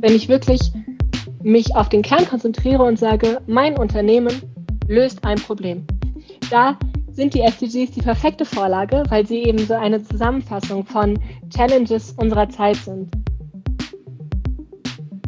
wenn 0.00 0.14
ich 0.14 0.28
wirklich 0.28 0.72
mich 1.42 1.74
auf 1.74 1.88
den 1.88 2.02
Kern 2.02 2.26
konzentriere 2.26 2.82
und 2.82 2.98
sage, 2.98 3.40
mein 3.46 3.78
Unternehmen 3.78 4.42
löst 4.88 5.24
ein 5.24 5.38
Problem. 5.38 5.86
Da 6.50 6.78
sind 7.10 7.34
die 7.34 7.40
SDGs 7.40 7.92
die 7.92 8.02
perfekte 8.02 8.44
Vorlage, 8.44 9.04
weil 9.08 9.26
sie 9.26 9.42
eben 9.44 9.58
so 9.58 9.74
eine 9.74 10.02
Zusammenfassung 10.02 10.84
von 10.84 11.18
Challenges 11.50 12.12
unserer 12.18 12.48
Zeit 12.48 12.76
sind. 12.76 13.08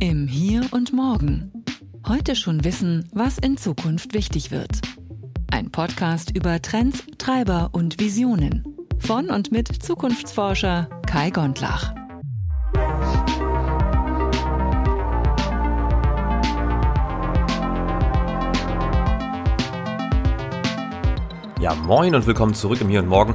Im 0.00 0.28
Hier 0.28 0.62
und 0.70 0.92
Morgen. 0.92 1.50
Heute 2.06 2.36
schon 2.36 2.64
wissen, 2.64 3.08
was 3.12 3.38
in 3.38 3.56
Zukunft 3.56 4.14
wichtig 4.14 4.50
wird. 4.50 4.80
Ein 5.50 5.70
Podcast 5.70 6.36
über 6.36 6.60
Trends, 6.62 7.04
Treiber 7.18 7.70
und 7.72 8.00
Visionen. 8.00 8.64
Von 8.98 9.30
und 9.30 9.50
mit 9.50 9.68
Zukunftsforscher 9.82 10.88
Kai 11.06 11.30
Gondlach. 11.30 11.97
Ja, 21.60 21.74
moin 21.74 22.14
und 22.14 22.24
willkommen 22.28 22.54
zurück 22.54 22.80
im 22.80 22.88
Hier 22.88 23.00
und 23.00 23.08
Morgen. 23.08 23.34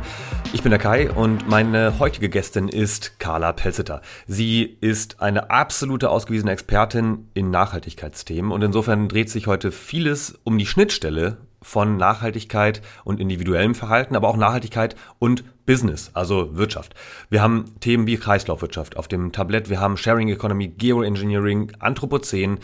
Ich 0.53 0.63
bin 0.63 0.69
der 0.69 0.79
Kai 0.79 1.11
und 1.11 1.49
meine 1.49 1.99
heutige 1.99 2.29
Gästin 2.29 2.69
ist 2.69 3.19
Carla 3.19 3.51
Pelzeter. 3.51 4.01
Sie 4.27 4.77
ist 4.79 5.21
eine 5.21 5.49
absolute 5.49 6.09
ausgewiesene 6.09 6.53
Expertin 6.53 7.27
in 7.33 7.51
Nachhaltigkeitsthemen 7.51 8.53
und 8.53 8.61
insofern 8.61 9.09
dreht 9.09 9.29
sich 9.29 9.47
heute 9.47 9.73
vieles 9.73 10.39
um 10.45 10.57
die 10.57 10.65
Schnittstelle 10.65 11.35
von 11.61 11.97
Nachhaltigkeit 11.97 12.81
und 13.03 13.19
individuellem 13.19 13.75
Verhalten, 13.75 14.15
aber 14.15 14.29
auch 14.29 14.37
Nachhaltigkeit 14.37 14.95
und 15.19 15.43
Business, 15.65 16.11
also 16.13 16.55
Wirtschaft. 16.55 16.95
Wir 17.29 17.41
haben 17.41 17.75
Themen 17.81 18.07
wie 18.07 18.15
Kreislaufwirtschaft 18.15 18.95
auf 18.95 19.09
dem 19.09 19.33
Tablett, 19.33 19.69
wir 19.69 19.81
haben 19.81 19.97
Sharing 19.97 20.29
Economy, 20.29 20.69
Geoengineering, 20.69 21.73
Anthropozän 21.79 22.59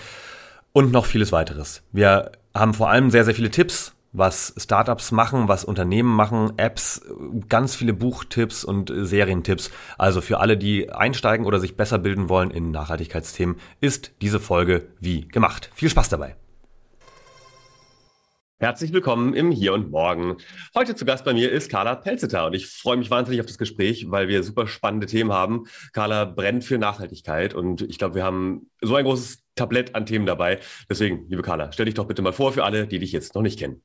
und 0.72 0.94
noch 0.94 1.06
vieles 1.06 1.34
weiteres. 1.34 1.84
Wir 1.92 2.32
haben 2.56 2.74
vor 2.74 2.90
allem 2.90 3.12
sehr, 3.12 3.26
sehr 3.26 3.36
viele 3.36 3.52
Tipps 3.52 3.94
was 4.12 4.54
Startups 4.58 5.12
machen, 5.12 5.48
was 5.48 5.64
Unternehmen 5.64 6.14
machen, 6.14 6.54
Apps, 6.58 7.02
ganz 7.48 7.76
viele 7.76 7.94
Buchtipps 7.94 8.64
und 8.64 8.92
Serientipps. 8.94 9.72
Also 9.98 10.22
für 10.22 10.40
alle, 10.40 10.58
die 10.58 10.92
einsteigen 10.92 11.46
oder 11.46 11.60
sich 11.60 11.78
besser 11.78 12.00
bilden 12.00 12.30
wollen 12.30 12.52
in 12.52 12.72
Nachhaltigkeitsthemen, 12.72 13.58
ist 13.82 14.14
diese 14.22 14.40
Folge 14.40 14.88
wie 15.00 15.28
gemacht. 15.28 15.70
Viel 15.74 15.90
Spaß 15.90 16.10
dabei. 16.10 16.36
Herzlich 18.62 18.92
willkommen 18.92 19.36
im 19.36 19.52
Hier 19.52 19.72
und 19.74 19.90
Morgen. 19.90 20.36
Heute 20.76 20.94
zu 20.94 21.06
Gast 21.06 21.24
bei 21.24 21.34
mir 21.34 21.50
ist 21.50 21.72
Carla 21.72 21.96
Pelzeter 21.96 22.46
und 22.46 22.54
ich 22.54 22.68
freue 22.68 22.98
mich 22.98 23.10
wahnsinnig 23.10 23.40
auf 23.40 23.46
das 23.46 23.58
Gespräch, 23.58 24.12
weil 24.12 24.28
wir 24.28 24.44
super 24.44 24.68
spannende 24.68 25.08
Themen 25.08 25.32
haben. 25.32 25.68
Carla 25.94 26.26
brennt 26.26 26.66
für 26.66 26.78
Nachhaltigkeit 26.78 27.54
und 27.54 27.84
ich 27.84 27.98
glaube, 27.98 28.16
wir 28.16 28.26
haben 28.26 28.70
so 28.82 28.96
ein 28.96 29.06
großes 29.06 29.44
Tablett 29.56 29.96
an 29.96 30.06
Themen 30.06 30.26
dabei. 30.26 30.60
Deswegen, 30.90 31.26
liebe 31.30 31.42
Carla, 31.42 31.72
stell 31.72 31.86
dich 31.86 31.96
doch 31.96 32.06
bitte 32.06 32.22
mal 32.22 32.34
vor 32.34 32.52
für 32.52 32.66
alle, 32.66 32.86
die 32.86 33.00
dich 33.00 33.14
jetzt 33.14 33.34
noch 33.34 33.44
nicht 33.44 33.60
kennen. 33.60 33.82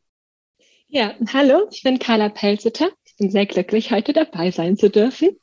Ja, 0.97 1.13
hallo, 1.33 1.67
ich 1.73 1.83
bin 1.83 1.99
Carla 1.99 2.29
Pelzeter. 2.29 2.89
Ich 3.05 3.17
bin 3.17 3.29
sehr 3.29 3.47
glücklich, 3.47 3.91
heute 3.91 4.13
dabei 4.13 4.53
sein 4.53 4.77
zu 4.77 4.89
dürfen. 4.89 5.41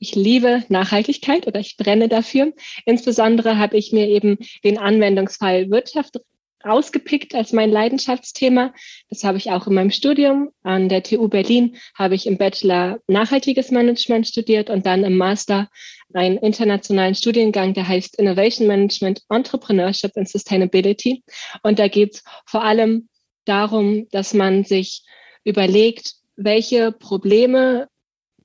Ich 0.00 0.16
liebe 0.16 0.64
Nachhaltigkeit 0.70 1.46
oder 1.46 1.60
ich 1.60 1.76
brenne 1.76 2.08
dafür. 2.08 2.52
Insbesondere 2.84 3.58
habe 3.58 3.76
ich 3.76 3.92
mir 3.92 4.08
eben 4.08 4.38
den 4.64 4.76
Anwendungsfall 4.76 5.70
Wirtschaft 5.70 6.20
rausgepickt 6.66 7.36
als 7.36 7.52
mein 7.52 7.70
Leidenschaftsthema. 7.70 8.74
Das 9.08 9.22
habe 9.22 9.38
ich 9.38 9.52
auch 9.52 9.68
in 9.68 9.74
meinem 9.74 9.92
Studium. 9.92 10.50
An 10.64 10.88
der 10.88 11.04
TU 11.04 11.28
Berlin 11.28 11.76
habe 11.94 12.16
ich 12.16 12.26
im 12.26 12.36
Bachelor 12.36 12.98
Nachhaltiges 13.06 13.70
Management 13.70 14.26
studiert 14.26 14.68
und 14.68 14.84
dann 14.84 15.04
im 15.04 15.16
Master 15.16 15.68
einen 16.12 16.38
internationalen 16.38 17.14
Studiengang, 17.14 17.72
der 17.72 17.86
heißt 17.86 18.18
Innovation 18.18 18.66
Management, 18.66 19.22
Entrepreneurship 19.28 20.16
and 20.16 20.28
Sustainability. 20.28 21.22
Und 21.62 21.78
da 21.78 21.86
geht 21.86 22.16
es 22.16 22.24
vor 22.46 22.64
allem 22.64 23.08
darum, 23.48 24.08
dass 24.10 24.34
man 24.34 24.64
sich 24.64 25.02
überlegt, 25.44 26.14
welche 26.36 26.92
Probleme 26.92 27.88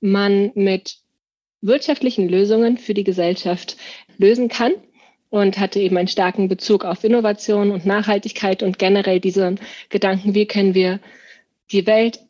man 0.00 0.52
mit 0.54 0.98
wirtschaftlichen 1.60 2.28
Lösungen 2.28 2.78
für 2.78 2.94
die 2.94 3.04
Gesellschaft 3.04 3.76
lösen 4.18 4.48
kann 4.48 4.72
und 5.30 5.58
hatte 5.58 5.80
eben 5.80 5.96
einen 5.96 6.08
starken 6.08 6.48
Bezug 6.48 6.84
auf 6.84 7.04
Innovation 7.04 7.70
und 7.70 7.86
Nachhaltigkeit 7.86 8.62
und 8.62 8.78
generell 8.78 9.18
diese 9.18 9.56
Gedanken, 9.88 10.34
wie 10.34 10.46
können 10.46 10.74
wir 10.74 11.00
die 11.72 11.86
Welt, 11.86 12.20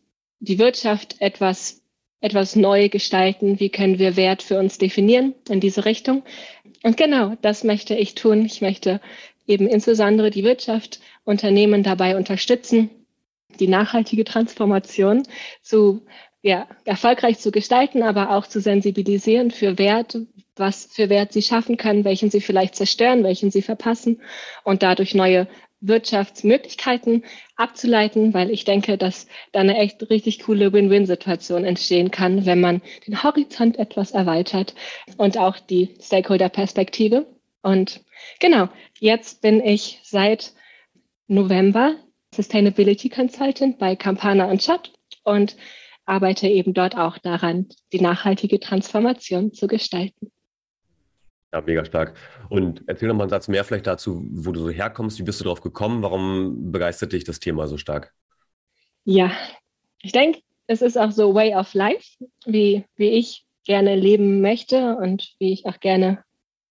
die 0.40 0.58
Wirtschaft 0.58 1.16
etwas, 1.20 1.82
etwas 2.20 2.56
neu 2.56 2.88
gestalten, 2.88 3.60
wie 3.60 3.70
können 3.70 3.98
wir 3.98 4.16
Wert 4.16 4.42
für 4.42 4.58
uns 4.58 4.78
definieren 4.78 5.34
in 5.48 5.60
diese 5.60 5.84
Richtung. 5.84 6.22
Und 6.82 6.96
genau 6.96 7.36
das 7.42 7.64
möchte 7.64 7.94
ich 7.94 8.14
tun. 8.14 8.44
Ich 8.44 8.60
möchte 8.60 9.00
eben 9.46 9.66
insbesondere 9.66 10.30
die 10.30 10.44
Wirtschaft, 10.44 11.00
Unternehmen 11.24 11.82
dabei 11.82 12.16
unterstützen, 12.16 12.90
die 13.60 13.68
nachhaltige 13.68 14.24
Transformation 14.24 15.22
zu 15.62 16.02
ja, 16.42 16.66
erfolgreich 16.84 17.38
zu 17.38 17.50
gestalten, 17.50 18.02
aber 18.02 18.30
auch 18.30 18.46
zu 18.46 18.60
sensibilisieren 18.60 19.50
für 19.50 19.78
Wert, 19.78 20.18
was 20.56 20.86
für 20.92 21.08
Wert 21.08 21.32
sie 21.32 21.42
schaffen 21.42 21.78
können, 21.78 22.04
welchen 22.04 22.30
sie 22.30 22.40
vielleicht 22.40 22.76
zerstören, 22.76 23.24
welchen 23.24 23.50
sie 23.50 23.62
verpassen 23.62 24.20
und 24.62 24.82
dadurch 24.82 25.14
neue 25.14 25.48
Wirtschaftsmöglichkeiten 25.80 27.24
abzuleiten, 27.56 28.34
weil 28.34 28.50
ich 28.50 28.64
denke, 28.64 28.98
dass 28.98 29.26
da 29.52 29.60
eine 29.60 29.76
echt 29.78 30.08
richtig 30.10 30.40
coole 30.40 30.72
Win-Win-Situation 30.72 31.64
entstehen 31.64 32.10
kann, 32.10 32.46
wenn 32.46 32.60
man 32.60 32.82
den 33.06 33.22
Horizont 33.22 33.78
etwas 33.78 34.12
erweitert 34.12 34.74
und 35.16 35.38
auch 35.38 35.58
die 35.58 35.94
Stakeholder-Perspektive. 36.00 37.26
Und 37.62 38.02
genau, 38.40 38.68
jetzt 38.98 39.42
bin 39.42 39.64
ich 39.64 40.00
seit 40.04 40.54
November 41.26 41.96
Sustainability 42.34 43.08
Consultant 43.08 43.78
bei 43.78 43.96
Campana 43.96 44.50
und 44.50 44.60
Chat 44.60 44.92
und 45.22 45.56
arbeite 46.04 46.48
eben 46.48 46.74
dort 46.74 46.96
auch 46.96 47.18
daran, 47.18 47.68
die 47.92 48.00
nachhaltige 48.00 48.60
Transformation 48.60 49.52
zu 49.52 49.66
gestalten. 49.66 50.30
Ja, 51.52 51.60
mega 51.60 51.84
stark. 51.84 52.16
Und 52.48 52.82
erzähl 52.88 53.08
noch 53.08 53.14
mal 53.14 53.24
einen 53.24 53.30
Satz 53.30 53.46
mehr 53.46 53.64
vielleicht 53.64 53.86
dazu, 53.86 54.26
wo 54.32 54.50
du 54.50 54.60
so 54.60 54.70
herkommst. 54.70 55.18
Wie 55.20 55.22
bist 55.22 55.38
du 55.40 55.44
darauf 55.44 55.60
gekommen? 55.60 56.02
Warum 56.02 56.72
begeistert 56.72 57.12
dich 57.12 57.22
das 57.22 57.38
Thema 57.38 57.68
so 57.68 57.78
stark? 57.78 58.12
Ja, 59.04 59.30
ich 60.02 60.10
denke, 60.10 60.40
es 60.66 60.82
ist 60.82 60.98
auch 60.98 61.12
so 61.12 61.32
Way 61.34 61.54
of 61.54 61.72
Life, 61.74 62.24
wie, 62.44 62.84
wie 62.96 63.10
ich 63.10 63.46
gerne 63.64 63.94
leben 63.94 64.40
möchte 64.40 64.96
und 64.96 65.34
wie 65.38 65.52
ich 65.52 65.66
auch 65.66 65.78
gerne 65.78 66.23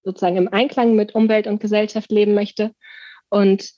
sozusagen 0.03 0.37
im 0.37 0.51
Einklang 0.51 0.95
mit 0.95 1.15
Umwelt 1.15 1.47
und 1.47 1.59
Gesellschaft 1.61 2.11
leben 2.11 2.33
möchte. 2.33 2.71
Und 3.29 3.71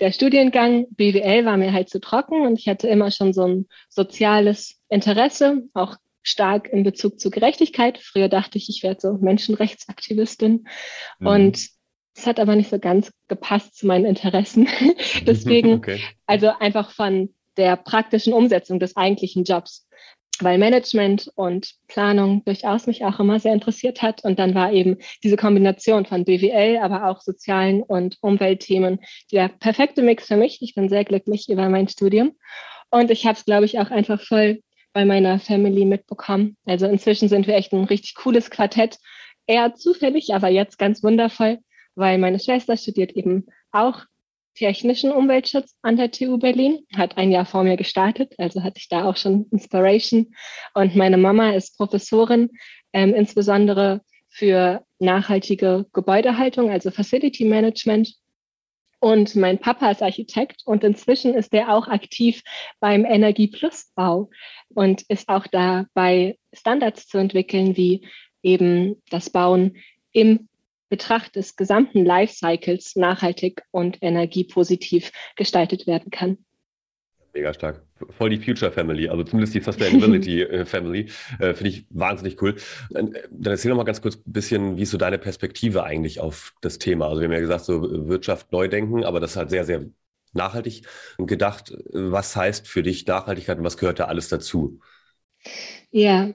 der 0.00 0.12
Studiengang 0.12 0.86
BWL 0.90 1.44
war 1.44 1.56
mir 1.56 1.72
halt 1.72 1.88
zu 1.88 2.00
trocken 2.00 2.46
und 2.46 2.58
ich 2.58 2.68
hatte 2.68 2.88
immer 2.88 3.10
schon 3.10 3.32
so 3.32 3.46
ein 3.46 3.68
soziales 3.88 4.80
Interesse, 4.88 5.62
auch 5.74 5.96
stark 6.22 6.68
in 6.68 6.82
Bezug 6.82 7.20
zu 7.20 7.30
Gerechtigkeit. 7.30 7.98
Früher 7.98 8.28
dachte 8.28 8.58
ich, 8.58 8.68
ich 8.68 8.82
werde 8.82 9.00
so 9.00 9.14
Menschenrechtsaktivistin 9.14 10.66
mhm. 11.18 11.26
und 11.26 11.68
es 12.14 12.26
hat 12.26 12.40
aber 12.40 12.56
nicht 12.56 12.70
so 12.70 12.78
ganz 12.78 13.10
gepasst 13.28 13.76
zu 13.76 13.86
meinen 13.86 14.04
Interessen. 14.04 14.68
Deswegen, 15.26 15.74
okay. 15.74 16.00
also 16.26 16.50
einfach 16.58 16.90
von 16.90 17.34
der 17.56 17.76
praktischen 17.76 18.32
Umsetzung 18.32 18.80
des 18.80 18.96
eigentlichen 18.96 19.44
Jobs 19.44 19.86
weil 20.42 20.58
Management 20.58 21.30
und 21.34 21.74
Planung 21.88 22.44
durchaus 22.44 22.86
mich 22.86 23.04
auch 23.04 23.20
immer 23.20 23.38
sehr 23.40 23.52
interessiert 23.52 24.02
hat. 24.02 24.24
Und 24.24 24.38
dann 24.38 24.54
war 24.54 24.72
eben 24.72 24.98
diese 25.22 25.36
Kombination 25.36 26.06
von 26.06 26.24
BWL, 26.24 26.78
aber 26.78 27.08
auch 27.08 27.20
sozialen 27.20 27.82
und 27.82 28.18
Umweltthemen 28.20 29.00
der 29.30 29.48
perfekte 29.48 30.02
Mix 30.02 30.26
für 30.26 30.36
mich. 30.36 30.58
Ich 30.60 30.74
bin 30.74 30.88
sehr 30.88 31.04
glücklich 31.04 31.48
über 31.48 31.68
mein 31.68 31.88
Studium. 31.88 32.32
Und 32.90 33.10
ich 33.10 33.26
habe 33.26 33.38
es, 33.38 33.44
glaube 33.44 33.64
ich, 33.64 33.78
auch 33.78 33.90
einfach 33.90 34.20
voll 34.20 34.60
bei 34.92 35.04
meiner 35.04 35.38
Family 35.38 35.84
mitbekommen. 35.84 36.56
Also 36.66 36.86
inzwischen 36.86 37.28
sind 37.28 37.46
wir 37.46 37.54
echt 37.54 37.72
ein 37.72 37.84
richtig 37.84 38.14
cooles 38.14 38.50
Quartett. 38.50 38.98
Eher 39.46 39.74
zufällig, 39.74 40.34
aber 40.34 40.48
jetzt 40.48 40.78
ganz 40.78 41.02
wundervoll, 41.02 41.58
weil 41.94 42.18
meine 42.18 42.38
Schwester 42.38 42.76
studiert 42.76 43.12
eben 43.12 43.46
auch 43.72 44.04
technischen 44.54 45.12
Umweltschutz 45.12 45.74
an 45.82 45.96
der 45.96 46.10
TU 46.10 46.38
Berlin, 46.38 46.86
hat 46.94 47.16
ein 47.16 47.30
Jahr 47.30 47.46
vor 47.46 47.64
mir 47.64 47.76
gestartet, 47.76 48.34
also 48.38 48.62
hatte 48.62 48.78
ich 48.78 48.88
da 48.88 49.04
auch 49.04 49.16
schon 49.16 49.46
Inspiration. 49.50 50.34
Und 50.74 50.96
meine 50.96 51.16
Mama 51.16 51.50
ist 51.52 51.76
Professorin, 51.76 52.50
ähm, 52.92 53.14
insbesondere 53.14 54.02
für 54.28 54.84
nachhaltige 54.98 55.86
Gebäudehaltung, 55.92 56.70
also 56.70 56.90
Facility 56.90 57.44
Management. 57.44 58.14
Und 59.00 59.34
mein 59.34 59.58
Papa 59.58 59.90
ist 59.90 60.02
Architekt 60.02 60.62
und 60.64 60.84
inzwischen 60.84 61.34
ist 61.34 61.52
er 61.52 61.74
auch 61.74 61.88
aktiv 61.88 62.42
beim 62.78 63.04
Energieplusbau 63.04 64.30
und 64.68 65.02
ist 65.08 65.28
auch 65.28 65.46
dabei, 65.48 66.38
Standards 66.52 67.08
zu 67.08 67.18
entwickeln, 67.18 67.76
wie 67.76 68.06
eben 68.42 69.02
das 69.10 69.30
Bauen 69.30 69.76
im 70.12 70.48
Betracht 70.92 71.36
des 71.36 71.56
gesamten 71.56 72.04
Lifecycles 72.04 72.96
nachhaltig 72.96 73.62
und 73.70 73.96
energiepositiv 74.02 75.10
gestaltet 75.36 75.86
werden 75.86 76.10
kann. 76.10 76.36
Mega 77.32 77.54
stark. 77.54 77.82
Voll 78.10 78.28
die 78.28 78.36
Future 78.36 78.70
Family, 78.70 79.08
also 79.08 79.24
zumindest 79.24 79.54
die 79.54 79.60
Sustainability 79.60 80.42
äh, 80.42 80.66
Family, 80.66 81.08
äh, 81.38 81.54
finde 81.54 81.70
ich 81.70 81.86
wahnsinnig 81.88 82.42
cool. 82.42 82.56
Dann, 82.90 83.14
dann 83.30 83.52
erzähl 83.52 83.70
noch 83.70 83.78
mal 83.78 83.84
ganz 83.84 84.02
kurz 84.02 84.16
ein 84.16 84.32
bisschen, 84.34 84.76
wie 84.76 84.82
ist 84.82 84.90
so 84.90 84.98
deine 84.98 85.16
Perspektive 85.16 85.82
eigentlich 85.84 86.20
auf 86.20 86.52
das 86.60 86.78
Thema? 86.78 87.08
Also 87.08 87.22
wir 87.22 87.28
haben 87.28 87.32
ja 87.32 87.40
gesagt, 87.40 87.64
so 87.64 88.06
Wirtschaft 88.08 88.52
neu 88.52 88.68
denken, 88.68 89.02
aber 89.02 89.18
das 89.18 89.30
ist 89.30 89.36
halt 89.38 89.48
sehr, 89.48 89.64
sehr 89.64 89.86
nachhaltig 90.34 90.82
gedacht. 91.16 91.72
Was 91.90 92.36
heißt 92.36 92.68
für 92.68 92.82
dich 92.82 93.06
Nachhaltigkeit 93.06 93.56
und 93.56 93.64
was 93.64 93.78
gehört 93.78 93.98
da 93.98 94.04
alles 94.08 94.28
dazu? 94.28 94.78
Ja, 95.90 96.34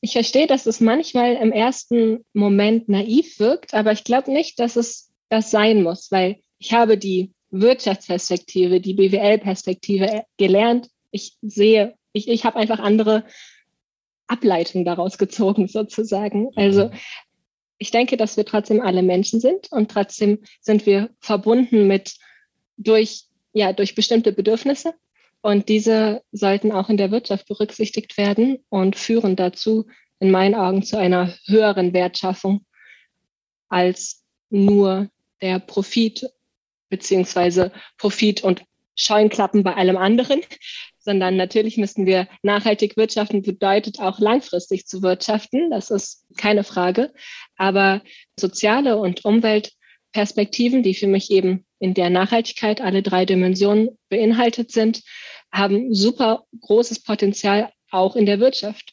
ich 0.00 0.12
verstehe, 0.12 0.46
dass 0.46 0.66
es 0.66 0.80
manchmal 0.80 1.34
im 1.36 1.52
ersten 1.52 2.24
Moment 2.32 2.88
naiv 2.88 3.38
wirkt, 3.38 3.74
aber 3.74 3.92
ich 3.92 4.04
glaube 4.04 4.30
nicht, 4.30 4.58
dass 4.60 4.76
es 4.76 5.10
das 5.28 5.50
sein 5.50 5.82
muss, 5.82 6.10
weil 6.10 6.40
ich 6.58 6.72
habe 6.72 6.98
die 6.98 7.32
Wirtschaftsperspektive, 7.50 8.80
die 8.80 8.94
BWL-Perspektive 8.94 10.24
gelernt. 10.36 10.88
Ich 11.10 11.36
sehe, 11.42 11.94
ich, 12.12 12.28
ich 12.28 12.44
habe 12.44 12.56
einfach 12.56 12.78
andere 12.78 13.24
Ableitungen 14.26 14.84
daraus 14.84 15.18
gezogen, 15.18 15.68
sozusagen. 15.68 16.50
Also 16.56 16.90
ich 17.78 17.90
denke, 17.90 18.16
dass 18.16 18.36
wir 18.36 18.44
trotzdem 18.44 18.80
alle 18.80 19.02
Menschen 19.02 19.40
sind 19.40 19.70
und 19.70 19.90
trotzdem 19.90 20.40
sind 20.60 20.86
wir 20.86 21.10
verbunden 21.20 21.86
mit 21.86 22.16
durch, 22.76 23.24
ja, 23.52 23.72
durch 23.72 23.94
bestimmte 23.94 24.32
Bedürfnisse. 24.32 24.94
Und 25.40 25.68
diese 25.68 26.22
sollten 26.32 26.72
auch 26.72 26.88
in 26.88 26.96
der 26.96 27.10
Wirtschaft 27.10 27.46
berücksichtigt 27.46 28.16
werden 28.18 28.58
und 28.68 28.96
führen 28.96 29.36
dazu, 29.36 29.86
in 30.20 30.30
meinen 30.30 30.54
Augen, 30.54 30.82
zu 30.82 30.98
einer 30.98 31.34
höheren 31.46 31.92
Wertschaffung 31.92 32.64
als 33.68 34.24
nur 34.50 35.08
der 35.40 35.60
Profit 35.60 36.28
beziehungsweise 36.88 37.72
Profit 37.98 38.42
und 38.42 38.64
Scheuenklappen 38.96 39.62
bei 39.62 39.74
allem 39.76 39.96
anderen, 39.96 40.40
sondern 40.98 41.36
natürlich 41.36 41.76
müssten 41.76 42.04
wir 42.04 42.26
nachhaltig 42.42 42.96
wirtschaften, 42.96 43.42
bedeutet 43.42 44.00
auch 44.00 44.18
langfristig 44.18 44.86
zu 44.86 45.02
wirtschaften, 45.02 45.70
das 45.70 45.90
ist 45.90 46.26
keine 46.36 46.64
Frage. 46.64 47.12
Aber 47.56 48.02
soziale 48.38 48.96
und 48.96 49.24
Umweltperspektiven, 50.14 50.82
die 50.82 50.94
für 50.94 51.06
mich 51.06 51.30
eben 51.30 51.64
in 51.78 51.94
der 51.94 52.10
Nachhaltigkeit 52.10 52.80
alle 52.80 53.02
drei 53.02 53.24
Dimensionen 53.24 53.90
beinhaltet 54.08 54.72
sind, 54.72 55.02
haben 55.52 55.94
super 55.94 56.44
großes 56.60 57.02
Potenzial 57.02 57.70
auch 57.90 58.16
in 58.16 58.26
der 58.26 58.40
Wirtschaft. 58.40 58.92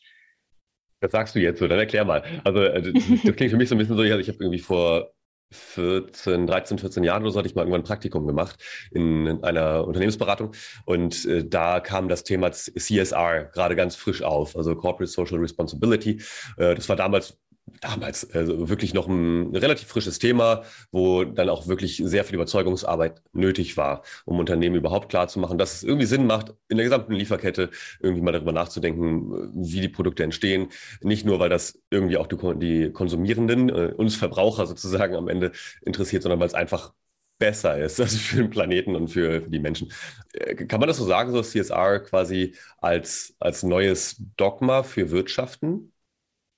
Das 1.01 1.11
sagst 1.11 1.35
du 1.35 1.39
jetzt 1.39 1.59
so, 1.59 1.67
dann 1.67 1.79
erklär 1.79 2.05
mal. 2.05 2.23
Also 2.43 2.61
äh, 2.63 2.81
das, 2.81 3.03
das 3.23 3.35
klingt 3.35 3.51
für 3.51 3.57
mich 3.57 3.69
so 3.69 3.75
ein 3.75 3.77
bisschen 3.77 3.97
so, 3.97 4.03
ich 4.03 4.11
habe 4.29 4.37
irgendwie 4.39 4.59
vor 4.59 5.11
14, 5.51 6.47
13, 6.47 6.79
14 6.79 7.03
Jahren 7.03 7.21
oder 7.23 7.31
so 7.31 7.39
hatte 7.39 7.47
ich 7.47 7.55
mal 7.55 7.61
irgendwann 7.61 7.81
ein 7.81 7.85
Praktikum 7.85 8.25
gemacht 8.25 8.57
in, 8.91 9.43
einer 9.43 9.85
Unternehmensberatung 9.85 10.53
und 10.85 11.25
äh, 11.25 11.47
da 11.47 11.79
kam 11.79 12.09
das 12.09 12.23
Thema 12.23 12.51
CSR 12.51 13.45
gerade 13.45 13.75
ganz 13.75 13.95
frisch 13.95 14.23
auf, 14.23 14.55
also 14.55 14.75
Corporate 14.75 15.11
Social 15.11 15.37
Responsibility. 15.37 16.21
Äh, 16.57 16.75
das 16.75 16.89
war 16.89 16.95
damals 16.95 17.37
damals 17.81 18.29
also 18.31 18.69
wirklich 18.69 18.93
noch 18.93 19.07
ein 19.07 19.55
relativ 19.55 19.87
frisches 19.87 20.19
Thema, 20.19 20.63
wo 20.91 21.23
dann 21.23 21.49
auch 21.49 21.67
wirklich 21.67 22.01
sehr 22.03 22.23
viel 22.23 22.35
Überzeugungsarbeit 22.35 23.21
nötig 23.33 23.75
war, 23.77 24.03
um 24.25 24.39
Unternehmen 24.39 24.75
überhaupt 24.75 25.09
klar 25.09 25.27
zu 25.27 25.39
machen, 25.39 25.57
dass 25.57 25.75
es 25.75 25.83
irgendwie 25.83 26.05
Sinn 26.05 26.27
macht, 26.27 26.53
in 26.67 26.77
der 26.77 26.85
gesamten 26.85 27.13
Lieferkette 27.13 27.69
irgendwie 27.99 28.21
mal 28.21 28.31
darüber 28.31 28.51
nachzudenken, 28.51 29.51
wie 29.53 29.81
die 29.81 29.89
Produkte 29.89 30.23
entstehen. 30.23 30.69
Nicht 31.01 31.25
nur, 31.25 31.39
weil 31.39 31.49
das 31.49 31.79
irgendwie 31.89 32.17
auch 32.17 32.27
die, 32.27 32.37
die 32.59 32.91
Konsumierenden, 32.91 33.69
äh, 33.69 33.93
uns 33.95 34.15
Verbraucher 34.15 34.67
sozusagen 34.67 35.15
am 35.15 35.27
Ende 35.27 35.51
interessiert, 35.81 36.23
sondern 36.23 36.39
weil 36.39 36.47
es 36.47 36.53
einfach 36.53 36.93
besser 37.37 37.77
ist, 37.77 37.99
also 38.01 38.17
für 38.17 38.37
den 38.37 38.49
Planeten 38.49 38.95
und 38.95 39.09
für, 39.09 39.41
für 39.41 39.49
die 39.49 39.59
Menschen. 39.59 39.91
Äh, 40.33 40.55
kann 40.55 40.79
man 40.79 40.87
das 40.87 40.97
so 40.97 41.05
sagen, 41.05 41.31
so 41.31 41.41
CSR 41.41 41.99
quasi 41.99 42.55
als, 42.77 43.35
als 43.39 43.63
neues 43.63 44.21
Dogma 44.37 44.83
für 44.83 45.11
Wirtschaften? 45.11 45.91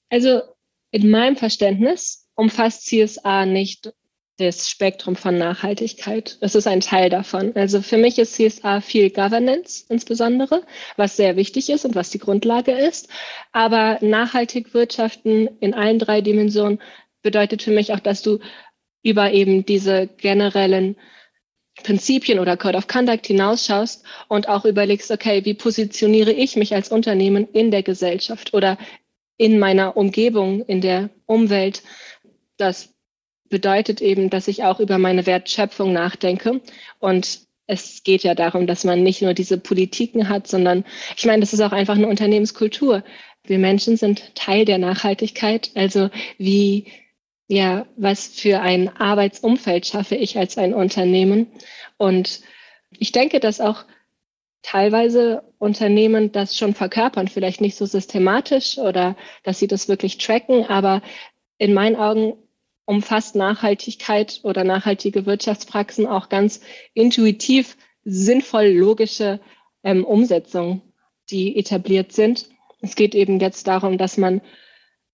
Also 0.09 0.42
in 0.91 1.09
meinem 1.09 1.35
Verständnis 1.35 2.27
umfasst 2.35 2.85
CSA 2.85 3.45
nicht 3.45 3.93
das 4.37 4.69
Spektrum 4.69 5.15
von 5.15 5.35
Nachhaltigkeit. 5.37 6.37
Es 6.41 6.53
ist 6.53 6.67
ein 6.67 6.79
Teil 6.79 7.09
davon. 7.09 7.55
Also 7.55 7.81
für 7.81 7.97
mich 7.97 8.19
ist 8.19 8.35
CSA 8.35 8.81
viel 8.81 9.09
Governance 9.09 9.85
insbesondere, 9.89 10.63
was 10.95 11.17
sehr 11.17 11.35
wichtig 11.35 11.69
ist 11.69 11.85
und 11.85 11.95
was 11.95 12.11
die 12.11 12.19
Grundlage 12.19 12.71
ist. 12.71 13.09
Aber 13.51 13.97
nachhaltig 14.01 14.73
wirtschaften 14.75 15.49
in 15.59 15.73
allen 15.73 15.97
drei 15.97 16.21
Dimensionen 16.21 16.79
bedeutet 17.23 17.63
für 17.63 17.71
mich 17.71 17.93
auch, 17.93 17.99
dass 17.99 18.21
du 18.21 18.39
über 19.01 19.31
eben 19.31 19.65
diese 19.65 20.07
generellen 20.07 20.97
Prinzipien 21.83 22.39
oder 22.39 22.57
Code 22.57 22.77
of 22.77 22.87
Conduct 22.87 23.27
hinausschaust 23.27 24.03
und 24.27 24.49
auch 24.49 24.65
überlegst, 24.65 25.11
okay, 25.11 25.45
wie 25.45 25.53
positioniere 25.53 26.31
ich 26.31 26.55
mich 26.55 26.73
als 26.75 26.89
Unternehmen 26.89 27.47
in 27.53 27.71
der 27.71 27.83
Gesellschaft 27.83 28.53
oder 28.53 28.77
in 29.37 29.59
meiner 29.59 29.95
Umgebung, 29.95 30.63
in 30.65 30.81
der 30.81 31.09
Umwelt. 31.25 31.83
Das 32.57 32.93
bedeutet 33.49 34.01
eben, 34.01 34.29
dass 34.29 34.47
ich 34.47 34.63
auch 34.63 34.79
über 34.79 34.97
meine 34.97 35.25
Wertschöpfung 35.25 35.93
nachdenke. 35.93 36.61
Und 36.99 37.47
es 37.67 38.03
geht 38.03 38.23
ja 38.23 38.33
darum, 38.33 38.65
dass 38.65 38.83
man 38.83 39.03
nicht 39.03 39.21
nur 39.21 39.33
diese 39.33 39.57
Politiken 39.57 40.29
hat, 40.29 40.47
sondern 40.47 40.85
ich 41.15 41.25
meine, 41.25 41.41
das 41.41 41.53
ist 41.53 41.61
auch 41.61 41.71
einfach 41.73 41.95
eine 41.95 42.07
Unternehmenskultur. 42.07 43.03
Wir 43.43 43.59
Menschen 43.59 43.97
sind 43.97 44.35
Teil 44.35 44.65
der 44.65 44.77
Nachhaltigkeit. 44.77 45.71
Also 45.75 46.09
wie, 46.37 46.87
ja, 47.47 47.85
was 47.95 48.27
für 48.27 48.61
ein 48.61 48.89
Arbeitsumfeld 48.89 49.85
schaffe 49.85 50.15
ich 50.15 50.37
als 50.37 50.57
ein 50.57 50.73
Unternehmen? 50.73 51.47
Und 51.97 52.41
ich 52.91 53.11
denke, 53.11 53.39
dass 53.39 53.61
auch 53.61 53.85
teilweise 54.62 55.44
Unternehmen 55.59 56.31
das 56.31 56.57
schon 56.57 56.74
verkörpern, 56.74 57.27
vielleicht 57.27 57.62
nicht 57.62 57.77
so 57.77 57.86
systematisch 57.86 58.77
oder 58.77 59.15
dass 59.44 59.59
sie 59.59 59.68
das 59.68 59.88
wirklich 59.88 60.18
tracken, 60.18 60.65
aber 60.65 61.01
in 61.57 61.74
meinen 61.74 61.95
Augen 61.95 62.33
umfasst 62.86 63.36
Nachhaltigkeit 63.36 64.39
oder 64.44 64.63
nachhaltige 64.63 65.25
Wirtschaftspraxen 65.25 66.07
auch 66.07 66.30
ganz 66.30 66.62
intuitiv 66.94 67.77
sinnvoll 68.04 68.68
logische 68.68 69.42
ähm, 69.83 70.06
Umsetzungen, 70.06 70.81
die 71.30 71.57
etabliert 71.57 72.13
sind. 72.13 72.50
Es 72.81 72.95
geht 72.95 73.15
eben 73.15 73.39
jetzt 73.39 73.68
darum, 73.68 73.98
dass 73.98 74.18
man 74.18 74.42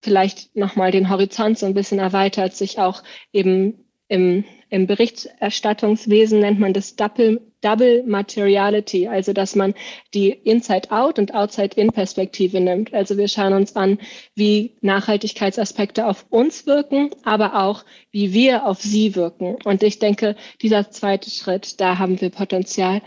vielleicht 0.02 0.56
nochmal 0.56 0.92
den 0.92 1.10
Horizont 1.10 1.58
so 1.58 1.66
ein 1.66 1.74
bisschen 1.74 2.00
erweitert, 2.00 2.56
sich 2.56 2.78
auch 2.78 3.04
eben 3.32 3.83
im, 4.08 4.44
im 4.70 4.88
Berichterstattungswesen 4.88 6.40
nennt 6.40 6.60
man 6.60 6.74
das 6.74 6.96
Double, 6.96 7.42
Double 7.62 8.04
Materiality, 8.04 9.08
also 9.08 9.34
dass 9.34 9.56
man 9.56 9.74
die 10.14 10.30
Inside-Out 10.30 11.20
und 11.20 11.34
Outside-In-Perspektive 11.34 12.60
nimmt. 12.60 12.94
Also 12.94 13.18
wir 13.18 13.28
schauen 13.28 13.54
uns 13.54 13.76
an, 13.76 14.00
wie 14.36 14.76
Nachhaltigkeitsaspekte 14.82 16.06
auf 16.06 16.26
uns 16.30 16.68
wirken, 16.68 17.12
aber 17.24 17.64
auch, 17.64 17.86
wie 18.12 18.34
wir 18.34 18.66
auf 18.66 18.82
sie 18.82 19.16
wirken. 19.16 19.58
Und 19.64 19.84
ich 19.84 20.00
denke, 20.00 20.36
dieser 20.62 20.92
zweite 20.92 21.30
Schritt, 21.30 21.80
da 21.80 21.98
haben 21.98 22.20
wir 22.20 22.30
Potenzial, 22.30 23.02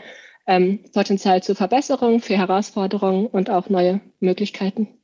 ähm, 0.47 0.81
Potenzial 0.93 1.43
zur 1.43 1.57
Verbesserung, 1.57 2.21
für 2.21 2.37
Herausforderungen 2.37 3.27
und 3.27 3.51
auch 3.51 3.69
neue 3.69 4.01
Möglichkeiten. 4.21 4.96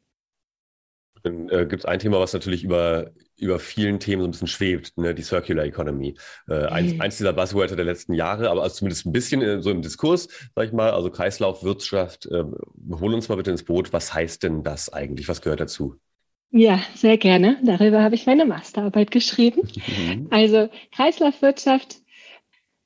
Dann 1.22 1.48
äh, 1.48 1.66
gibt 1.66 1.80
es 1.80 1.84
ein 1.84 1.98
Thema, 1.98 2.20
was 2.20 2.32
natürlich 2.32 2.64
über 2.64 3.12
über 3.42 3.58
vielen 3.58 3.98
Themen 3.98 4.22
so 4.22 4.28
ein 4.28 4.30
bisschen 4.30 4.46
schwebt, 4.46 4.96
ne? 4.96 5.14
die 5.14 5.22
Circular 5.22 5.64
Economy. 5.64 6.14
Äh, 6.48 6.66
eins, 6.66 7.00
eins 7.00 7.16
dieser 7.16 7.32
Buzzwörter 7.32 7.74
der 7.74 7.84
letzten 7.84 8.14
Jahre, 8.14 8.48
aber 8.48 8.62
also 8.62 8.76
zumindest 8.76 9.04
ein 9.04 9.12
bisschen 9.12 9.42
äh, 9.42 9.60
so 9.60 9.70
im 9.70 9.82
Diskurs, 9.82 10.28
sag 10.54 10.66
ich 10.66 10.72
mal, 10.72 10.90
also 10.92 11.10
Kreislaufwirtschaft. 11.10 12.26
Äh, 12.26 12.44
holen 12.92 13.14
uns 13.14 13.28
mal 13.28 13.34
bitte 13.34 13.50
ins 13.50 13.64
Boot. 13.64 13.92
Was 13.92 14.14
heißt 14.14 14.44
denn 14.44 14.62
das 14.62 14.92
eigentlich? 14.92 15.28
Was 15.28 15.42
gehört 15.42 15.60
dazu? 15.60 15.96
Ja, 16.50 16.80
sehr 16.94 17.18
gerne. 17.18 17.58
Darüber 17.64 18.02
habe 18.02 18.14
ich 18.14 18.26
meine 18.26 18.46
Masterarbeit 18.46 19.10
geschrieben. 19.10 19.62
Mhm. 19.92 20.28
Also 20.30 20.68
Kreislaufwirtschaft 20.94 21.96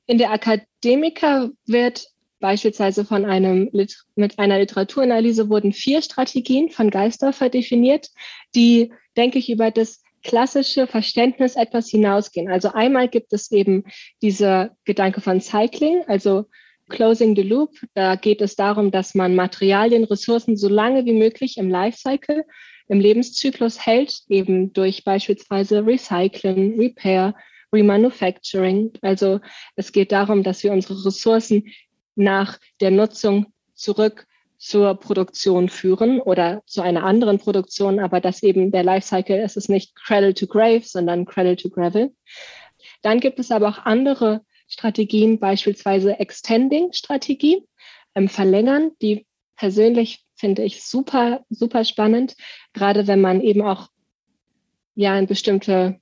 in 0.07 0.17
der 0.17 0.31
Akademiker 0.31 1.51
wird 1.65 2.07
beispielsweise 2.39 3.05
von 3.05 3.25
einem 3.25 3.69
mit 3.71 4.39
einer 4.39 4.59
Literaturanalyse 4.59 5.49
wurden 5.49 5.73
vier 5.73 6.01
Strategien 6.01 6.69
von 6.69 6.89
Geisdorfer 6.89 7.49
definiert, 7.49 8.09
die, 8.55 8.93
denke 9.15 9.39
ich, 9.39 9.49
über 9.49 9.71
das 9.71 10.01
klassische 10.23 10.87
Verständnis 10.87 11.55
etwas 11.55 11.89
hinausgehen. 11.89 12.49
Also 12.49 12.73
einmal 12.73 13.07
gibt 13.07 13.33
es 13.33 13.51
eben 13.51 13.85
dieser 14.21 14.75
Gedanke 14.83 15.21
von 15.21 15.41
Cycling, 15.41 16.03
also 16.07 16.45
Closing 16.89 17.35
the 17.35 17.43
Loop. 17.43 17.71
Da 17.93 18.15
geht 18.15 18.41
es 18.41 18.55
darum, 18.55 18.91
dass 18.91 19.15
man 19.15 19.35
Materialien, 19.35 20.03
Ressourcen 20.05 20.57
so 20.57 20.69
lange 20.69 21.05
wie 21.05 21.13
möglich 21.13 21.57
im 21.57 21.69
Lifecycle, 21.69 22.43
im 22.87 22.99
Lebenszyklus 22.99 23.85
hält, 23.85 24.21
eben 24.29 24.73
durch 24.73 25.03
beispielsweise 25.03 25.85
Recycling, 25.85 26.79
Repair, 26.79 27.35
Remanufacturing. 27.73 28.93
Also 29.01 29.39
es 29.75 29.91
geht 29.91 30.11
darum, 30.11 30.43
dass 30.43 30.63
wir 30.63 30.71
unsere 30.71 31.05
Ressourcen 31.05 31.65
nach 32.17 32.59
der 32.81 32.91
Nutzung 32.91 33.53
zurück 33.73 34.25
zur 34.57 34.95
Produktion 34.95 35.69
führen 35.69 36.19
oder 36.19 36.63
zu 36.65 36.81
einer 36.81 37.03
anderen 37.03 37.37
Produktion, 37.37 37.99
aber 37.99 38.19
dass 38.19 38.41
eben 38.41 38.71
der 38.71 38.83
Lifecycle 38.83 39.39
ist 39.39 39.55
es 39.55 39.69
nicht 39.69 39.95
Cradle 39.95 40.33
to 40.33 40.47
Grave, 40.47 40.81
sondern 40.83 41.25
Cradle 41.25 41.55
to 41.55 41.69
Gravel. 41.69 42.13
Dann 43.03 43.19
gibt 43.19 43.39
es 43.39 43.51
aber 43.51 43.69
auch 43.69 43.77
andere 43.85 44.41
Strategien, 44.67 45.39
beispielsweise 45.39 46.19
Extending-Strategie. 46.19 47.63
ähm, 48.15 48.27
verlängern. 48.27 48.91
Die 49.01 49.27
persönlich 49.55 50.25
finde 50.35 50.63
ich 50.63 50.83
super, 50.83 51.45
super 51.49 51.85
spannend, 51.85 52.35
gerade 52.73 53.07
wenn 53.07 53.21
man 53.21 53.41
eben 53.41 53.61
auch 53.61 53.89
ja 54.95 55.13
ein 55.13 55.27
bestimmte 55.27 55.99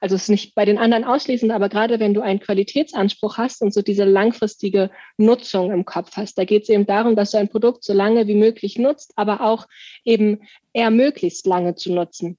also 0.00 0.16
es 0.16 0.22
ist 0.22 0.28
nicht 0.30 0.54
bei 0.54 0.64
den 0.64 0.78
anderen 0.78 1.04
ausschließend, 1.04 1.52
aber 1.52 1.68
gerade 1.68 2.00
wenn 2.00 2.14
du 2.14 2.22
einen 2.22 2.40
Qualitätsanspruch 2.40 3.36
hast 3.36 3.60
und 3.60 3.74
so 3.74 3.82
diese 3.82 4.04
langfristige 4.04 4.90
Nutzung 5.18 5.70
im 5.70 5.84
Kopf 5.84 6.16
hast, 6.16 6.38
da 6.38 6.44
geht 6.44 6.62
es 6.62 6.68
eben 6.70 6.86
darum, 6.86 7.16
dass 7.16 7.32
du 7.32 7.38
ein 7.38 7.50
Produkt 7.50 7.84
so 7.84 7.92
lange 7.92 8.26
wie 8.26 8.34
möglich 8.34 8.78
nutzt, 8.78 9.12
aber 9.16 9.42
auch 9.42 9.66
eben 10.04 10.40
eher 10.72 10.90
möglichst 10.90 11.46
lange 11.46 11.74
zu 11.74 11.92
nutzen. 11.92 12.38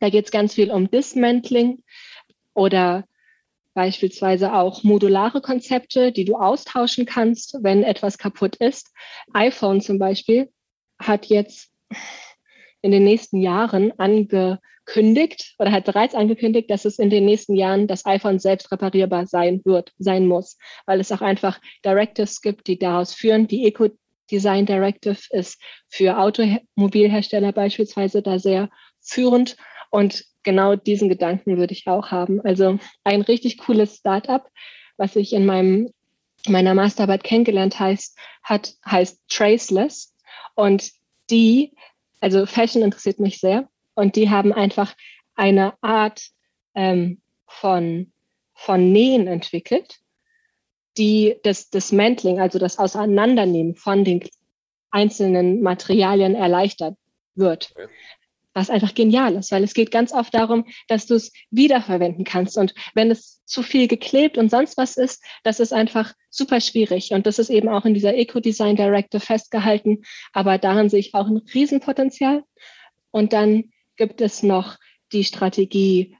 Da 0.00 0.10
geht 0.10 0.26
es 0.26 0.30
ganz 0.30 0.54
viel 0.54 0.70
um 0.70 0.90
Dismantling 0.90 1.82
oder 2.52 3.04
beispielsweise 3.74 4.54
auch 4.54 4.82
modulare 4.82 5.40
Konzepte, 5.40 6.10
die 6.10 6.24
du 6.24 6.34
austauschen 6.34 7.06
kannst, 7.06 7.58
wenn 7.62 7.84
etwas 7.84 8.18
kaputt 8.18 8.56
ist. 8.56 8.92
iPhone 9.32 9.80
zum 9.80 10.00
Beispiel 10.00 10.50
hat 10.98 11.26
jetzt 11.26 11.70
in 12.82 12.90
den 12.90 13.04
nächsten 13.04 13.40
Jahren 13.40 13.92
angekündigt 13.98 15.54
oder 15.58 15.72
hat 15.72 15.84
bereits 15.84 16.14
angekündigt, 16.14 16.70
dass 16.70 16.84
es 16.84 16.98
in 16.98 17.10
den 17.10 17.24
nächsten 17.24 17.54
Jahren 17.54 17.86
das 17.86 18.06
iPhone 18.06 18.38
selbst 18.38 18.70
reparierbar 18.72 19.26
sein 19.26 19.60
wird, 19.64 19.92
sein 19.98 20.26
muss, 20.26 20.56
weil 20.86 21.00
es 21.00 21.12
auch 21.12 21.20
einfach 21.20 21.60
Directives 21.84 22.40
gibt, 22.40 22.66
die 22.66 22.78
daraus 22.78 23.14
führen. 23.14 23.48
Die 23.48 23.66
Eco 23.66 23.88
Design 24.30 24.66
Directive 24.66 25.18
ist 25.30 25.60
für 25.88 26.18
Automobilhersteller 26.18 27.52
beispielsweise 27.52 28.22
da 28.22 28.38
sehr 28.38 28.68
führend 29.00 29.56
und 29.90 30.24
genau 30.42 30.76
diesen 30.76 31.08
Gedanken 31.08 31.56
würde 31.56 31.72
ich 31.72 31.86
auch 31.86 32.10
haben. 32.10 32.40
Also 32.42 32.78
ein 33.04 33.22
richtig 33.22 33.58
cooles 33.58 33.96
Startup, 33.96 34.46
was 34.98 35.16
ich 35.16 35.32
in 35.32 35.46
meinem 35.46 35.90
meiner 36.46 36.74
Masterarbeit 36.74 37.24
kennengelernt 37.24 37.78
heißt, 37.78 38.16
hat, 38.42 38.74
heißt 38.86 39.22
Traceless. 39.28 40.14
Und 40.54 40.90
die 41.30 41.74
also 42.20 42.46
Fashion 42.46 42.82
interessiert 42.82 43.20
mich 43.20 43.38
sehr 43.38 43.68
und 43.94 44.16
die 44.16 44.30
haben 44.30 44.52
einfach 44.52 44.94
eine 45.34 45.74
Art 45.82 46.28
ähm, 46.74 47.20
von, 47.46 48.12
von 48.54 48.92
Nähen 48.92 49.26
entwickelt, 49.26 50.00
die 50.96 51.36
das 51.42 51.70
Dismantling, 51.70 52.40
also 52.40 52.58
das 52.58 52.78
Auseinandernehmen 52.78 53.76
von 53.76 54.04
den 54.04 54.22
einzelnen 54.90 55.62
Materialien 55.62 56.34
erleichtert 56.34 56.96
wird. 57.34 57.72
Was 58.54 58.70
einfach 58.70 58.94
genial 58.94 59.34
ist, 59.34 59.52
weil 59.52 59.62
es 59.62 59.74
geht 59.74 59.90
ganz 59.90 60.12
oft 60.12 60.34
darum, 60.34 60.64
dass 60.88 61.06
du 61.06 61.14
es 61.14 61.32
wiederverwenden 61.50 62.24
kannst. 62.24 62.56
Und 62.56 62.74
wenn 62.94 63.10
es 63.10 63.44
zu 63.44 63.62
viel 63.62 63.88
geklebt 63.88 64.38
und 64.38 64.50
sonst 64.50 64.76
was 64.76 64.96
ist, 64.96 65.22
das 65.44 65.60
ist 65.60 65.72
einfach 65.72 66.14
super 66.30 66.60
schwierig. 66.60 67.12
Und 67.12 67.26
das 67.26 67.38
ist 67.38 67.50
eben 67.50 67.68
auch 67.68 67.84
in 67.84 67.94
dieser 67.94 68.14
Eco-Design 68.14 68.76
Directive 68.76 69.20
festgehalten. 69.20 70.02
Aber 70.32 70.58
darin 70.58 70.88
sehe 70.88 71.00
ich 71.00 71.14
auch 71.14 71.28
ein 71.28 71.42
Riesenpotenzial. 71.54 72.42
Und 73.10 73.32
dann 73.32 73.70
gibt 73.96 74.20
es 74.20 74.42
noch 74.42 74.76
die 75.12 75.24
Strategie 75.24 76.16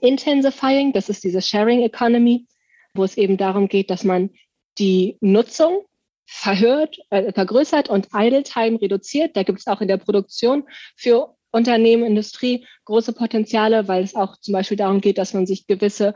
Intensifying, 0.00 0.92
das 0.92 1.08
ist 1.08 1.24
diese 1.24 1.40
Sharing 1.40 1.80
Economy, 1.80 2.46
wo 2.94 3.04
es 3.04 3.16
eben 3.16 3.36
darum 3.36 3.68
geht, 3.68 3.90
dass 3.90 4.04
man 4.04 4.30
die 4.78 5.16
Nutzung 5.20 5.84
verhört, 6.26 6.98
äh, 7.10 7.32
vergrößert 7.32 7.88
und 7.88 8.08
Idle 8.14 8.42
Time 8.42 8.80
reduziert. 8.80 9.34
Da 9.34 9.42
gibt 9.42 9.60
es 9.60 9.66
auch 9.66 9.80
in 9.80 9.88
der 9.88 9.96
Produktion 9.96 10.64
für 10.94 11.34
Unternehmen, 11.50 12.04
Industrie 12.04 12.66
große 12.84 13.12
Potenziale, 13.12 13.88
weil 13.88 14.02
es 14.02 14.14
auch 14.14 14.36
zum 14.38 14.52
Beispiel 14.52 14.76
darum 14.76 15.00
geht, 15.00 15.18
dass 15.18 15.34
man 15.34 15.46
sich 15.46 15.66
gewisse 15.66 16.14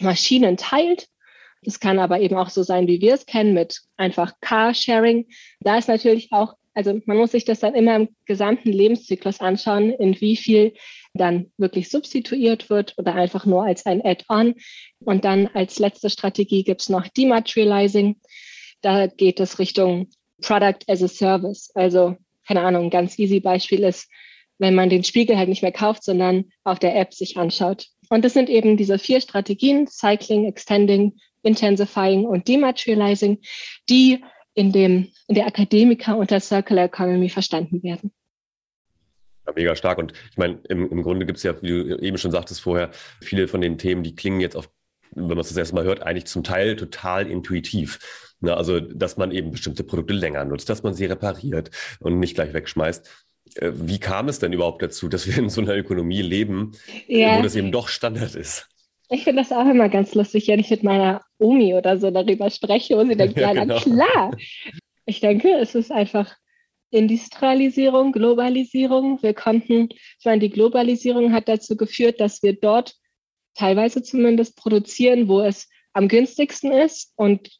Maschinen 0.00 0.56
teilt. 0.56 1.08
Es 1.62 1.80
kann 1.80 1.98
aber 1.98 2.20
eben 2.20 2.36
auch 2.36 2.50
so 2.50 2.62
sein, 2.62 2.86
wie 2.86 3.00
wir 3.00 3.14
es 3.14 3.26
kennen, 3.26 3.54
mit 3.54 3.80
einfach 3.96 4.34
Carsharing. 4.40 5.26
Da 5.60 5.78
ist 5.78 5.88
natürlich 5.88 6.32
auch, 6.32 6.54
also 6.74 7.00
man 7.06 7.16
muss 7.16 7.32
sich 7.32 7.44
das 7.44 7.60
dann 7.60 7.74
immer 7.74 7.96
im 7.96 8.08
gesamten 8.26 8.70
Lebenszyklus 8.70 9.40
anschauen, 9.40 9.90
in 9.90 10.20
wie 10.20 10.36
viel 10.36 10.74
dann 11.14 11.50
wirklich 11.56 11.88
substituiert 11.88 12.70
wird 12.70 12.94
oder 12.96 13.14
einfach 13.14 13.44
nur 13.44 13.64
als 13.64 13.86
ein 13.86 14.04
Add-on. 14.04 14.54
Und 15.00 15.24
dann 15.24 15.48
als 15.48 15.78
letzte 15.78 16.10
Strategie 16.10 16.62
gibt 16.62 16.82
es 16.82 16.88
noch 16.88 17.08
Dematerializing. 17.08 18.20
Da 18.80 19.08
geht 19.08 19.40
es 19.40 19.58
Richtung 19.58 20.08
Product 20.40 20.78
as 20.86 21.02
a 21.02 21.08
Service. 21.08 21.70
Also, 21.74 22.16
keine 22.46 22.60
Ahnung, 22.60 22.84
ein 22.84 22.90
ganz 22.90 23.18
easy 23.18 23.40
Beispiel 23.40 23.82
ist, 23.82 24.08
wenn 24.58 24.74
man 24.74 24.90
den 24.90 25.04
Spiegel 25.04 25.36
halt 25.36 25.48
nicht 25.48 25.62
mehr 25.62 25.72
kauft, 25.72 26.04
sondern 26.04 26.46
auf 26.64 26.78
der 26.78 26.96
App 26.96 27.14
sich 27.14 27.36
anschaut. 27.36 27.86
Und 28.10 28.24
das 28.24 28.32
sind 28.34 28.48
eben 28.48 28.76
diese 28.76 28.98
vier 28.98 29.20
Strategien, 29.20 29.86
Cycling, 29.86 30.46
Extending, 30.46 31.14
Intensifying 31.42 32.24
und 32.24 32.48
Dematerializing, 32.48 33.38
die 33.88 34.22
in, 34.54 34.72
dem, 34.72 35.08
in 35.28 35.34
der 35.34 35.46
Akademiker 35.46 36.16
unter 36.16 36.40
Circular 36.40 36.86
Economy 36.86 37.28
verstanden 37.28 37.82
werden. 37.82 38.10
Ja, 39.46 39.52
mega 39.54 39.76
stark. 39.76 39.98
Und 39.98 40.12
ich 40.30 40.36
meine, 40.36 40.60
im, 40.68 40.90
im 40.90 41.02
Grunde 41.02 41.26
gibt 41.26 41.38
es 41.38 41.44
ja, 41.44 41.60
wie 41.62 41.68
du 41.68 41.98
eben 41.98 42.18
schon 42.18 42.32
sagtest 42.32 42.60
vorher, 42.60 42.90
viele 43.20 43.46
von 43.46 43.60
den 43.60 43.78
Themen, 43.78 44.02
die 44.02 44.14
klingen 44.14 44.40
jetzt 44.40 44.56
auf, 44.56 44.68
wenn 45.12 45.28
man 45.28 45.38
es 45.38 45.48
das 45.48 45.56
erste 45.56 45.74
Mal 45.74 45.84
hört, 45.84 46.02
eigentlich 46.02 46.26
zum 46.26 46.42
Teil 46.42 46.76
total 46.76 47.30
intuitiv. 47.30 47.98
Na, 48.40 48.54
also, 48.54 48.78
dass 48.80 49.16
man 49.16 49.32
eben 49.32 49.50
bestimmte 49.50 49.84
Produkte 49.84 50.14
länger 50.14 50.44
nutzt, 50.44 50.68
dass 50.68 50.82
man 50.82 50.94
sie 50.94 51.06
repariert 51.06 51.70
und 52.00 52.18
nicht 52.18 52.34
gleich 52.34 52.52
wegschmeißt. 52.52 53.08
Äh, 53.56 53.72
wie 53.74 53.98
kam 53.98 54.28
es 54.28 54.38
denn 54.38 54.52
überhaupt 54.52 54.82
dazu, 54.82 55.08
dass 55.08 55.26
wir 55.26 55.38
in 55.38 55.48
so 55.48 55.60
einer 55.60 55.76
Ökonomie 55.76 56.22
leben, 56.22 56.72
ja. 57.06 57.38
wo 57.38 57.42
das 57.42 57.56
eben 57.56 57.72
doch 57.72 57.88
Standard 57.88 58.34
ist? 58.34 58.68
Ich 59.10 59.24
finde 59.24 59.42
das 59.42 59.52
auch 59.52 59.66
immer 59.66 59.88
ganz 59.88 60.14
lustig, 60.14 60.48
wenn 60.48 60.60
ich 60.60 60.70
mit 60.70 60.82
meiner 60.82 61.22
Omi 61.38 61.74
oder 61.74 61.98
so 61.98 62.10
darüber 62.10 62.50
spreche 62.50 62.96
und 62.96 63.08
sie 63.08 63.16
denkt, 63.16 63.38
ja, 63.38 63.52
ja 63.52 63.62
genau. 63.64 63.78
klar. 63.78 64.36
Ich 65.06 65.20
denke, 65.20 65.52
es 65.54 65.74
ist 65.74 65.90
einfach 65.90 66.36
Industrialisierung, 66.90 68.12
Globalisierung. 68.12 69.22
Wir 69.22 69.34
konnten, 69.34 69.88
ich 69.90 70.24
meine, 70.24 70.40
die 70.40 70.50
Globalisierung 70.50 71.32
hat 71.32 71.48
dazu 71.48 71.76
geführt, 71.76 72.20
dass 72.20 72.42
wir 72.42 72.54
dort 72.54 72.94
teilweise 73.54 74.02
zumindest 74.02 74.56
produzieren, 74.56 75.28
wo 75.28 75.40
es 75.40 75.68
am 75.92 76.08
günstigsten 76.08 76.72
ist 76.72 77.12
und 77.16 77.50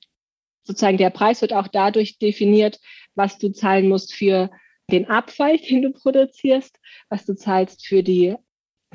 sozusagen 0.65 0.99
der 0.99 1.11
Preis 1.11 1.41
wird 1.41 1.53
auch 1.53 1.69
dadurch 1.69 2.19
definiert, 2.19 2.79
was 3.15 3.39
du 3.39 3.51
zahlen 3.51 3.89
musst 3.89 4.15
für 4.15 4.51
den 4.91 5.09
Abfall, 5.09 5.59
den 5.59 5.83
du 5.83 5.93
produzierst, 5.93 6.79
was 7.09 7.27
du 7.27 7.35
zahlst 7.35 7.87
für 7.87 8.03
die, 8.03 8.35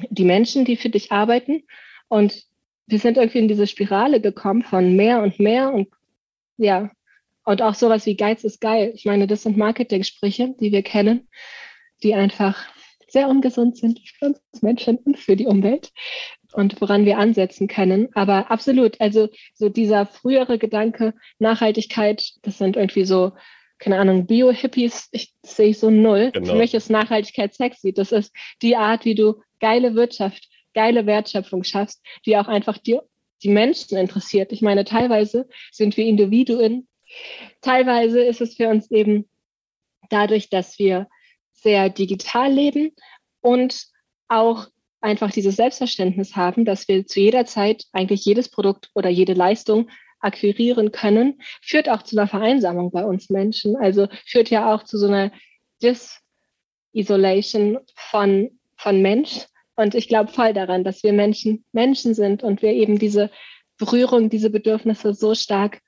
die 0.10 0.26
Menschen, 0.26 0.66
die 0.66 0.76
für 0.76 0.90
dich 0.90 1.12
arbeiten. 1.12 1.64
Und 2.08 2.44
wir 2.88 3.00
sind 3.00 3.18
irgendwie 3.18 3.40
in 3.40 3.48
diese 3.48 3.68
Spirale 3.68 4.20
gekommen 4.20 4.64
von 4.64 4.96
mehr 4.96 5.22
und 5.22 5.40
mehr 5.40 5.74
und 5.74 5.88
ja, 6.58 6.92
und 7.46 7.62
auch 7.62 7.76
sowas 7.76 8.06
wie 8.06 8.16
Geiz 8.16 8.44
ist 8.44 8.62
geil. 8.62 8.92
Ich 8.96 9.06
meine, 9.06 9.28
das 9.28 9.44
sind 9.44 9.58
Marketing-Sprüche, 9.58 10.56
die 10.60 10.72
wir 10.72 10.82
kennen, 10.82 11.28
die 12.02 12.14
einfach 12.14 12.66
sehr 13.08 13.28
ungesund 13.28 13.78
sind 13.78 14.00
für 14.00 14.28
uns 14.28 14.40
Menschen 14.62 14.98
und 14.98 15.20
für 15.20 15.36
die 15.36 15.46
Umwelt 15.46 15.92
und 16.54 16.80
woran 16.82 17.06
wir 17.06 17.18
ansetzen 17.18 17.68
können. 17.68 18.10
Aber 18.14 18.50
absolut, 18.50 19.00
also 19.02 19.30
so 19.54 19.70
dieser 19.70 20.06
frühere 20.06 20.58
Gedanke, 20.58 21.14
Nachhaltigkeit, 21.38 22.24
das 22.42 22.58
sind 22.58 22.76
irgendwie 22.76 23.06
so 23.06 23.34
keine 23.84 24.00
Ahnung, 24.00 24.26
Bio-Hippies, 24.26 25.10
ich 25.12 25.34
sehe 25.44 25.70
ich 25.70 25.80
so 25.80 25.90
null. 25.90 26.32
Genau. 26.32 26.54
Für 26.54 26.58
mich 26.58 26.74
ist 26.74 26.90
Nachhaltigkeit 26.90 27.54
sexy. 27.54 27.92
Das 27.92 28.14
ist 28.14 28.34
die 28.62 28.78
Art, 28.78 29.04
wie 29.04 29.14
du 29.14 29.42
geile 29.60 29.94
Wirtschaft, 29.94 30.48
geile 30.74 31.06
Wertschöpfung 31.06 31.66
schaffst, 31.66 32.02
die 32.26 32.38
auch 32.38 32.48
einfach 32.48 32.78
die, 32.78 32.98
die 33.44 33.50
Menschen 33.50 33.98
interessiert. 33.98 34.54
Ich 34.54 34.62
meine, 34.62 34.86
teilweise 34.86 35.50
sind 35.72 35.98
wir 35.98 36.06
Individuen. 36.06 36.88
Teilweise 37.60 38.24
ist 38.24 38.40
es 38.40 38.56
für 38.56 38.70
uns 38.70 38.90
eben 38.90 39.30
dadurch, 40.10 40.50
dass 40.50 40.80
wir 40.80 41.10
sehr 41.52 41.90
digital 41.90 42.54
leben 42.54 42.92
und 43.42 43.88
auch 44.30 44.68
einfach 45.02 45.32
dieses 45.32 45.58
Selbstverständnis 45.58 46.38
haben, 46.38 46.64
dass 46.64 46.88
wir 46.88 47.06
zu 47.06 47.20
jeder 47.20 47.46
Zeit 47.46 47.84
eigentlich 47.92 48.24
jedes 48.24 48.48
Produkt 48.48 48.92
oder 48.94 49.10
jede 49.10 49.34
Leistung 49.34 49.90
akquirieren 50.24 50.92
können, 50.92 51.42
führt 51.62 51.90
auch 51.90 52.04
zu 52.04 52.18
einer 52.18 52.28
Vereinsamung 52.28 52.92
bei 52.92 53.04
uns 53.06 53.30
Menschen. 53.30 53.76
Also 53.76 54.08
führt 54.26 54.50
ja 54.50 54.74
auch 54.74 54.84
zu 54.84 54.98
so 54.98 55.08
einer 55.08 55.32
Dis-Isolation 55.82 57.80
von, 57.96 58.60
von 58.78 59.02
Mensch. 59.02 59.46
Und 59.76 59.96
ich 59.96 60.08
glaube 60.08 60.32
voll 60.32 60.54
daran, 60.54 60.84
dass 60.84 61.04
wir 61.04 61.14
Menschen 61.14 61.66
Menschen 61.72 62.14
sind 62.14 62.44
und 62.44 62.62
wir 62.62 62.74
eben 62.74 63.00
diese 63.00 63.32
Berührung, 63.78 64.30
diese 64.30 64.50
Bedürfnisse 64.50 65.14
so 65.14 65.34
stark 65.36 65.82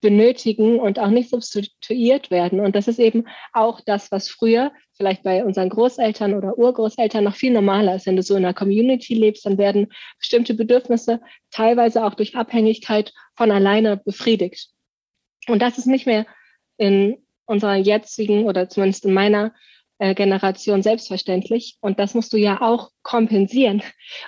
benötigen 0.00 0.78
und 0.78 0.98
auch 0.98 1.10
nicht 1.10 1.30
substituiert 1.30 2.30
werden. 2.30 2.60
Und 2.60 2.74
das 2.74 2.88
ist 2.88 2.98
eben 2.98 3.26
auch 3.52 3.80
das, 3.80 4.10
was 4.10 4.28
früher 4.28 4.72
vielleicht 4.96 5.22
bei 5.22 5.44
unseren 5.44 5.68
Großeltern 5.68 6.34
oder 6.34 6.58
Urgroßeltern 6.58 7.24
noch 7.24 7.36
viel 7.36 7.52
normaler 7.52 7.96
ist. 7.96 8.06
Wenn 8.06 8.16
du 8.16 8.22
so 8.22 8.36
in 8.36 8.44
einer 8.44 8.54
Community 8.54 9.14
lebst, 9.14 9.46
dann 9.46 9.58
werden 9.58 9.88
bestimmte 10.18 10.54
Bedürfnisse 10.54 11.20
teilweise 11.50 12.04
auch 12.04 12.14
durch 12.14 12.36
Abhängigkeit 12.36 13.12
von 13.36 13.50
alleine 13.50 13.96
befriedigt. 13.96 14.70
Und 15.48 15.62
das 15.62 15.78
ist 15.78 15.86
nicht 15.86 16.06
mehr 16.06 16.26
in 16.76 17.18
unserer 17.46 17.76
jetzigen 17.76 18.44
oder 18.44 18.68
zumindest 18.68 19.04
in 19.04 19.12
meiner 19.12 19.54
Generation 20.00 20.82
selbstverständlich. 20.82 21.76
Und 21.80 21.98
das 21.98 22.14
musst 22.14 22.32
du 22.32 22.38
ja 22.38 22.60
auch 22.62 22.90
kompensieren. 23.02 23.82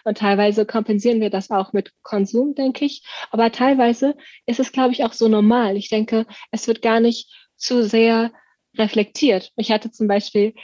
Und 0.05 0.19
teilweise 0.19 0.67
kompensieren 0.67 1.21
wir 1.21 1.31
das 1.31 1.51
auch 1.51 1.73
mit 1.73 1.93
Konsum, 2.03 2.55
denke 2.55 2.85
ich. 2.85 3.03
Aber 3.31 3.51
teilweise 3.51 4.15
ist 4.47 4.61
es, 4.61 4.73
glaube 4.73 4.93
ich, 4.93 5.05
auch 5.05 5.15
so 5.15 5.29
normal. 5.29 5.77
Ich 5.77 5.89
denke, 5.89 6.27
es 6.51 6.69
wird 6.69 6.83
gar 6.83 7.01
nicht 7.01 7.31
zu 7.57 7.85
sehr 7.85 8.33
reflektiert. 8.77 9.51
Ich 9.57 9.71
hatte 9.71 9.91
zum 9.91 10.09
Beispiel 10.09 10.55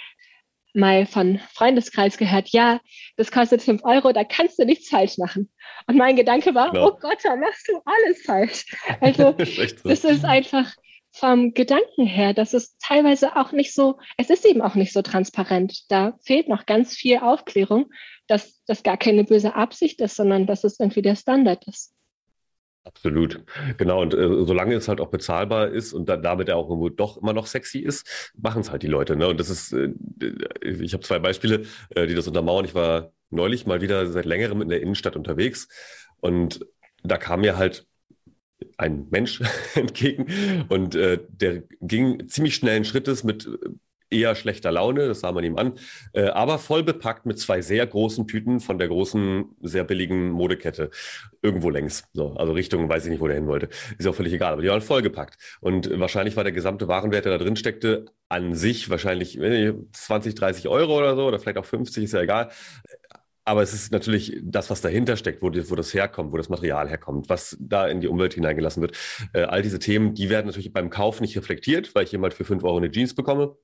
mal 0.74 1.06
von 1.06 1.40
Freundeskreis 1.54 2.18
gehört, 2.18 2.50
ja, 2.50 2.80
das 3.16 3.30
kostet 3.30 3.62
fünf 3.62 3.84
Euro, 3.84 4.12
da 4.12 4.24
kannst 4.24 4.58
du 4.58 4.64
nichts 4.64 4.88
falsch 4.88 5.18
machen. 5.18 5.50
Und 5.86 5.96
mein 5.96 6.16
Gedanke 6.16 6.54
war, 6.54 6.70
genau. 6.70 6.88
oh 6.88 6.98
Gott, 7.00 7.18
da 7.22 7.36
machst 7.36 7.68
du 7.68 7.80
alles 7.84 8.22
falsch. 8.22 8.66
Also 9.00 9.32
das, 9.38 9.48
ist, 9.48 9.82
so. 9.82 9.88
das 9.88 10.04
ist 10.04 10.24
einfach 10.24 10.70
vom 11.18 11.52
Gedanken 11.52 12.06
her, 12.06 12.32
dass 12.32 12.54
es 12.54 12.76
teilweise 12.78 13.36
auch 13.36 13.52
nicht 13.52 13.74
so, 13.74 13.98
es 14.16 14.30
ist 14.30 14.44
eben 14.46 14.62
auch 14.62 14.74
nicht 14.74 14.92
so 14.92 15.02
transparent. 15.02 15.84
Da 15.88 16.16
fehlt 16.24 16.48
noch 16.48 16.66
ganz 16.66 16.94
viel 16.94 17.18
Aufklärung, 17.18 17.90
dass 18.28 18.62
das 18.66 18.82
gar 18.82 18.96
keine 18.96 19.24
böse 19.24 19.54
Absicht 19.54 20.00
ist, 20.00 20.16
sondern 20.16 20.46
dass 20.46 20.64
es 20.64 20.78
irgendwie 20.78 21.02
der 21.02 21.16
Standard 21.16 21.66
ist. 21.66 21.94
Absolut, 22.84 23.44
genau. 23.76 24.00
Und 24.00 24.14
äh, 24.14 24.44
solange 24.44 24.74
es 24.74 24.88
halt 24.88 25.00
auch 25.00 25.10
bezahlbar 25.10 25.68
ist 25.68 25.92
und 25.92 26.08
dann 26.08 26.22
damit 26.22 26.48
er 26.48 26.56
auch 26.56 26.70
irgendwo 26.70 26.88
doch 26.88 27.18
immer 27.18 27.34
noch 27.34 27.46
sexy 27.46 27.80
ist, 27.80 28.32
machen 28.34 28.62
es 28.62 28.70
halt 28.70 28.82
die 28.82 28.86
Leute. 28.86 29.14
Ne? 29.14 29.28
Und 29.28 29.38
das 29.38 29.50
ist, 29.50 29.72
äh, 29.72 29.90
ich 30.62 30.94
habe 30.94 31.02
zwei 31.02 31.18
Beispiele, 31.18 31.64
äh, 31.90 32.06
die 32.06 32.14
das 32.14 32.28
untermauern. 32.28 32.64
Ich 32.64 32.74
war 32.74 33.12
neulich 33.28 33.66
mal 33.66 33.82
wieder 33.82 34.06
seit 34.06 34.24
längerem 34.24 34.62
in 34.62 34.70
der 34.70 34.80
Innenstadt 34.80 35.16
unterwegs 35.16 35.68
und 36.20 36.64
da 37.02 37.18
kam 37.18 37.42
mir 37.42 37.58
halt 37.58 37.87
ein 38.78 39.06
Mensch 39.10 39.42
entgegen 39.74 40.66
und 40.68 40.94
äh, 40.94 41.18
der 41.28 41.62
ging 41.80 42.28
ziemlich 42.28 42.54
schnellen 42.54 42.84
Schrittes 42.84 43.24
mit 43.24 43.48
eher 44.10 44.34
schlechter 44.34 44.72
Laune, 44.72 45.06
das 45.06 45.20
sah 45.20 45.32
man 45.32 45.44
ihm 45.44 45.56
an, 45.56 45.74
äh, 46.12 46.28
aber 46.28 46.58
voll 46.58 46.82
bepackt 46.82 47.26
mit 47.26 47.38
zwei 47.38 47.60
sehr 47.60 47.86
großen 47.86 48.26
Tüten 48.26 48.60
von 48.60 48.78
der 48.78 48.88
großen, 48.88 49.44
sehr 49.60 49.84
billigen 49.84 50.30
Modekette. 50.30 50.90
Irgendwo 51.42 51.70
längs. 51.70 52.04
So, 52.14 52.32
also 52.34 52.52
Richtung, 52.52 52.88
weiß 52.88 53.04
ich 53.04 53.10
nicht, 53.10 53.20
wo 53.20 53.26
der 53.26 53.36
hin 53.36 53.46
wollte. 53.46 53.68
Ist 53.98 54.06
auch 54.06 54.14
völlig 54.14 54.32
egal, 54.32 54.52
aber 54.52 54.62
die 54.62 54.68
waren 54.68 54.80
vollgepackt. 54.80 55.36
Und 55.60 55.98
wahrscheinlich 56.00 56.36
war 56.36 56.44
der 56.44 56.52
gesamte 56.52 56.88
Warenwert, 56.88 57.26
der 57.26 57.38
da 57.38 57.44
drin 57.44 57.56
steckte, 57.56 58.06
an 58.28 58.54
sich 58.54 58.90
wahrscheinlich 58.90 59.38
20, 59.92 60.34
30 60.34 60.68
Euro 60.68 60.98
oder 60.98 61.14
so, 61.14 61.26
oder 61.26 61.38
vielleicht 61.38 61.58
auch 61.58 61.64
50, 61.64 62.04
ist 62.04 62.12
ja 62.12 62.22
egal. 62.22 62.50
Aber 63.48 63.62
es 63.62 63.72
ist 63.72 63.92
natürlich 63.92 64.38
das, 64.42 64.68
was 64.68 64.82
dahinter 64.82 65.16
steckt, 65.16 65.40
wo, 65.40 65.46
wo, 65.46 65.74
das 65.74 65.94
herkommt, 65.94 66.32
wo 66.32 66.36
das 66.36 66.50
Material 66.50 66.86
herkommt, 66.86 67.30
was 67.30 67.56
da 67.58 67.88
in 67.88 68.02
die 68.02 68.06
Umwelt 68.06 68.34
hineingelassen 68.34 68.82
wird. 68.82 68.94
Äh, 69.32 69.44
all 69.44 69.62
diese 69.62 69.78
Themen, 69.78 70.12
die 70.12 70.28
werden 70.28 70.44
natürlich 70.44 70.70
beim 70.70 70.90
Kauf 70.90 71.22
nicht 71.22 71.34
reflektiert, 71.34 71.94
weil 71.94 72.04
ich 72.04 72.12
jemand 72.12 72.34
für 72.34 72.44
fünf 72.44 72.62
Euro 72.62 72.76
eine 72.76 72.90
Jeans 72.90 73.14
bekomme. 73.14 73.56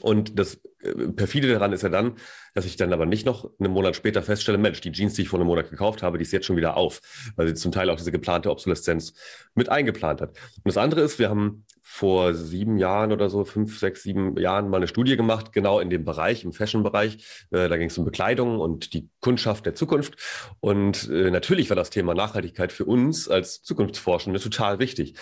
Und 0.00 0.38
das 0.38 0.60
äh, 0.80 1.08
perfide 1.08 1.52
daran 1.52 1.72
ist 1.72 1.82
ja 1.82 1.88
dann, 1.88 2.16
dass 2.54 2.64
ich 2.64 2.76
dann 2.76 2.92
aber 2.92 3.06
nicht 3.06 3.26
noch 3.26 3.50
einen 3.58 3.72
Monat 3.72 3.96
später 3.96 4.22
feststelle, 4.22 4.58
Mensch, 4.58 4.80
die 4.80 4.92
Jeans, 4.92 5.14
die 5.14 5.22
ich 5.22 5.28
vor 5.28 5.38
einem 5.38 5.46
Monat 5.46 5.70
gekauft 5.70 6.02
habe, 6.02 6.18
die 6.18 6.22
ist 6.22 6.32
jetzt 6.32 6.46
schon 6.46 6.56
wieder 6.56 6.76
auf, 6.76 7.00
weil 7.36 7.48
sie 7.48 7.54
zum 7.54 7.72
Teil 7.72 7.90
auch 7.90 7.96
diese 7.96 8.12
geplante 8.12 8.50
Obsoleszenz 8.50 9.14
mit 9.54 9.68
eingeplant 9.68 10.20
hat. 10.20 10.30
Und 10.30 10.66
das 10.66 10.76
andere 10.76 11.02
ist, 11.02 11.18
wir 11.18 11.28
haben 11.28 11.64
vor 11.82 12.32
sieben 12.32 12.78
Jahren 12.78 13.12
oder 13.12 13.28
so, 13.28 13.44
fünf, 13.44 13.78
sechs, 13.78 14.02
sieben 14.02 14.36
Jahren 14.38 14.70
mal 14.70 14.78
eine 14.78 14.88
Studie 14.88 15.16
gemacht, 15.16 15.52
genau 15.52 15.78
in 15.78 15.90
dem 15.90 16.06
Bereich, 16.06 16.42
im 16.42 16.54
Fashion-Bereich. 16.54 17.46
Äh, 17.50 17.68
da 17.68 17.76
ging 17.76 17.88
es 17.88 17.98
um 17.98 18.06
Bekleidung 18.06 18.60
und 18.60 18.94
die 18.94 19.10
Kundschaft 19.20 19.66
der 19.66 19.74
Zukunft. 19.74 20.14
Und 20.60 21.10
äh, 21.10 21.30
natürlich 21.30 21.68
war 21.68 21.76
das 21.76 21.90
Thema 21.90 22.14
Nachhaltigkeit 22.14 22.72
für 22.72 22.86
uns 22.86 23.28
als 23.28 23.62
Zukunftsforschende 23.62 24.40
total 24.40 24.78
wichtig 24.78 25.16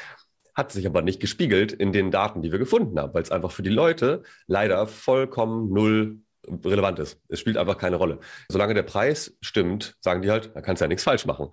hat 0.60 0.72
sich 0.72 0.86
aber 0.86 1.00
nicht 1.00 1.20
gespiegelt 1.20 1.72
in 1.72 1.92
den 1.92 2.10
Daten, 2.10 2.42
die 2.42 2.52
wir 2.52 2.58
gefunden 2.58 3.00
haben, 3.00 3.14
weil 3.14 3.22
es 3.22 3.30
einfach 3.30 3.50
für 3.50 3.62
die 3.62 3.70
Leute 3.70 4.22
leider 4.46 4.86
vollkommen 4.86 5.72
null 5.72 6.20
relevant 6.64 6.98
ist. 6.98 7.18
Es 7.28 7.40
spielt 7.40 7.56
einfach 7.56 7.78
keine 7.78 7.96
Rolle. 7.96 8.20
Solange 8.48 8.74
der 8.74 8.82
Preis 8.82 9.36
stimmt, 9.40 9.96
sagen 10.00 10.20
die 10.20 10.30
halt, 10.30 10.54
da 10.54 10.60
kannst 10.60 10.80
du 10.80 10.84
ja 10.84 10.88
nichts 10.88 11.04
falsch 11.04 11.24
machen. 11.24 11.48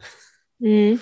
Mhm. 0.59 0.99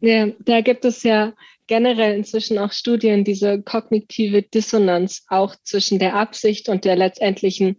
Ja, 0.00 0.26
da 0.40 0.62
gibt 0.62 0.84
es 0.84 1.04
ja 1.04 1.32
generell 1.68 2.16
inzwischen 2.16 2.58
auch 2.58 2.72
Studien, 2.72 3.22
diese 3.22 3.62
kognitive 3.62 4.42
Dissonanz 4.42 5.24
auch 5.28 5.54
zwischen 5.62 6.00
der 6.00 6.14
Absicht 6.14 6.68
und 6.68 6.84
der 6.84 6.96
letztendlichen 6.96 7.76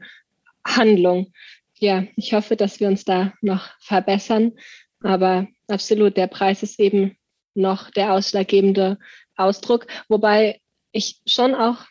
Handlung. 0.66 1.34
Ja, 1.75 2.06
ich 2.16 2.34
hoffe, 2.34 2.56
dass 2.56 2.80
wir 2.80 2.88
uns 2.88 3.04
da 3.04 3.34
noch 3.42 3.70
verbessern. 3.82 4.54
Aber 5.01 5.48
absolut, 5.68 6.16
der 6.16 6.28
Preis 6.28 6.63
ist 6.63 6.80
eben 6.80 7.17
noch 7.56 7.89
der 7.91 8.13
ausschlaggebende 8.13 8.98
Ausdruck, 9.39 9.88
wobei 10.08 10.60
ich 10.91 11.21
schon 11.25 11.56
auch 11.56 11.86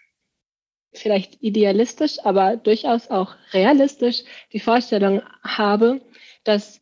vielleicht 0.92 1.42
idealistisch, 1.42 2.18
aber 2.24 2.56
durchaus 2.56 3.10
auch 3.10 3.34
realistisch 3.52 4.22
die 4.52 4.60
Vorstellung 4.60 5.22
habe, 5.42 6.00
dass 6.44 6.80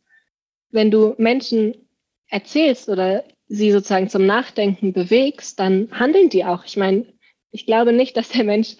wenn 0.69 0.91
du 0.91 1.15
Menschen 1.17 1.87
erzählst 2.29 2.89
oder 2.89 3.23
sie 3.47 3.71
sozusagen 3.71 4.09
zum 4.09 4.25
Nachdenken 4.25 4.93
bewegst, 4.93 5.59
dann 5.59 5.89
handeln 5.91 6.29
die 6.29 6.45
auch. 6.45 6.65
Ich 6.65 6.77
meine, 6.77 7.05
ich 7.51 7.65
glaube 7.65 7.93
nicht, 7.93 8.17
dass 8.17 8.29
der 8.29 8.43
Mensch 8.43 8.75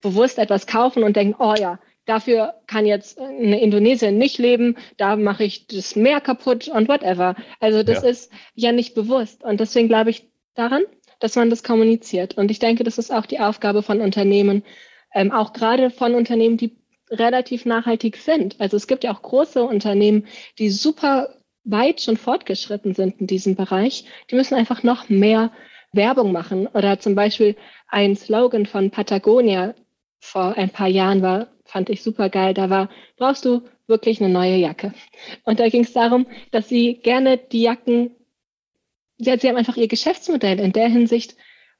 bewusst 0.00 0.38
etwas 0.38 0.66
kaufen 0.66 1.02
und 1.02 1.16
denkt, 1.16 1.40
oh 1.40 1.54
ja, 1.58 1.78
dafür 2.04 2.54
kann 2.66 2.84
jetzt 2.84 3.18
eine 3.18 3.60
Indonesien 3.60 4.18
nicht 4.18 4.38
leben, 4.38 4.76
da 4.98 5.16
mache 5.16 5.44
ich 5.44 5.66
das 5.66 5.96
Meer 5.96 6.20
kaputt 6.20 6.68
und 6.68 6.88
whatever. 6.88 7.34
Also 7.60 7.82
das 7.82 8.02
ja. 8.02 8.10
ist 8.10 8.32
ja 8.54 8.72
nicht 8.72 8.94
bewusst. 8.94 9.42
Und 9.42 9.60
deswegen 9.60 9.88
glaube 9.88 10.10
ich, 10.10 10.30
daran, 10.54 10.82
dass 11.20 11.36
man 11.36 11.50
das 11.50 11.62
kommuniziert. 11.62 12.36
Und 12.36 12.50
ich 12.50 12.58
denke, 12.58 12.84
das 12.84 12.98
ist 12.98 13.12
auch 13.12 13.26
die 13.26 13.40
Aufgabe 13.40 13.82
von 13.82 14.00
Unternehmen, 14.00 14.62
ähm, 15.14 15.32
auch 15.32 15.52
gerade 15.52 15.90
von 15.90 16.14
Unternehmen, 16.14 16.56
die 16.56 16.76
relativ 17.10 17.64
nachhaltig 17.64 18.16
sind. 18.16 18.60
Also 18.60 18.76
es 18.76 18.86
gibt 18.86 19.04
ja 19.04 19.12
auch 19.12 19.22
große 19.22 19.62
Unternehmen, 19.62 20.26
die 20.58 20.70
super 20.70 21.36
weit 21.64 22.00
schon 22.00 22.16
fortgeschritten 22.16 22.94
sind 22.94 23.20
in 23.20 23.26
diesem 23.26 23.54
Bereich. 23.54 24.04
Die 24.30 24.34
müssen 24.34 24.54
einfach 24.54 24.82
noch 24.82 25.08
mehr 25.08 25.50
Werbung 25.92 26.32
machen. 26.32 26.66
Oder 26.66 26.98
zum 26.98 27.14
Beispiel 27.14 27.56
ein 27.88 28.16
Slogan 28.16 28.66
von 28.66 28.90
Patagonia 28.90 29.74
vor 30.20 30.56
ein 30.56 30.70
paar 30.70 30.88
Jahren 30.88 31.22
war, 31.22 31.48
fand 31.64 31.90
ich 31.90 32.02
super 32.02 32.28
geil. 32.28 32.54
Da 32.54 32.70
war, 32.70 32.88
brauchst 33.16 33.44
du 33.44 33.62
wirklich 33.86 34.20
eine 34.20 34.32
neue 34.32 34.56
Jacke? 34.56 34.92
Und 35.44 35.60
da 35.60 35.68
ging 35.68 35.84
es 35.84 35.92
darum, 35.92 36.26
dass 36.50 36.68
sie 36.68 36.94
gerne 36.94 37.38
die 37.38 37.62
Jacken 37.62 38.10
ja, 39.18 39.38
sie 39.38 39.48
haben 39.48 39.56
einfach 39.56 39.76
ihr 39.76 39.88
Geschäftsmodell 39.88 40.60
in 40.60 40.72
der 40.72 40.88
Hinsicht 40.88 41.36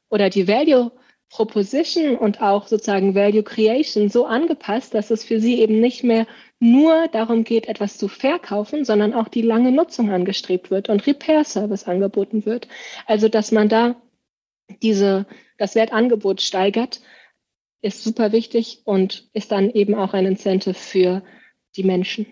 oder 0.08 0.30
die 0.30 0.48
Value 0.48 0.92
Proposition 1.30 2.16
und 2.16 2.40
auch 2.40 2.68
sozusagen 2.68 3.14
Value 3.14 3.42
Creation 3.42 4.08
so 4.08 4.24
angepasst, 4.24 4.94
dass 4.94 5.10
es 5.10 5.24
für 5.24 5.40
sie 5.40 5.58
eben 5.60 5.80
nicht 5.80 6.04
mehr 6.04 6.26
nur 6.60 7.08
darum 7.08 7.42
geht, 7.42 7.66
etwas 7.66 7.98
zu 7.98 8.06
verkaufen, 8.06 8.84
sondern 8.84 9.14
auch 9.14 9.28
die 9.28 9.42
lange 9.42 9.72
Nutzung 9.72 10.10
angestrebt 10.10 10.70
wird 10.70 10.88
und 10.88 11.06
Repair 11.06 11.44
Service 11.44 11.84
angeboten 11.84 12.46
wird. 12.46 12.68
Also, 13.06 13.28
dass 13.28 13.50
man 13.50 13.68
da 13.68 14.00
diese, 14.80 15.26
das 15.58 15.74
Wertangebot 15.74 16.40
steigert, 16.40 17.00
ist 17.82 18.04
super 18.04 18.32
wichtig 18.32 18.82
und 18.84 19.28
ist 19.32 19.50
dann 19.50 19.70
eben 19.70 19.94
auch 19.94 20.14
ein 20.14 20.26
Incentive 20.26 20.74
für 20.74 21.22
die 21.76 21.84
Menschen. 21.84 22.26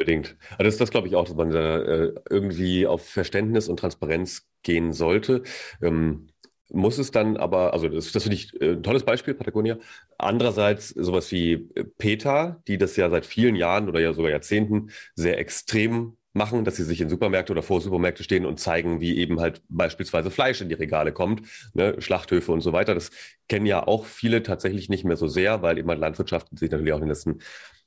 Unbedingt. 0.00 0.36
Also 0.52 0.64
das 0.64 0.74
ist 0.74 0.80
das, 0.80 0.90
glaube 0.90 1.08
ich, 1.08 1.16
auch, 1.16 1.26
dass 1.26 1.34
man 1.36 1.50
da 1.50 1.78
äh, 1.82 2.14
irgendwie 2.30 2.86
auf 2.86 3.06
Verständnis 3.06 3.68
und 3.68 3.78
Transparenz 3.80 4.46
gehen 4.62 4.94
sollte. 4.94 5.42
Ähm, 5.82 6.28
muss 6.72 6.98
es 6.98 7.10
dann 7.10 7.36
aber, 7.36 7.74
also 7.74 7.88
das, 7.88 8.12
das 8.12 8.22
finde 8.22 8.36
ich 8.36 8.58
äh, 8.62 8.72
ein 8.72 8.82
tolles 8.82 9.04
Beispiel, 9.04 9.34
Patagonia. 9.34 9.76
Andererseits 10.16 10.88
sowas 10.90 11.30
wie 11.32 11.52
äh, 11.74 11.84
PETA, 11.84 12.62
die 12.66 12.78
das 12.78 12.96
ja 12.96 13.10
seit 13.10 13.26
vielen 13.26 13.56
Jahren 13.56 13.88
oder 13.90 14.00
ja 14.00 14.14
sogar 14.14 14.30
Jahrzehnten 14.30 14.90
sehr 15.16 15.38
extrem 15.38 16.16
machen, 16.32 16.64
dass 16.64 16.76
sie 16.76 16.84
sich 16.84 17.00
in 17.00 17.08
Supermärkte 17.10 17.52
oder 17.52 17.62
vor 17.62 17.80
Supermärkte 17.80 18.22
stehen 18.22 18.46
und 18.46 18.60
zeigen, 18.60 19.00
wie 19.00 19.18
eben 19.18 19.40
halt 19.40 19.62
beispielsweise 19.68 20.30
Fleisch 20.30 20.60
in 20.60 20.68
die 20.68 20.76
Regale 20.76 21.12
kommt, 21.12 21.42
ne, 21.74 21.96
Schlachthöfe 22.00 22.52
und 22.52 22.60
so 22.60 22.72
weiter. 22.72 22.94
Das 22.94 23.10
kennen 23.48 23.66
ja 23.66 23.84
auch 23.86 24.06
viele 24.06 24.42
tatsächlich 24.44 24.88
nicht 24.88 25.04
mehr 25.04 25.16
so 25.16 25.26
sehr, 25.26 25.60
weil 25.60 25.76
eben 25.76 25.88
halt 25.90 25.98
Landwirtschaft 25.98 26.46
sich 26.56 26.70
natürlich 26.70 26.92
auch 26.92 26.98
in 26.98 27.02
den 27.02 27.08
letzten 27.08 27.40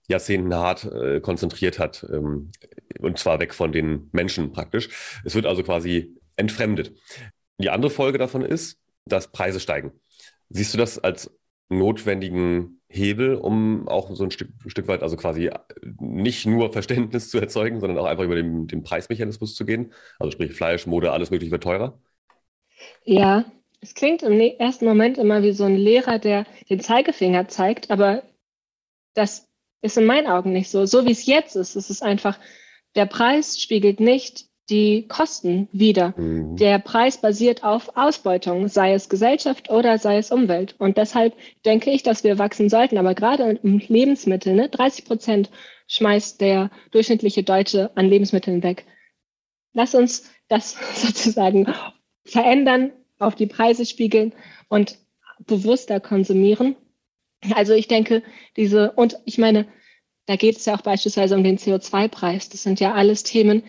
Jahrzehnten 0.08 0.54
hart 0.54 0.86
äh, 0.86 1.20
konzentriert 1.20 1.80
hat. 1.80 2.06
Ähm, 2.12 2.52
und 3.00 3.18
zwar 3.18 3.40
weg 3.40 3.54
von 3.54 3.72
den 3.72 4.10
Menschen 4.12 4.52
praktisch. 4.52 4.90
Es 5.26 5.36
wird 5.36 5.46
also 5.46 5.64
quasi 5.64 6.16
entfremdet. 6.36 6.94
Die 7.58 7.70
andere 7.70 7.92
Folge 7.92 8.18
davon 8.18 8.42
ist, 8.44 8.80
dass 9.06 9.32
Preise 9.32 9.60
steigen. 9.60 9.92
Siehst 10.50 10.74
du 10.74 10.78
das 10.78 11.00
als 11.00 11.32
notwendigen 11.70 12.82
Hebel, 12.90 13.36
um 13.36 13.88
auch 13.88 14.14
so 14.16 14.24
ein 14.24 14.32
Stück, 14.32 14.50
Stück 14.68 14.88
weit, 14.88 15.02
also 15.02 15.18
quasi 15.18 15.50
nicht 16.00 16.46
nur 16.46 16.72
Verständnis 16.72 17.30
zu 17.30 17.40
erzeugen, 17.40 17.80
sondern 17.80 17.98
auch 17.98 18.06
einfach 18.06 18.24
über 18.24 18.36
den, 18.36 18.68
den 18.68 18.84
Preismechanismus 18.84 19.56
zu 19.56 19.66
gehen? 19.66 19.94
Also 20.20 20.32
sprich 20.32 20.54
Fleisch, 20.54 20.86
Mode, 20.86 21.12
alles 21.12 21.32
mögliche 21.32 21.52
wird 21.52 21.64
teurer? 21.64 22.00
Ja, 23.04 23.46
es 23.82 23.96
klingt 23.96 24.24
im 24.24 24.40
ersten 24.40 24.86
Moment 24.86 25.18
immer 25.18 25.42
wie 25.42 25.54
so 25.54 25.64
ein 25.64 25.76
Lehrer, 25.76 26.20
der 26.20 26.46
den 26.70 26.80
Zeigefinger 26.80 27.48
zeigt, 27.48 27.90
aber 27.90 28.24
das 29.16 29.50
ist 29.84 29.98
in 29.98 30.06
meinen 30.06 30.28
Augen 30.28 30.54
nicht 30.54 30.72
so. 30.72 30.86
So 30.86 31.06
wie 31.06 31.12
es 31.12 31.26
jetzt 31.26 31.56
ist, 31.56 31.76
ist 31.76 31.90
es 31.90 32.02
einfach, 32.02 32.40
der 32.96 33.06
Preis 33.06 33.60
spiegelt 33.60 34.00
nicht 34.00 34.46
die 34.70 35.08
Kosten 35.08 35.68
wider. 35.74 36.14
Mhm. 36.18 36.56
Der 36.56 36.80
Preis 36.80 37.20
basiert 37.20 37.64
auf 37.64 37.98
Ausbeutung, 37.98 38.70
sei 38.70 38.94
es 38.94 39.10
Gesellschaft 39.10 39.70
oder 39.70 39.98
sei 39.98 40.18
es 40.18 40.32
Umwelt. 40.32 40.76
Und 40.80 40.98
deshalb 40.98 41.36
denke 41.66 41.92
ich, 41.92 42.02
dass 42.02 42.24
wir 42.24 42.40
wachsen 42.40 42.70
sollten. 42.70 42.98
Aber 42.98 43.14
gerade 43.14 43.60
im 43.62 43.80
Lebensmittel, 43.80 44.56
ne, 44.56 44.70
30 44.70 45.06
Prozent 45.06 45.52
schmeißt 45.88 46.40
der 46.40 46.72
durchschnittliche 46.92 47.44
Deutsche 47.44 47.92
an 47.96 48.08
Lebensmitteln 48.08 48.64
weg. 48.64 48.86
Lass 49.74 49.96
uns 49.96 50.32
das 50.48 50.78
sozusagen 50.96 51.74
verändern 52.24 52.94
auf 53.20 53.36
die 53.36 53.48
Preise 53.48 53.86
spiegeln 53.86 54.34
und 54.70 54.98
bewusster 55.40 56.00
konsumieren. 56.00 56.78
Also 57.56 57.74
ich 57.74 57.88
denke, 57.88 58.24
diese, 58.58 58.92
und 58.92 59.20
ich 59.26 59.38
meine, 59.38 59.68
da 60.26 60.36
geht 60.36 60.58
es 60.58 60.66
ja 60.66 60.76
auch 60.76 60.82
beispielsweise 60.82 61.36
um 61.36 61.44
den 61.44 61.58
CO2-Preis. 61.58 62.50
Das 62.50 62.64
sind 62.64 62.80
ja 62.80 62.94
alles 62.94 63.24
Themen, 63.24 63.64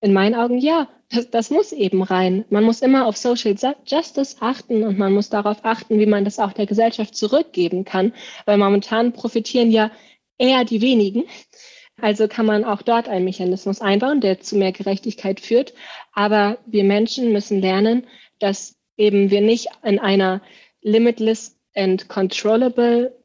in 0.00 0.12
meinen 0.12 0.34
Augen, 0.34 0.58
ja, 0.58 0.88
das, 1.10 1.30
das 1.30 1.50
muss 1.50 1.72
eben 1.72 2.02
rein. 2.02 2.44
Man 2.50 2.64
muss 2.64 2.82
immer 2.82 3.06
auf 3.06 3.16
Social 3.16 3.56
Justice 3.86 4.36
achten 4.40 4.84
und 4.84 4.98
man 4.98 5.12
muss 5.12 5.30
darauf 5.30 5.64
achten, 5.64 5.98
wie 5.98 6.06
man 6.06 6.24
das 6.24 6.38
auch 6.38 6.52
der 6.52 6.66
Gesellschaft 6.66 7.16
zurückgeben 7.16 7.84
kann, 7.84 8.12
weil 8.44 8.58
momentan 8.58 9.12
profitieren 9.12 9.70
ja 9.70 9.90
eher 10.38 10.64
die 10.64 10.82
wenigen. 10.82 11.24
Also 12.00 12.28
kann 12.28 12.44
man 12.44 12.64
auch 12.64 12.82
dort 12.82 13.08
einen 13.08 13.24
Mechanismus 13.24 13.80
einbauen, 13.80 14.20
der 14.20 14.40
zu 14.40 14.56
mehr 14.56 14.72
Gerechtigkeit 14.72 15.40
führt. 15.40 15.72
Aber 16.12 16.58
wir 16.66 16.84
Menschen 16.84 17.32
müssen 17.32 17.60
lernen, 17.60 18.06
dass 18.38 18.76
eben 18.98 19.30
wir 19.30 19.40
nicht 19.40 19.68
in 19.82 19.98
einer 19.98 20.42
limitless 20.82 21.58
and 21.74 22.08
controllable 22.08 23.15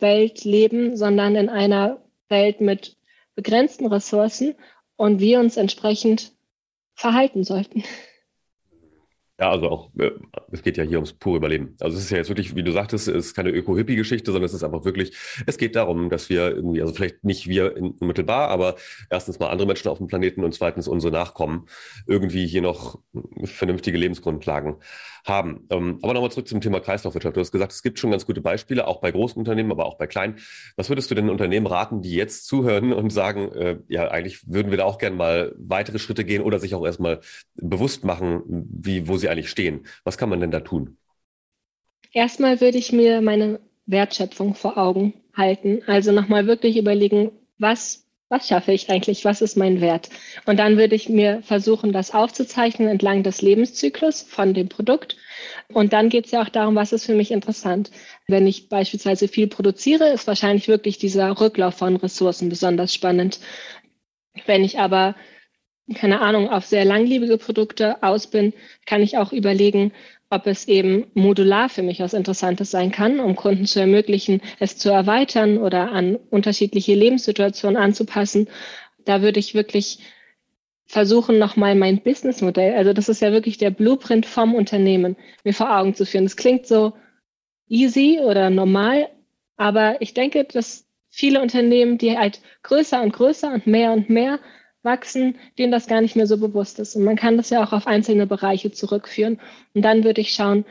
Welt 0.00 0.44
leben, 0.44 0.96
sondern 0.96 1.36
in 1.36 1.48
einer 1.48 2.02
Welt 2.28 2.60
mit 2.60 2.96
begrenzten 3.34 3.86
Ressourcen 3.86 4.54
und 4.96 5.20
wir 5.20 5.40
uns 5.40 5.56
entsprechend 5.56 6.32
verhalten 6.94 7.44
sollten. 7.44 7.82
Ja, 9.40 9.50
also 9.50 9.68
auch, 9.68 9.90
äh, 9.98 10.12
es 10.52 10.62
geht 10.62 10.76
ja 10.76 10.84
hier 10.84 10.98
ums 10.98 11.12
pure 11.12 11.38
Überleben. 11.38 11.76
Also 11.80 11.96
es 11.96 12.04
ist 12.04 12.10
ja 12.10 12.18
jetzt 12.18 12.28
wirklich, 12.28 12.54
wie 12.54 12.62
du 12.62 12.70
sagtest, 12.70 13.08
es 13.08 13.26
ist 13.26 13.34
keine 13.34 13.50
Öko-Hippie-Geschichte, 13.50 14.30
sondern 14.30 14.46
es 14.46 14.54
ist 14.54 14.62
einfach 14.62 14.84
wirklich, 14.84 15.16
es 15.46 15.58
geht 15.58 15.74
darum, 15.74 16.08
dass 16.08 16.28
wir 16.28 16.54
irgendwie, 16.54 16.80
also 16.80 16.94
vielleicht 16.94 17.24
nicht 17.24 17.48
wir 17.48 17.76
unmittelbar, 17.76 18.48
aber 18.48 18.76
erstens 19.10 19.40
mal 19.40 19.48
andere 19.48 19.66
Menschen 19.66 19.88
auf 19.88 19.98
dem 19.98 20.06
Planeten 20.06 20.44
und 20.44 20.54
zweitens 20.54 20.86
unsere 20.86 21.12
Nachkommen 21.12 21.66
irgendwie 22.06 22.46
hier 22.46 22.62
noch 22.62 23.00
vernünftige 23.42 23.98
Lebensgrundlagen 23.98 24.76
haben. 25.24 25.66
Ähm, 25.70 25.98
aber 26.02 26.14
nochmal 26.14 26.30
zurück 26.30 26.48
zum 26.48 26.60
Thema 26.60 26.80
Kreislaufwirtschaft. 26.80 27.36
Du 27.36 27.40
hast 27.40 27.52
gesagt, 27.52 27.72
es 27.72 27.82
gibt 27.82 27.98
schon 27.98 28.10
ganz 28.10 28.26
gute 28.26 28.40
Beispiele, 28.40 28.86
auch 28.86 29.00
bei 29.00 29.10
großen 29.10 29.38
Unternehmen, 29.38 29.72
aber 29.72 29.86
auch 29.86 29.96
bei 29.96 30.06
kleinen. 30.06 30.36
Was 30.76 30.88
würdest 30.88 31.10
du 31.10 31.14
den 31.14 31.30
Unternehmen 31.30 31.66
raten, 31.66 32.02
die 32.02 32.14
jetzt 32.14 32.46
zuhören 32.46 32.92
und 32.92 33.10
sagen, 33.10 33.52
äh, 33.52 33.78
ja, 33.88 34.08
eigentlich 34.08 34.46
würden 34.46 34.70
wir 34.70 34.78
da 34.78 34.84
auch 34.84 34.98
gerne 34.98 35.16
mal 35.16 35.54
weitere 35.56 35.98
Schritte 35.98 36.24
gehen 36.24 36.42
oder 36.42 36.58
sich 36.58 36.74
auch 36.74 36.84
erstmal 36.84 37.20
bewusst 37.54 38.04
machen, 38.04 38.42
wie, 38.46 39.08
wo 39.08 39.16
sie 39.16 39.28
eigentlich 39.28 39.50
stehen? 39.50 39.86
Was 40.04 40.18
kann 40.18 40.28
man 40.28 40.40
denn 40.40 40.50
da 40.50 40.60
tun? 40.60 40.98
Erstmal 42.12 42.60
würde 42.60 42.78
ich 42.78 42.92
mir 42.92 43.20
meine 43.22 43.60
Wertschöpfung 43.86 44.54
vor 44.54 44.78
Augen 44.78 45.14
halten. 45.34 45.82
Also 45.86 46.12
nochmal 46.12 46.46
wirklich 46.46 46.76
überlegen, 46.76 47.32
was 47.58 48.03
was 48.28 48.48
schaffe 48.48 48.72
ich 48.72 48.90
eigentlich, 48.90 49.24
was 49.24 49.42
ist 49.42 49.56
mein 49.56 49.80
Wert? 49.80 50.08
Und 50.46 50.58
dann 50.58 50.76
würde 50.76 50.94
ich 50.94 51.08
mir 51.08 51.42
versuchen, 51.42 51.92
das 51.92 52.12
aufzuzeichnen 52.12 52.88
entlang 52.88 53.22
des 53.22 53.42
Lebenszyklus 53.42 54.22
von 54.22 54.54
dem 54.54 54.68
Produkt. 54.68 55.16
Und 55.68 55.92
dann 55.92 56.08
geht 56.08 56.26
es 56.26 56.30
ja 56.32 56.42
auch 56.42 56.48
darum, 56.48 56.74
was 56.74 56.92
ist 56.92 57.06
für 57.06 57.14
mich 57.14 57.30
interessant. 57.30 57.90
Wenn 58.26 58.46
ich 58.46 58.68
beispielsweise 58.68 59.28
viel 59.28 59.46
produziere, 59.46 60.08
ist 60.08 60.26
wahrscheinlich 60.26 60.68
wirklich 60.68 60.98
dieser 60.98 61.40
Rücklauf 61.40 61.74
von 61.74 61.96
Ressourcen 61.96 62.48
besonders 62.48 62.94
spannend. 62.94 63.40
Wenn 64.46 64.64
ich 64.64 64.78
aber 64.78 65.14
keine 65.94 66.20
Ahnung, 66.20 66.48
auf 66.48 66.64
sehr 66.64 66.84
langlebige 66.84 67.36
Produkte 67.36 68.02
aus 68.02 68.26
bin, 68.26 68.54
kann 68.86 69.02
ich 69.02 69.18
auch 69.18 69.32
überlegen, 69.32 69.92
ob 70.34 70.46
es 70.48 70.66
eben 70.66 71.06
modular 71.14 71.68
für 71.68 71.82
mich 71.82 72.00
was 72.00 72.12
Interessantes 72.12 72.70
sein 72.70 72.90
kann, 72.90 73.20
um 73.20 73.36
Kunden 73.36 73.66
zu 73.66 73.78
ermöglichen, 73.78 74.40
es 74.58 74.76
zu 74.76 74.90
erweitern 74.90 75.58
oder 75.58 75.92
an 75.92 76.16
unterschiedliche 76.30 76.94
Lebenssituationen 76.94 77.80
anzupassen. 77.80 78.48
Da 79.04 79.22
würde 79.22 79.38
ich 79.38 79.54
wirklich 79.54 80.00
versuchen, 80.86 81.38
nochmal 81.38 81.76
mein 81.76 82.02
Businessmodell, 82.02 82.74
also 82.74 82.92
das 82.92 83.08
ist 83.08 83.22
ja 83.22 83.32
wirklich 83.32 83.58
der 83.58 83.70
Blueprint 83.70 84.26
vom 84.26 84.54
Unternehmen, 84.54 85.16
mir 85.44 85.54
vor 85.54 85.76
Augen 85.78 85.94
zu 85.94 86.04
führen. 86.04 86.26
Es 86.26 86.36
klingt 86.36 86.66
so 86.66 86.92
easy 87.68 88.20
oder 88.22 88.50
normal, 88.50 89.08
aber 89.56 90.02
ich 90.02 90.14
denke, 90.14 90.44
dass 90.44 90.86
viele 91.08 91.40
Unternehmen, 91.40 91.96
die 91.96 92.18
halt 92.18 92.40
größer 92.64 93.00
und 93.00 93.12
größer 93.12 93.52
und 93.52 93.66
mehr 93.68 93.92
und 93.92 94.10
mehr 94.10 94.40
wachsen, 94.84 95.36
denen 95.58 95.72
das 95.72 95.86
gar 95.86 96.00
nicht 96.00 96.16
mehr 96.16 96.26
so 96.26 96.38
bewusst 96.38 96.78
ist. 96.78 96.96
Und 96.96 97.04
man 97.04 97.16
kann 97.16 97.36
das 97.36 97.50
ja 97.50 97.64
auch 97.64 97.72
auf 97.72 97.86
einzelne 97.86 98.26
Bereiche 98.26 98.70
zurückführen. 98.72 99.40
Und 99.74 99.82
dann 99.82 100.04
würde 100.04 100.20
ich 100.20 100.34
schauen, 100.34 100.64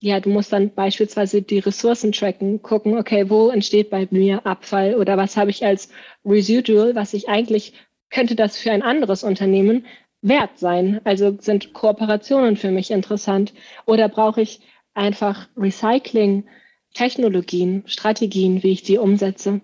ja, 0.00 0.20
du 0.20 0.28
musst 0.28 0.52
dann 0.52 0.74
beispielsweise 0.74 1.40
die 1.40 1.60
Ressourcen 1.60 2.12
tracken, 2.12 2.60
gucken, 2.62 2.98
okay, 2.98 3.30
wo 3.30 3.48
entsteht 3.48 3.88
bei 3.90 4.06
mir 4.10 4.44
Abfall 4.46 4.96
oder 4.96 5.16
was 5.16 5.36
habe 5.36 5.50
ich 5.50 5.64
als 5.64 5.88
Residual, 6.24 6.94
was 6.94 7.14
ich 7.14 7.28
eigentlich, 7.28 7.72
könnte 8.10 8.34
das 8.34 8.58
für 8.58 8.70
ein 8.70 8.82
anderes 8.82 9.24
Unternehmen 9.24 9.86
wert 10.20 10.58
sein? 10.58 11.00
Also 11.04 11.36
sind 11.40 11.72
Kooperationen 11.72 12.56
für 12.56 12.70
mich 12.70 12.90
interessant 12.90 13.54
oder 13.86 14.08
brauche 14.08 14.42
ich 14.42 14.60
einfach 14.92 15.48
Recycling, 15.56 16.44
Technologien, 16.92 17.82
Strategien, 17.86 18.62
wie 18.62 18.72
ich 18.72 18.82
die 18.82 18.98
umsetze? 18.98 19.62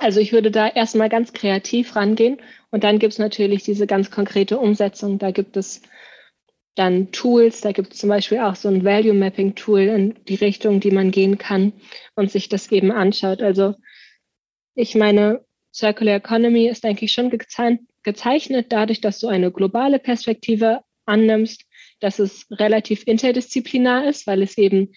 Also 0.00 0.18
ich 0.18 0.32
würde 0.32 0.50
da 0.50 0.66
erstmal 0.66 1.10
ganz 1.10 1.34
kreativ 1.34 1.94
rangehen 1.94 2.38
und 2.70 2.84
dann 2.84 2.98
gibt 2.98 3.12
es 3.12 3.18
natürlich 3.18 3.64
diese 3.64 3.86
ganz 3.86 4.10
konkrete 4.10 4.58
Umsetzung. 4.58 5.18
Da 5.18 5.30
gibt 5.30 5.58
es 5.58 5.82
dann 6.74 7.12
Tools, 7.12 7.60
da 7.60 7.72
gibt 7.72 7.92
es 7.92 7.98
zum 7.98 8.08
Beispiel 8.08 8.38
auch 8.38 8.56
so 8.56 8.68
ein 8.68 8.82
Value 8.82 9.12
Mapping 9.12 9.54
Tool 9.56 9.80
in 9.80 10.14
die 10.26 10.36
Richtung, 10.36 10.80
die 10.80 10.90
man 10.90 11.10
gehen 11.10 11.36
kann 11.36 11.74
und 12.14 12.30
sich 12.30 12.48
das 12.48 12.72
eben 12.72 12.90
anschaut. 12.90 13.42
Also 13.42 13.74
ich 14.74 14.94
meine, 14.94 15.44
Circular 15.74 16.14
Economy 16.14 16.68
ist, 16.68 16.82
denke 16.82 17.04
ich, 17.04 17.12
schon 17.12 17.30
gezeichnet 18.02 18.66
dadurch, 18.70 19.02
dass 19.02 19.18
du 19.18 19.28
eine 19.28 19.52
globale 19.52 19.98
Perspektive 19.98 20.80
annimmst, 21.04 21.66
dass 22.00 22.18
es 22.18 22.46
relativ 22.50 23.06
interdisziplinar 23.06 24.06
ist, 24.06 24.26
weil 24.26 24.42
es 24.42 24.56
eben 24.56 24.92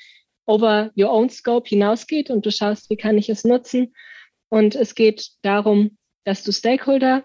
over 0.46 0.92
your 0.98 1.12
own 1.12 1.30
scope 1.30 1.68
hinausgeht 1.68 2.30
und 2.30 2.46
du 2.46 2.52
schaust, 2.52 2.89
wie 2.89 2.98
kann 2.98 3.18
ich 3.18 3.28
es 3.28 3.44
nutzen. 3.44 3.94
Und 4.54 4.76
es 4.76 4.94
geht 4.94 5.32
darum, 5.42 5.98
dass 6.26 6.44
du 6.44 6.52
Stakeholder 6.52 7.24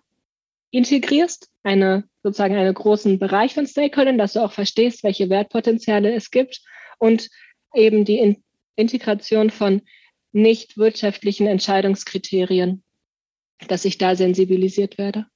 integrierst, 0.71 1.51
eine 1.63 2.05
sozusagen 2.23 2.57
einen 2.57 2.73
großen 2.73 3.19
Bereich 3.19 3.53
von 3.53 3.67
Stakeholdern, 3.67 4.17
dass 4.17 4.33
du 4.33 4.41
auch 4.41 4.53
verstehst, 4.53 5.05
welche 5.05 5.29
Wertpotenziale 5.29 6.15
es 6.15 6.31
gibt 6.31 6.63
und 6.97 7.29
eben 7.75 8.07
die 8.07 8.19
In 8.19 8.43
Integration 8.77 9.51
von 9.51 9.83
nicht 10.33 10.79
wirtschaftlichen 10.79 11.47
Entscheidungskriterien, 11.47 12.83
dass 13.67 13.85
ich 13.85 13.99
da 13.99 14.17
sensibilisiert 14.17 14.97
werde. 14.97 15.27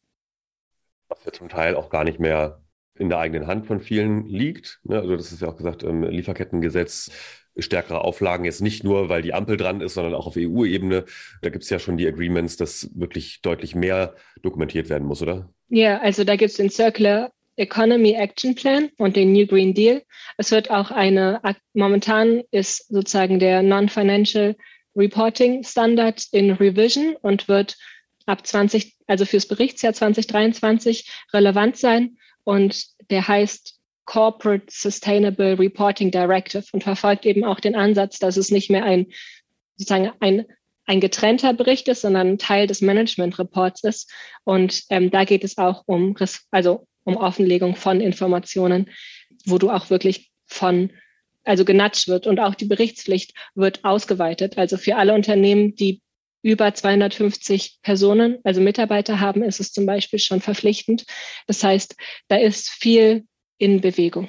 Was 1.09 1.23
ja 1.27 1.33
zum 1.33 1.51
Teil 1.51 1.77
auch 1.77 1.91
gar 1.91 2.05
nicht 2.05 2.19
mehr 2.19 2.63
in 2.95 3.11
der 3.11 3.19
eigenen 3.19 3.47
Hand 3.47 3.67
von 3.67 3.81
vielen 3.81 4.25
liegt. 4.25 4.81
Ne? 4.85 4.99
Also 4.99 5.15
das 5.15 5.31
ist 5.31 5.43
ja 5.43 5.49
auch 5.49 5.57
gesagt, 5.57 5.83
ähm, 5.83 6.05
Lieferkettengesetz, 6.05 7.11
stärkere 7.57 8.03
Auflagen, 8.03 8.45
jetzt 8.45 8.63
nicht 8.63 8.85
nur, 8.85 9.09
weil 9.09 9.23
die 9.23 9.35
Ampel 9.35 9.57
dran 9.57 9.81
ist, 9.81 9.95
sondern 9.95 10.15
auch 10.15 10.27
auf 10.27 10.37
EU-Ebene. 10.37 11.05
Da 11.43 11.51
gibt 11.51 11.65
es 11.65 11.71
ja 11.71 11.79
schon 11.79 11.97
die 11.97 12.07
Agreements, 12.07 12.57
dass 12.57 12.91
wirklich 12.95 13.41
deutlich 13.43 13.75
mehr 13.75 14.15
dokumentiert 14.43 14.89
werden 14.89 15.07
muss, 15.07 15.23
oder? 15.23 15.51
Ja, 15.69 15.99
also 16.01 16.25
da 16.25 16.37
gibt 16.37 16.51
es 16.51 16.57
den 16.57 16.71
Circular 16.71 17.31
Economy 17.57 18.13
Action 18.13 18.55
Plan 18.55 18.91
und 18.97 19.17
den 19.17 19.33
New 19.33 19.47
Green 19.47 19.75
Deal. 19.75 20.03
Es 20.39 20.51
wird 20.51 20.71
auch 20.71 20.91
eine, 20.91 21.41
momentan 21.75 22.43
ist 22.51 22.89
sozusagen 22.89 23.39
der 23.39 23.63
Non-Financial 23.63 24.57
Reporting 24.97 25.63
Standard 25.63 26.27
in 26.33 26.53
Revision 26.53 27.17
und 27.21 27.49
wird 27.49 27.77
ab 28.27 28.47
20, 28.47 28.97
also 29.07 29.25
fürs 29.25 29.47
Berichtsjahr 29.47 29.93
2023 29.93 31.11
relevant 31.33 31.77
sein. 31.77 32.17
Und 32.45 32.87
der 33.11 33.29
heißt 33.29 33.79
Corporate 34.05 34.67
Sustainable 34.69 35.59
Reporting 35.59 36.11
Directive 36.11 36.65
und 36.73 36.83
verfolgt 36.83 37.27
eben 37.27 37.45
auch 37.45 37.61
den 37.61 37.75
Ansatz, 37.75 38.19
dass 38.19 38.37
es 38.37 38.51
nicht 38.51 38.71
mehr 38.71 38.85
ein 38.85 39.07
sozusagen 39.77 40.13
ein, 40.21 40.47
ein 40.87 41.01
getrennter 41.01 41.53
Bericht 41.55 41.89
ist, 41.89 42.03
sondern 42.03 42.39
Teil 42.39 42.67
des 42.67 42.81
Management 42.81 43.39
Reports 43.39 43.85
ist. 43.85 44.11
Und 44.45 44.83
ähm, 44.91 45.11
da 45.11 45.25
geht 45.25 45.45
es 45.45 45.59
auch 45.59 45.83
um, 45.87 46.17
also 46.51 46.87
um 47.05 47.17
Offenlegung 47.17 47.77
von 47.77 48.01
Informationen, 48.01 48.91
wo 49.47 49.59
du 49.59 49.71
auch 49.71 49.91
wirklich 49.91 50.31
von 50.47 50.91
also 51.45 51.65
genatscht 51.65 52.09
wird 52.09 52.27
und 52.27 52.39
auch 52.39 52.55
die 52.55 52.67
Berichtspflicht 52.67 53.35
wird 53.55 53.85
ausgeweitet. 53.85 54.59
Also 54.59 54.77
für 54.77 54.97
alle 54.97 55.15
Unternehmen, 55.15 55.75
die 55.75 56.01
über 56.43 56.73
250 56.75 57.79
Personen, 57.83 58.39
also 58.45 58.61
Mitarbeiter 58.61 59.21
haben, 59.21 59.43
ist 59.43 59.61
es 59.61 59.73
zum 59.73 59.87
Beispiel 59.87 60.19
schon 60.19 60.41
verpflichtend. 60.41 61.05
Das 61.47 61.63
heißt, 61.63 61.97
da 62.29 62.37
ist 62.37 62.69
viel 62.69 63.25
in 63.63 63.81
Bewegung. 63.81 64.29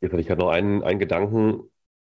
Jetzt 0.00 0.12
hatte 0.12 0.20
ich 0.20 0.28
gerade 0.28 0.40
noch 0.40 0.50
einen, 0.50 0.84
einen 0.84 1.00
Gedanken. 1.00 1.64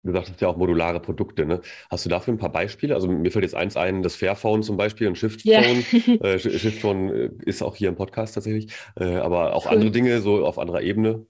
Du 0.02 0.12
sagtest 0.12 0.42
ja 0.42 0.48
auch 0.48 0.58
modulare 0.58 1.00
Produkte. 1.00 1.46
Ne? 1.46 1.62
Hast 1.92 2.06
du 2.06 2.10
dafür 2.10 2.34
ein 2.34 2.39
paar 2.39 2.52
Beispiele? 2.52 2.96
Also 2.96 3.08
mir 3.08 3.32
fällt 3.32 3.44
jetzt 3.44 3.56
eins 3.56 3.78
ein, 3.78 4.02
das 4.02 4.16
Fairphone 4.16 4.63
zum 4.63 4.78
Beispiel 4.78 5.08
und 5.08 5.16
Shiftphone. 5.16 5.86
Yeah. 6.08 6.22
äh, 6.34 6.39
Shiftphone 6.39 7.10
äh, 7.10 7.30
ist 7.46 7.62
auch 7.62 7.76
hier 7.76 7.89
im 7.89 7.96
Podcast 7.96 8.34
tatsächlich, 8.34 8.74
äh, 9.00 9.16
aber 9.18 9.56
auch 9.56 9.68
cool. 9.68 9.74
andere 9.74 9.92
Dinge 9.92 10.22
so 10.22 10.44
auf 10.44 10.58
anderer 10.58 10.82
Ebene 10.82 11.26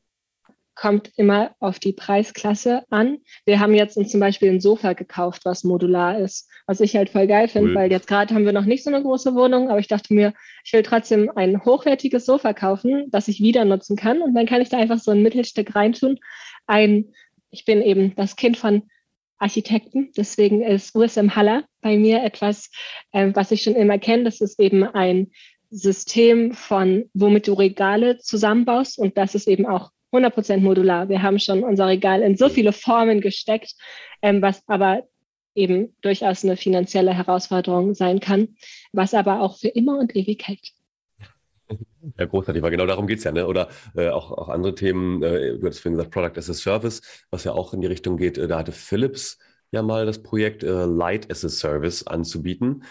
kommt 0.76 1.12
immer 1.16 1.56
auf 1.60 1.80
die 1.80 1.94
Preisklasse 1.94 2.84
an. 2.90 3.20
Wir 3.46 3.60
haben 3.60 3.74
jetzt 3.74 3.98
uns 3.98 4.12
zum 4.12 4.20
Beispiel 4.20 4.50
ein 4.50 4.62
Sofa 4.62 4.94
gekauft, 4.94 5.46
was 5.46 5.64
modular 5.64 6.18
ist, 6.20 6.50
was 6.68 6.80
ich 6.80 6.96
halt 6.96 7.10
voll 7.10 7.28
geil 7.28 7.48
finde, 7.48 7.70
cool. 7.70 7.76
weil 7.76 7.92
jetzt 7.92 8.08
gerade 8.08 8.34
haben 8.34 8.46
wir 8.46 8.54
noch 8.54 8.66
nicht 8.66 8.84
so 8.84 8.90
eine 8.90 9.02
große 9.02 9.36
Wohnung, 9.36 9.70
aber 9.70 9.80
ich 9.80 9.88
dachte 9.88 10.14
mir, 10.14 10.34
ich 10.64 10.74
will 10.74 10.84
trotzdem 10.84 11.32
ein 11.36 11.64
hochwertiges 11.64 12.26
Sofa 12.26 12.54
kaufen, 12.54 13.06
das 13.12 13.28
ich 13.28 13.42
wieder 13.42 13.66
nutzen 13.66 13.96
kann 13.96 14.22
und 14.22 14.34
dann 14.34 14.46
kann 14.46 14.62
ich 14.62 14.70
da 14.70 14.78
einfach 14.78 15.00
so 15.00 15.12
ein 15.12 15.22
Mittelstück 15.22 15.76
reintun. 15.76 16.20
ein, 16.66 17.14
ich 17.52 17.66
bin 17.66 17.82
eben 17.82 18.16
das 18.16 18.36
Kind 18.36 18.58
von 18.58 18.84
Architekten, 19.38 20.12
deswegen 20.16 20.62
ist 20.62 20.96
USM 20.96 21.36
Haller 21.36 21.66
bei 21.82 21.98
mir 21.98 22.24
etwas, 22.24 22.72
äh, 23.12 23.32
was 23.34 23.52
ich 23.52 23.62
schon 23.62 23.76
immer 23.76 24.00
kenne. 24.00 24.24
Das 24.24 24.40
ist 24.40 24.60
eben 24.60 24.84
ein 24.84 25.32
System 25.70 26.54
von, 26.54 27.10
womit 27.14 27.48
du 27.48 27.54
Regale 27.54 28.20
zusammenbaust 28.20 28.98
und 28.98 29.18
das 29.18 29.36
ist 29.36 29.48
eben 29.48 29.66
auch 29.66 29.92
100% 30.14 30.58
modular. 30.58 31.10
Wir 31.10 31.22
haben 31.22 31.40
schon 31.40 31.64
unser 31.64 31.88
Regal 31.88 32.22
in 32.22 32.38
so 32.38 32.48
viele 32.48 32.72
Formen 32.72 33.20
gesteckt, 33.20 33.74
ähm, 34.22 34.42
was 34.42 34.62
aber 34.68 35.04
eben 35.56 35.96
durchaus 36.02 36.44
eine 36.44 36.58
finanzielle 36.58 37.14
Herausforderung 37.14 37.94
sein 37.96 38.20
kann, 38.20 38.56
was 38.92 39.14
aber 39.14 39.42
auch 39.42 39.58
für 39.58 39.68
immer 39.68 40.00
und 40.00 40.16
ewig 40.16 40.48
hält. 40.48 40.72
Ja, 42.20 42.26
großartig, 42.26 42.62
weil 42.62 42.72
genau 42.72 42.86
darum 42.86 43.08
geht's 43.08 43.24
ja, 43.24 43.32
ne? 43.32 43.48
Oder 43.48 43.70
äh, 43.96 44.10
auch, 44.10 44.32
auch 44.32 44.50
andere 44.50 44.76
Themen, 44.76 45.24
äh, 45.24 45.58
du 45.58 45.66
hattest 45.66 45.82
vorhin 45.82 45.98
gesagt, 45.98 46.14
Product 46.14 46.38
as 46.38 46.50
a 46.50 46.54
Service, 46.54 47.02
was 47.32 47.46
ja 47.46 47.54
auch 47.54 47.74
in 47.74 47.82
die 47.82 47.88
Richtung 47.88 48.18
geht, 48.18 48.38
äh, 48.38 48.48
da 48.48 48.60
hatte 48.60 48.72
Philips 48.72 49.40
ja 49.72 49.82
mal 49.82 50.06
das 50.06 50.22
Projekt 50.22 50.64
äh, 50.64 50.86
Light 50.86 51.32
as 51.32 51.44
a 51.46 51.50
Service 51.50 52.06
anzubieten 52.06 52.84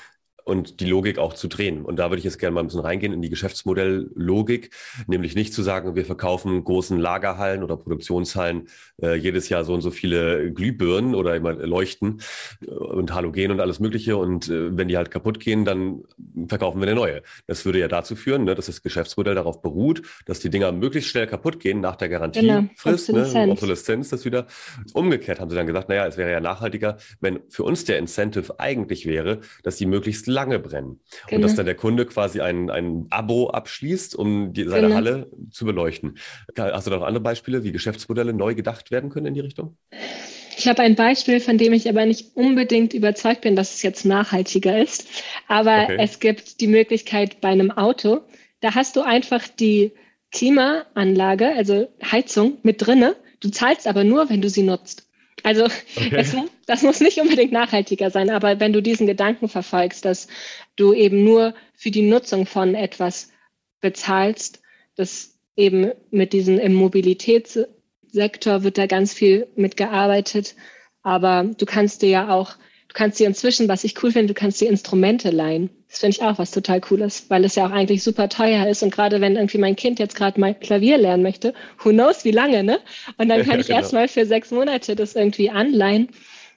und 0.44 0.80
die 0.80 0.86
Logik 0.86 1.18
auch 1.18 1.34
zu 1.34 1.48
drehen. 1.48 1.82
Und 1.82 1.96
da 1.98 2.10
würde 2.10 2.18
ich 2.18 2.24
jetzt 2.24 2.38
gerne 2.38 2.54
mal 2.54 2.60
ein 2.60 2.66
bisschen 2.66 2.80
reingehen 2.80 3.12
in 3.12 3.22
die 3.22 3.30
Geschäftsmodelllogik, 3.30 4.70
nämlich 5.06 5.34
nicht 5.34 5.54
zu 5.54 5.62
sagen, 5.62 5.94
wir 5.94 6.04
verkaufen 6.04 6.64
großen 6.64 6.98
Lagerhallen 6.98 7.62
oder 7.62 7.76
Produktionshallen 7.76 8.68
äh, 9.02 9.14
jedes 9.14 9.48
Jahr 9.48 9.64
so 9.64 9.74
und 9.74 9.82
so 9.82 9.90
viele 9.90 10.52
Glühbirnen 10.52 11.14
oder 11.14 11.36
immer 11.36 11.52
Leuchten 11.52 12.20
und 12.66 13.14
Halogen 13.14 13.50
und 13.50 13.60
alles 13.60 13.80
Mögliche. 13.80 14.16
Und 14.16 14.48
äh, 14.48 14.76
wenn 14.76 14.88
die 14.88 14.96
halt 14.96 15.10
kaputt 15.10 15.40
gehen, 15.40 15.64
dann 15.64 16.02
verkaufen 16.48 16.80
wir 16.80 16.88
eine 16.88 16.96
neue. 16.96 17.22
Das 17.46 17.64
würde 17.64 17.78
ja 17.78 17.88
dazu 17.88 18.16
führen, 18.16 18.44
ne, 18.44 18.54
dass 18.54 18.66
das 18.66 18.82
Geschäftsmodell 18.82 19.34
darauf 19.34 19.62
beruht, 19.62 20.02
dass 20.26 20.40
die 20.40 20.50
Dinger 20.50 20.72
möglichst 20.72 21.10
schnell 21.10 21.26
kaputt 21.26 21.60
gehen 21.60 21.80
nach 21.80 21.96
der 21.96 22.08
Garantiefrist, 22.08 23.06
genau. 23.08 23.32
ne, 23.32 23.52
Obsoleszenz 23.52 24.08
das 24.08 24.24
wieder. 24.24 24.46
Umgekehrt 24.92 25.40
haben 25.40 25.50
sie 25.50 25.56
dann 25.56 25.66
gesagt, 25.66 25.88
naja, 25.88 26.06
es 26.06 26.16
wäre 26.16 26.30
ja 26.30 26.40
nachhaltiger, 26.40 26.96
wenn 27.20 27.40
für 27.48 27.64
uns 27.64 27.84
der 27.84 27.98
Incentive 27.98 28.58
eigentlich 28.58 29.06
wäre, 29.06 29.40
dass 29.62 29.76
die 29.76 29.86
möglichst 29.86 30.26
lange 30.32 30.58
brennen. 30.58 31.00
Genau. 31.26 31.36
Und 31.36 31.42
dass 31.42 31.52
genau. 31.52 31.56
dann 31.58 31.66
der 31.66 31.74
Kunde 31.74 32.06
quasi 32.06 32.40
ein, 32.40 32.70
ein 32.70 33.06
Abo 33.10 33.50
abschließt, 33.50 34.14
um 34.14 34.52
die, 34.52 34.64
seine 34.64 34.88
genau. 34.88 34.96
Halle 34.96 35.30
zu 35.50 35.64
beleuchten. 35.64 36.18
Hast 36.56 36.86
du 36.86 36.90
da 36.90 36.98
noch 36.98 37.06
andere 37.06 37.22
Beispiele, 37.22 37.64
wie 37.64 37.72
Geschäftsmodelle 37.72 38.32
neu 38.32 38.54
gedacht 38.54 38.90
werden 38.90 39.10
können 39.10 39.26
in 39.26 39.34
die 39.34 39.40
Richtung? 39.40 39.76
Ich 40.56 40.68
habe 40.68 40.82
ein 40.82 40.94
Beispiel, 40.94 41.40
von 41.40 41.58
dem 41.58 41.72
ich 41.72 41.88
aber 41.88 42.04
nicht 42.04 42.36
unbedingt 42.36 42.94
überzeugt 42.94 43.40
bin, 43.40 43.56
dass 43.56 43.74
es 43.74 43.82
jetzt 43.82 44.04
nachhaltiger 44.04 44.80
ist. 44.80 45.06
Aber 45.48 45.84
okay. 45.84 45.96
es 45.98 46.20
gibt 46.20 46.60
die 46.60 46.66
Möglichkeit 46.66 47.40
bei 47.40 47.48
einem 47.48 47.70
Auto, 47.70 48.20
da 48.60 48.74
hast 48.74 48.96
du 48.96 49.02
einfach 49.02 49.48
die 49.48 49.92
Klimaanlage, 50.30 51.52
also 51.54 51.88
Heizung 52.02 52.58
mit 52.62 52.86
drinne. 52.86 53.16
Du 53.40 53.50
zahlst 53.50 53.86
aber 53.86 54.04
nur, 54.04 54.30
wenn 54.30 54.40
du 54.40 54.48
sie 54.48 54.62
nutzt. 54.62 55.08
Also 55.42 55.64
okay. 55.64 56.10
das, 56.10 56.36
das, 56.66 56.82
muss 56.82 57.00
nicht 57.00 57.18
unbedingt 57.18 57.52
nachhaltiger 57.52 58.10
sein, 58.10 58.30
aber 58.30 58.60
wenn 58.60 58.72
du 58.72 58.80
diesen 58.80 59.06
Gedanken 59.06 59.48
verfolgst, 59.48 60.04
dass 60.04 60.28
du 60.76 60.92
eben 60.92 61.24
nur 61.24 61.54
für 61.74 61.90
die 61.90 62.02
Nutzung 62.02 62.46
von 62.46 62.74
etwas 62.74 63.30
bezahlst, 63.80 64.62
das 64.94 65.38
eben 65.56 65.92
mit 66.10 66.32
diesem 66.32 66.58
im 66.58 66.74
Mobilitätssektor 66.74 68.62
wird 68.62 68.78
da 68.78 68.86
ganz 68.86 69.12
viel 69.12 69.48
mitgearbeitet, 69.56 70.54
aber 71.02 71.50
du 71.58 71.66
kannst 71.66 72.02
dir 72.02 72.10
ja 72.10 72.28
auch 72.30 72.56
Du 72.92 72.98
kannst 72.98 73.18
dir 73.18 73.26
inzwischen, 73.26 73.68
was 73.68 73.84
ich 73.84 74.02
cool 74.02 74.12
finde, 74.12 74.34
du 74.34 74.38
kannst 74.38 74.60
dir 74.60 74.68
Instrumente 74.68 75.30
leihen. 75.30 75.70
Das 75.92 76.00
finde 76.00 76.16
ich 76.16 76.22
auch 76.22 76.38
was 76.38 76.50
total 76.50 76.80
Cooles, 76.80 77.26
weil 77.28 77.44
es 77.44 77.54
ja 77.54 77.66
auch 77.66 77.70
eigentlich 77.70 78.02
super 78.02 78.30
teuer 78.30 78.66
ist. 78.66 78.82
Und 78.82 78.94
gerade 78.94 79.20
wenn 79.20 79.36
irgendwie 79.36 79.58
mein 79.58 79.76
Kind 79.76 79.98
jetzt 79.98 80.16
gerade 80.16 80.40
mal 80.40 80.54
Klavier 80.54 80.96
lernen 80.96 81.22
möchte, 81.22 81.52
who 81.84 81.90
knows 81.90 82.24
wie 82.24 82.30
lange, 82.30 82.64
ne? 82.64 82.80
Und 83.18 83.28
dann 83.28 83.42
kann 83.46 83.60
ich 83.60 83.66
genau. 83.66 83.80
erstmal 83.80 84.08
für 84.08 84.24
sechs 84.24 84.50
Monate 84.50 84.96
das 84.96 85.14
irgendwie 85.14 85.50
anleihen. 85.50 86.08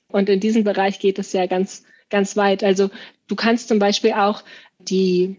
Und 0.07 0.29
in 0.29 0.39
diesem 0.39 0.63
Bereich 0.63 0.99
geht 0.99 1.19
es 1.19 1.33
ja 1.33 1.47
ganz, 1.47 1.83
ganz 2.09 2.37
weit. 2.37 2.63
Also 2.63 2.89
du 3.27 3.35
kannst 3.35 3.67
zum 3.67 3.77
Beispiel 3.77 4.13
auch 4.13 4.41
die 4.79 5.35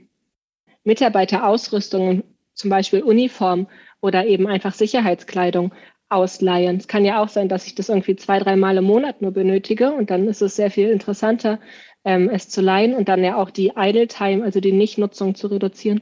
Mitarbeiterausrüstung, 0.85 2.22
zum 2.52 2.68
Beispiel 2.68 3.02
Uniform 3.02 3.66
oder 4.02 4.26
eben 4.26 4.46
einfach 4.46 4.74
Sicherheitskleidung 4.74 5.72
ausleihen. 6.11 6.76
Es 6.76 6.87
kann 6.87 7.06
ja 7.06 7.22
auch 7.22 7.30
sein, 7.30 7.48
dass 7.48 7.66
ich 7.66 7.74
das 7.74 7.88
irgendwie 7.88 8.16
zwei, 8.16 8.40
drei 8.40 8.56
Mal 8.56 8.76
im 8.76 8.85
Monat 8.85 9.22
nur 9.22 9.30
benötige 9.30 9.92
und 9.92 10.11
dann 10.11 10.28
ist 10.28 10.42
es 10.42 10.54
sehr 10.54 10.70
viel 10.70 10.90
interessanter, 10.90 11.61
ähm, 12.07 12.31
es 12.31 12.49
zu 12.49 12.62
leihen 12.62 12.95
und 12.95 13.09
dann 13.09 13.23
ja 13.23 13.37
auch 13.37 13.51
die 13.51 13.73
Idle 13.77 14.07
Time, 14.07 14.45
also 14.45 14.61
die 14.61 14.73
Nichtnutzung 14.73 15.35
zu 15.35 15.49
reduzieren. 15.49 16.01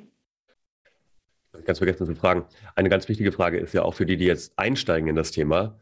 Ganz 1.64 1.79
vergessen 1.79 2.07
zu 2.07 2.14
fragen. 2.14 2.45
Eine 2.77 2.90
ganz 2.90 3.09
wichtige 3.09 3.33
Frage 3.33 3.59
ist 3.59 3.73
ja 3.73 3.83
auch 3.83 3.95
für 3.95 4.05
die, 4.05 4.19
die 4.19 4.27
jetzt 4.27 4.59
einsteigen 4.59 5.09
in 5.09 5.17
das 5.17 5.31
Thema. 5.31 5.81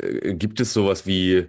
Äh, 0.00 0.34
gibt 0.34 0.60
es 0.60 0.72
sowas 0.72 1.04
wie, 1.06 1.48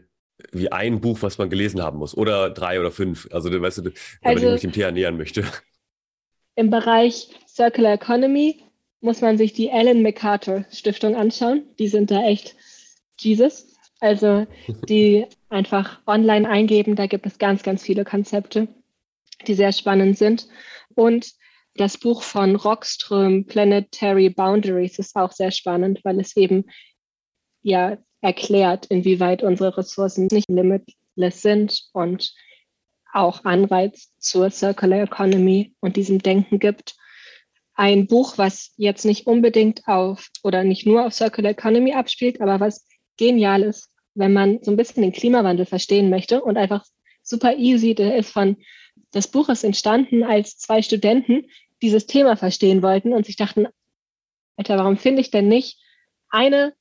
wie 0.52 0.72
ein 0.72 1.00
Buch, 1.00 1.22
was 1.22 1.38
man 1.38 1.52
gelesen 1.52 1.84
haben 1.84 2.00
muss? 2.00 2.18
Oder 2.18 2.50
drei 2.50 2.80
oder 2.80 2.92
fünf? 2.92 3.28
Also, 3.32 3.52
weißt 3.52 3.78
du, 3.80 3.84
wenn 3.84 3.94
also, 4.24 4.46
man 4.46 4.54
sich 4.54 4.62
dem 4.62 4.72
Thema 4.72 4.92
nähern 4.92 5.18
möchte. 5.18 5.44
Im 6.56 6.72
Bereich 6.72 7.30
Circular 7.48 7.94
Economy 7.94 8.64
muss 9.00 9.22
man 9.22 9.38
sich 9.38 9.54
die 9.54 9.70
Ellen 9.70 10.02
MacArthur 10.02 10.66
Stiftung 10.72 11.16
anschauen. 11.16 11.66
Die 11.78 11.88
sind 11.88 12.10
da 12.10 12.24
echt 12.24 12.56
Jesus. 13.20 13.77
Also 14.00 14.46
die 14.90 15.26
einfach 15.50 16.00
online 16.06 16.50
eingeben, 16.50 16.96
da 16.96 17.08
gibt 17.08 17.26
es 17.26 17.38
ganz, 17.38 17.64
ganz 17.64 17.84
viele 17.84 18.06
Konzepte, 18.06 18.68
die 19.48 19.54
sehr 19.54 19.72
spannend 19.72 20.18
sind. 20.18 20.48
Und 20.96 21.32
das 21.76 21.98
Buch 21.98 22.24
von 22.24 22.56
Rockström, 22.56 23.46
Planetary 23.46 24.30
Boundaries, 24.30 24.98
ist 25.00 25.16
auch 25.16 25.32
sehr 25.32 25.52
spannend, 25.52 26.00
weil 26.04 26.20
es 26.20 26.36
eben 26.36 26.66
ja 27.62 27.98
erklärt, 28.22 28.88
inwieweit 28.88 29.44
unsere 29.44 29.78
Ressourcen 29.78 30.28
nicht 30.32 30.50
limitless 30.50 31.42
sind 31.42 31.84
und 31.94 32.34
auch 33.14 33.46
Anreiz 33.46 34.12
zur 34.18 34.50
Circular 34.50 35.04
Economy 35.04 35.76
und 35.80 35.96
diesem 35.96 36.20
Denken 36.20 36.60
gibt 36.60 36.96
ein 37.74 38.08
Buch, 38.08 38.38
was 38.38 38.74
jetzt 38.76 39.06
nicht 39.06 39.28
unbedingt 39.28 39.88
auf 39.88 40.30
oder 40.44 40.64
nicht 40.64 40.88
nur 40.88 41.06
auf 41.06 41.14
Circular 41.14 41.52
Economy 41.52 41.94
abspielt, 41.94 42.42
aber 42.42 42.60
was 42.60 42.88
genial 43.18 43.64
ist, 43.64 43.90
wenn 44.16 44.34
man 44.34 44.60
so 44.64 44.72
ein 44.72 44.78
bisschen 44.78 45.04
den 45.04 45.12
Klimawandel 45.12 45.66
verstehen 45.66 46.10
möchte 46.10 46.42
und 46.42 46.58
einfach 46.58 46.86
super 47.22 47.56
easy, 47.56 47.92
ist 47.92 48.32
von, 48.32 48.58
das 49.12 49.28
Buch 49.28 49.50
ist 49.50 49.64
entstanden, 49.64 50.24
als 50.24 50.58
zwei 50.58 50.82
Studenten 50.82 51.46
dieses 51.82 52.08
Thema 52.08 52.36
verstehen 52.36 52.82
wollten 52.82 53.14
und 53.14 53.26
sich 53.26 53.36
dachten, 53.36 53.68
Alter, 54.56 54.78
warum 54.78 54.98
finde 54.98 55.22
ich 55.22 55.30
denn 55.30 55.48
nicht 55.48 55.80
eine 56.30 56.74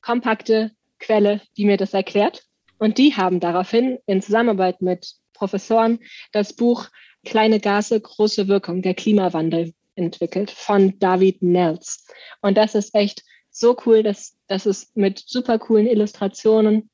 kompakte 0.00 0.72
Quelle, 0.98 1.40
die 1.56 1.64
mir 1.64 1.76
das 1.76 1.94
erklärt? 1.94 2.44
Und 2.78 2.98
die 2.98 3.16
haben 3.16 3.40
daraufhin 3.40 3.98
in 4.06 4.22
Zusammenarbeit 4.22 4.82
mit 4.82 5.14
Professoren 5.32 6.00
das 6.32 6.54
Buch 6.54 6.88
Kleine 7.24 7.60
Gase, 7.60 8.00
große 8.00 8.48
Wirkung, 8.48 8.82
der 8.82 8.94
Klimawandel 8.94 9.74
entwickelt 9.94 10.50
von 10.50 10.98
David 10.98 11.42
Nels. 11.42 12.06
Und 12.40 12.56
das 12.56 12.74
ist 12.74 12.94
echt 12.94 13.22
so 13.50 13.76
cool, 13.84 14.02
dass 14.02 14.36
das 14.46 14.66
ist 14.66 14.96
mit 14.96 15.18
super 15.18 15.58
coolen 15.58 15.86
Illustrationen. 15.86 16.90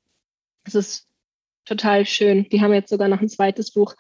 Es 0.65 0.75
ist 0.75 1.07
total 1.65 2.07
schön. 2.07 2.49
Die 2.51 2.61
haben 2.61 2.73
jetzt 2.73 2.91
sogar 2.91 3.09
noch 3.09 3.21
ein 3.21 3.29
zweites 3.29 3.73
Buch, 3.73 3.95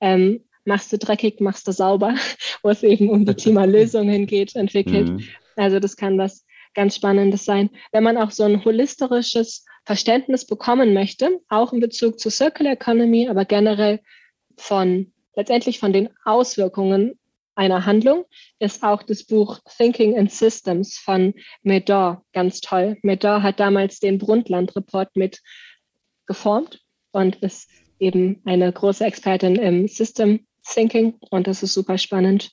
ähm, 0.00 0.44
Machst 0.64 0.92
du 0.92 0.98
dreckig, 0.98 1.40
machst 1.40 1.66
du 1.66 1.72
sauber, 1.72 2.14
wo 2.62 2.70
es 2.70 2.82
eben 2.82 3.10
um 3.10 3.24
die 3.24 3.34
Klimalösungen 3.34 4.26
geht, 4.28 4.54
entwickelt. 4.54 5.10
Mhm. 5.10 5.24
Also 5.56 5.80
das 5.80 5.96
kann 5.96 6.18
was 6.18 6.46
ganz 6.74 6.96
Spannendes 6.96 7.44
sein. 7.44 7.70
Wenn 7.90 8.04
man 8.04 8.16
auch 8.16 8.30
so 8.30 8.44
ein 8.44 8.64
holistisches 8.64 9.66
Verständnis 9.84 10.46
bekommen 10.46 10.94
möchte, 10.94 11.40
auch 11.48 11.72
in 11.72 11.80
Bezug 11.80 12.20
zur 12.20 12.30
Circular 12.30 12.72
Economy, 12.72 13.28
aber 13.28 13.44
generell 13.44 14.00
von 14.56 15.12
letztendlich 15.34 15.80
von 15.80 15.92
den 15.92 16.10
Auswirkungen 16.24 17.18
einer 17.54 17.86
Handlung 17.86 18.24
ist 18.58 18.82
auch 18.82 19.02
das 19.02 19.24
Buch 19.24 19.60
Thinking 19.76 20.14
in 20.14 20.28
Systems 20.28 20.98
von 20.98 21.34
Medor 21.62 22.24
ganz 22.32 22.60
toll. 22.60 22.96
Medor 23.02 23.42
hat 23.42 23.60
damals 23.60 24.00
den 24.00 24.18
Brundtland-Report 24.18 25.14
mit 25.16 25.40
geformt 26.26 26.80
und 27.12 27.36
ist 27.36 27.70
eben 27.98 28.40
eine 28.44 28.72
große 28.72 29.04
Expertin 29.04 29.56
im 29.56 29.86
System 29.88 30.46
Thinking 30.64 31.18
und 31.30 31.46
das 31.46 31.62
ist 31.62 31.74
super 31.74 31.98
spannend. 31.98 32.52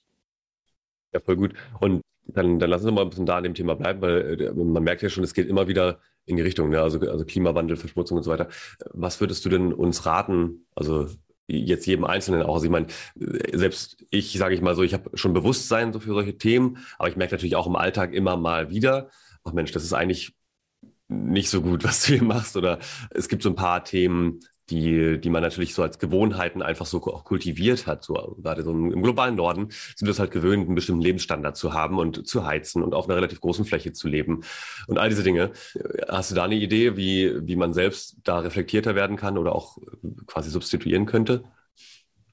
Ja, 1.14 1.20
voll 1.20 1.38
gut. 1.38 1.54
Und 1.80 2.02
dann, 2.26 2.60
dann 2.60 2.70
lassen 2.70 2.86
wir 2.86 2.92
mal 2.92 3.02
ein 3.02 3.10
bisschen 3.10 3.26
da 3.26 3.38
an 3.38 3.44
dem 3.44 3.54
Thema 3.54 3.76
bleiben, 3.76 4.02
weil 4.02 4.42
äh, 4.42 4.52
man 4.52 4.84
merkt 4.84 5.02
ja 5.02 5.10
schon, 5.10 5.24
es 5.24 5.34
geht 5.34 5.48
immer 5.48 5.68
wieder 5.68 6.00
in 6.26 6.36
die 6.36 6.44
Richtung, 6.44 6.70
ne? 6.70 6.82
also, 6.82 7.00
also 7.00 7.26
Klimawandel, 7.26 7.78
Verschmutzung 7.78 8.18
und 8.18 8.24
so 8.24 8.32
weiter. 8.32 8.50
Was 8.92 9.20
würdest 9.20 9.44
du 9.46 9.50
denn 9.50 9.74
uns 9.74 10.06
raten, 10.06 10.68
also 10.76 11.08
jetzt 11.50 11.86
jedem 11.86 12.06
Einzelnen 12.06 12.44
auch. 12.44 12.56
Also 12.56 12.66
ich 12.66 12.72
meine, 12.72 12.88
selbst 13.16 14.06
ich, 14.10 14.34
sage 14.34 14.54
ich 14.56 14.62
mal 14.62 14.76
so, 14.76 14.84
ich 14.84 14.94
habe 14.94 15.18
schon 15.18 15.34
Bewusstsein 15.34 15.92
so 15.94 16.00
für 16.00 16.14
solche 16.14 16.38
Themen, 16.38 16.78
aber 16.98 17.10
ich 17.10 17.16
merke 17.16 17.34
natürlich 17.34 17.56
auch 17.56 17.68
im 17.68 17.76
Alltag 17.76 18.14
immer 18.14 18.38
mal 18.38 18.70
wieder, 18.70 19.10
ach 19.44 19.54
Mensch, 19.54 19.72
das 19.72 19.84
ist 19.84 19.94
eigentlich 19.94 20.34
nicht 21.08 21.50
so 21.50 21.62
gut, 21.62 21.84
was 21.84 22.04
du 22.04 22.14
hier 22.14 22.24
machst. 22.24 22.56
Oder 22.56 22.80
es 23.12 23.28
gibt 23.28 23.44
so 23.44 23.50
ein 23.50 23.56
paar 23.56 23.84
Themen, 23.84 24.40
die, 24.70 25.20
die 25.20 25.30
man 25.30 25.42
natürlich 25.42 25.74
so 25.74 25.84
als 25.84 26.00
Gewohnheiten 26.00 26.62
einfach 26.62 26.86
so 26.86 27.02
auch 27.04 27.24
kultiviert 27.24 27.88
hat. 27.88 28.04
So, 28.04 28.38
gerade 28.42 28.64
so 28.64 28.72
im 28.72 29.02
globalen 29.02 29.36
Norden 29.36 29.70
sind 29.70 30.08
wir 30.08 30.12
es 30.12 30.20
halt 30.20 30.32
gewöhnt, 30.32 30.66
einen 30.66 30.76
bestimmten 30.76 31.02
Lebensstandard 31.02 31.58
zu 31.58 31.74
haben 31.74 31.98
und 31.98 32.28
zu 32.28 32.46
heizen 32.46 32.84
und 32.84 32.94
auf 32.94 33.06
einer 33.08 33.18
relativ 33.18 33.42
großen 33.42 33.66
Fläche 33.66 33.94
zu 33.94 34.08
leben 34.08 34.42
und 34.88 34.98
all 34.98 35.10
diese 35.10 35.24
Dinge. 35.24 35.52
Hast 36.08 36.32
du 36.32 36.36
da 36.36 36.44
eine 36.44 36.56
Idee, 36.56 36.96
wie, 36.98 37.48
wie 37.48 37.56
man 37.56 37.74
selbst 37.74 38.18
da 38.24 38.40
reflektierter 38.40 38.96
werden 38.96 39.18
kann 39.18 39.38
oder 39.38 39.56
auch 39.56 39.78
quasi 40.28 40.50
substituieren 40.50 41.06
könnte? 41.06 41.44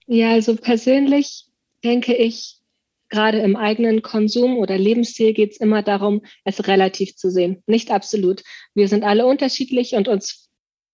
Ja, 0.06 0.30
also 0.30 0.54
persönlich 0.56 1.46
denke 1.82 2.14
ich, 2.14 2.60
gerade 3.08 3.38
im 3.38 3.56
eigenen 3.56 4.02
Konsum 4.02 4.58
oder 4.58 4.78
Lebensstil 4.78 5.32
geht 5.32 5.52
es 5.52 5.56
immer 5.58 5.82
darum, 5.82 6.22
es 6.44 6.66
relativ 6.66 7.16
zu 7.16 7.30
sehen, 7.30 7.62
nicht 7.66 7.90
absolut. 7.90 8.42
Wir 8.74 8.88
sind 8.88 9.04
alle 9.04 9.26
unterschiedlich 9.26 9.92
und 9.92 10.08
uns 10.08 10.45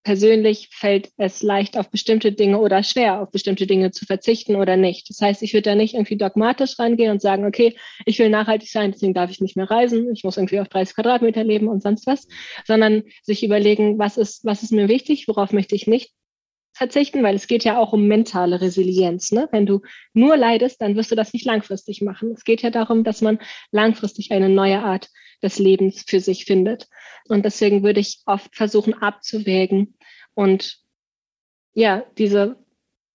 persönlich 0.02 0.68
fällt 0.72 1.10
es 1.16 1.42
leicht 1.42 1.76
auf 1.76 1.90
bestimmte 1.90 2.32
Dinge 2.32 2.58
oder 2.58 2.82
schwer 2.82 3.20
auf 3.20 3.30
bestimmte 3.30 3.66
Dinge 3.66 3.90
zu 3.92 4.04
verzichten 4.04 4.56
oder 4.56 4.76
nicht. 4.76 5.08
Das 5.10 5.20
heißt, 5.20 5.42
ich 5.42 5.52
würde 5.54 5.70
da 5.70 5.74
nicht 5.74 5.94
irgendwie 5.94 6.16
dogmatisch 6.16 6.78
reingehen 6.78 7.12
und 7.12 7.22
sagen, 7.22 7.46
okay, 7.46 7.76
ich 8.04 8.18
will 8.18 8.30
nachhaltig 8.30 8.68
sein, 8.70 8.92
deswegen 8.92 9.14
darf 9.14 9.30
ich 9.30 9.40
nicht 9.40 9.56
mehr 9.56 9.70
reisen, 9.70 10.12
ich 10.12 10.24
muss 10.24 10.36
irgendwie 10.36 10.60
auf 10.60 10.68
30 10.68 10.94
Quadratmeter 10.94 11.44
leben 11.44 11.68
und 11.68 11.82
sonst 11.82 12.06
was, 12.06 12.26
sondern 12.66 13.04
sich 13.22 13.44
überlegen, 13.44 13.98
was 13.98 14.16
ist, 14.16 14.44
was 14.44 14.62
ist 14.62 14.72
mir 14.72 14.88
wichtig, 14.88 15.28
worauf 15.28 15.52
möchte 15.52 15.74
ich 15.74 15.86
nicht 15.86 16.12
verzichten, 16.74 17.22
weil 17.22 17.36
es 17.36 17.46
geht 17.46 17.64
ja 17.64 17.78
auch 17.78 17.92
um 17.92 18.06
mentale 18.06 18.60
Resilienz. 18.60 19.30
Ne? 19.30 19.48
Wenn 19.52 19.66
du 19.66 19.82
nur 20.14 20.36
leidest, 20.36 20.80
dann 20.80 20.96
wirst 20.96 21.10
du 21.10 21.14
das 21.14 21.32
nicht 21.32 21.44
langfristig 21.44 22.00
machen. 22.00 22.32
Es 22.32 22.44
geht 22.44 22.62
ja 22.62 22.70
darum, 22.70 23.04
dass 23.04 23.20
man 23.20 23.38
langfristig 23.70 24.32
eine 24.32 24.48
neue 24.48 24.82
Art 24.82 25.08
des 25.42 25.58
Lebens 25.58 26.04
für 26.06 26.20
sich 26.20 26.44
findet. 26.44 26.88
Und 27.28 27.44
deswegen 27.44 27.82
würde 27.82 28.00
ich 28.00 28.20
oft 28.26 28.54
versuchen 28.54 28.94
abzuwägen 28.94 29.94
und 30.34 30.78
ja, 31.74 32.04
diese 32.18 32.56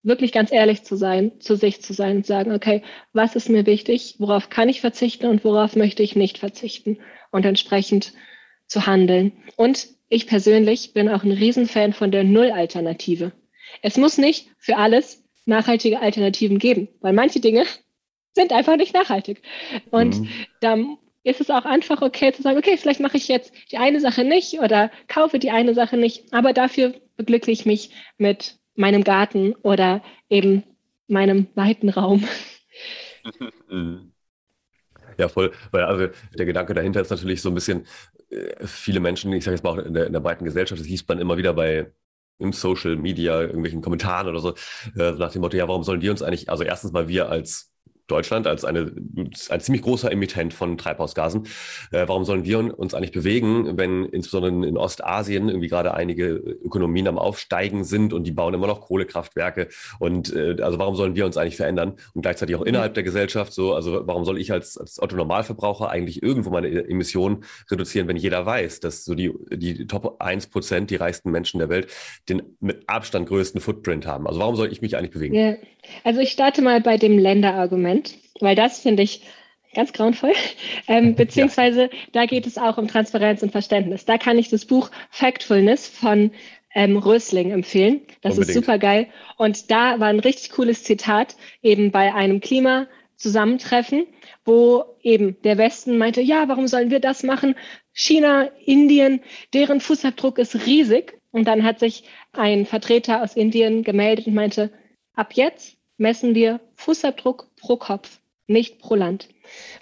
wirklich 0.02 0.32
ganz 0.32 0.52
ehrlich 0.52 0.84
zu 0.84 0.96
sein, 0.96 1.40
zu 1.40 1.56
sich 1.56 1.82
zu 1.82 1.92
sein 1.92 2.18
und 2.18 2.26
sagen, 2.26 2.52
okay, 2.52 2.82
was 3.12 3.36
ist 3.36 3.48
mir 3.48 3.66
wichtig, 3.66 4.16
worauf 4.18 4.48
kann 4.48 4.68
ich 4.68 4.80
verzichten 4.80 5.26
und 5.26 5.44
worauf 5.44 5.76
möchte 5.76 6.02
ich 6.02 6.16
nicht 6.16 6.38
verzichten 6.38 6.98
und 7.30 7.44
entsprechend 7.44 8.14
zu 8.66 8.86
handeln. 8.86 9.32
Und 9.56 9.88
ich 10.08 10.26
persönlich 10.26 10.92
bin 10.94 11.08
auch 11.08 11.24
ein 11.24 11.32
Riesenfan 11.32 11.92
von 11.92 12.10
der 12.10 12.24
Null-Alternative. 12.24 13.32
Es 13.82 13.96
muss 13.96 14.18
nicht 14.18 14.48
für 14.58 14.76
alles 14.76 15.24
nachhaltige 15.44 16.00
Alternativen 16.00 16.58
geben, 16.58 16.88
weil 17.00 17.12
manche 17.12 17.40
Dinge 17.40 17.64
sind 18.34 18.52
einfach 18.52 18.76
nicht 18.76 18.94
nachhaltig. 18.94 19.42
Und 19.90 20.20
mhm. 20.20 20.28
da 20.60 20.76
ist 21.24 21.40
es 21.40 21.50
auch 21.50 21.64
einfach 21.64 22.02
okay 22.02 22.32
zu 22.32 22.42
sagen, 22.42 22.58
okay, 22.58 22.76
vielleicht 22.76 23.00
mache 23.00 23.16
ich 23.16 23.28
jetzt 23.28 23.52
die 23.70 23.78
eine 23.78 24.00
Sache 24.00 24.24
nicht 24.24 24.60
oder 24.60 24.90
kaufe 25.08 25.38
die 25.38 25.50
eine 25.50 25.74
Sache 25.74 25.96
nicht, 25.96 26.32
aber 26.32 26.52
dafür 26.52 26.94
beglücke 27.16 27.50
ich 27.50 27.66
mich 27.66 27.90
mit 28.16 28.58
meinem 28.74 29.04
Garten 29.04 29.54
oder 29.62 30.02
eben 30.30 30.62
meinem 31.06 31.48
weiten 31.54 31.88
Raum. 31.88 32.26
Ja, 35.18 35.28
voll. 35.28 35.52
Weil 35.72 35.82
also 35.82 36.08
der 36.36 36.46
Gedanke 36.46 36.74
dahinter 36.74 37.00
ist 37.00 37.10
natürlich 37.10 37.42
so 37.42 37.48
ein 37.48 37.54
bisschen, 37.54 37.86
äh, 38.30 38.66
viele 38.66 39.00
Menschen, 39.00 39.32
ich 39.32 39.44
sage 39.44 39.56
jetzt 39.56 39.64
mal 39.64 39.70
auch 39.70 39.84
in 39.84 39.94
der, 39.94 40.06
in 40.06 40.12
der 40.12 40.20
breiten 40.20 40.44
Gesellschaft, 40.44 40.80
das 40.80 40.88
liest 40.88 41.08
man 41.08 41.18
immer 41.18 41.36
wieder 41.36 41.54
bei 41.54 41.92
im 42.38 42.52
Social 42.52 42.96
Media, 42.96 43.40
irgendwelchen 43.40 43.82
Kommentaren 43.82 44.28
oder 44.28 44.38
so, 44.38 44.54
äh, 44.96 45.12
nach 45.12 45.32
dem 45.32 45.40
Motto, 45.40 45.56
ja, 45.56 45.66
warum 45.66 45.82
sollen 45.82 46.02
wir 46.02 46.12
uns 46.12 46.22
eigentlich, 46.22 46.48
also 46.48 46.62
erstens 46.62 46.92
mal 46.92 47.08
wir 47.08 47.28
als 47.28 47.72
Deutschland 48.08 48.46
als 48.46 48.64
eine, 48.64 48.92
ein 49.50 49.60
ziemlich 49.60 49.82
großer 49.82 50.10
Emittent 50.10 50.54
von 50.54 50.76
Treibhausgasen. 50.76 51.44
Äh, 51.92 52.08
warum 52.08 52.24
sollen 52.24 52.44
wir 52.44 52.78
uns 52.78 52.94
eigentlich 52.94 53.12
bewegen, 53.12 53.76
wenn 53.76 54.04
insbesondere 54.06 54.68
in 54.68 54.76
Ostasien 54.76 55.48
irgendwie 55.48 55.68
gerade 55.68 55.94
einige 55.94 56.26
Ökonomien 56.28 57.06
am 57.06 57.18
Aufsteigen 57.18 57.84
sind 57.84 58.12
und 58.12 58.24
die 58.24 58.32
bauen 58.32 58.54
immer 58.54 58.66
noch 58.66 58.80
Kohlekraftwerke? 58.80 59.68
Und 59.98 60.34
äh, 60.34 60.56
also 60.60 60.78
warum 60.78 60.96
sollen 60.96 61.14
wir 61.14 61.26
uns 61.26 61.36
eigentlich 61.36 61.56
verändern? 61.56 61.94
Und 62.14 62.22
gleichzeitig 62.22 62.56
auch 62.56 62.62
innerhalb 62.62 62.94
der 62.94 63.02
Gesellschaft 63.02 63.52
so, 63.52 63.74
also 63.74 64.06
warum 64.06 64.24
soll 64.24 64.38
ich 64.38 64.52
als, 64.52 64.76
als 64.78 65.00
Otto-Normalverbraucher 65.00 65.90
eigentlich 65.90 66.22
irgendwo 66.22 66.50
meine 66.50 66.68
Emissionen 66.68 67.44
reduzieren, 67.70 68.08
wenn 68.08 68.16
jeder 68.16 68.44
weiß, 68.46 68.80
dass 68.80 69.04
so 69.04 69.14
die, 69.14 69.32
die 69.50 69.86
Top 69.86 70.16
1 70.20 70.48
Prozent, 70.48 70.90
die 70.90 70.96
reichsten 70.96 71.30
Menschen 71.30 71.58
der 71.58 71.68
Welt, 71.68 71.88
den 72.28 72.42
mit 72.60 72.88
Abstand 72.88 73.28
größten 73.28 73.60
Footprint 73.60 74.06
haben? 74.06 74.26
Also 74.26 74.40
warum 74.40 74.56
soll 74.56 74.72
ich 74.72 74.80
mich 74.80 74.96
eigentlich 74.96 75.10
bewegen? 75.10 75.34
Ja. 75.34 75.56
Also 76.04 76.20
ich 76.20 76.30
starte 76.30 76.62
mal 76.62 76.80
bei 76.80 76.96
dem 76.96 77.18
Länderargument. 77.18 77.97
Moment, 77.98 78.18
weil 78.40 78.54
das 78.54 78.80
finde 78.80 79.02
ich 79.02 79.22
ganz 79.74 79.92
grauenvoll. 79.92 80.32
Ähm, 80.90 81.14
beziehungsweise 81.16 81.82
ja. 81.82 81.88
da 82.12 82.24
geht 82.26 82.46
es 82.46 82.56
auch 82.56 82.78
um 82.78 82.88
Transparenz 82.88 83.42
und 83.42 83.52
Verständnis. 83.52 84.06
Da 84.06 84.16
kann 84.16 84.38
ich 84.38 84.48
das 84.48 84.64
Buch 84.64 84.90
Factfulness 85.10 85.86
von 85.86 86.30
ähm, 86.74 86.96
Rösling 86.96 87.50
empfehlen. 87.50 88.00
Das 88.22 88.34
Unbedingt. 88.34 88.48
ist 88.48 88.54
super 88.54 88.78
geil. 88.78 89.08
Und 89.36 89.70
da 89.70 90.00
war 90.00 90.08
ein 90.08 90.20
richtig 90.20 90.52
cooles 90.52 90.84
Zitat 90.84 91.36
eben 91.60 91.90
bei 91.90 92.14
einem 92.14 92.40
Klimazusammentreffen, 92.40 94.06
wo 94.46 94.84
eben 95.02 95.36
der 95.42 95.58
Westen 95.58 95.98
meinte, 95.98 96.22
ja, 96.22 96.48
warum 96.48 96.68
sollen 96.68 96.90
wir 96.90 97.00
das 97.00 97.22
machen? 97.22 97.54
China, 97.92 98.48
Indien, 98.64 99.20
deren 99.52 99.80
Fußabdruck 99.80 100.38
ist 100.38 100.66
riesig. 100.66 101.20
Und 101.32 101.44
dann 101.44 101.64
hat 101.64 101.80
sich 101.80 102.04
ein 102.32 102.64
Vertreter 102.64 103.22
aus 103.22 103.36
Indien 103.36 103.82
gemeldet 103.82 104.26
und 104.26 104.34
meinte, 104.34 104.72
ab 105.14 105.34
jetzt 105.34 105.77
messen 105.98 106.34
wir 106.34 106.60
Fußabdruck 106.76 107.48
pro 107.56 107.76
Kopf, 107.76 108.20
nicht 108.46 108.78
pro 108.78 108.94
Land. 108.94 109.28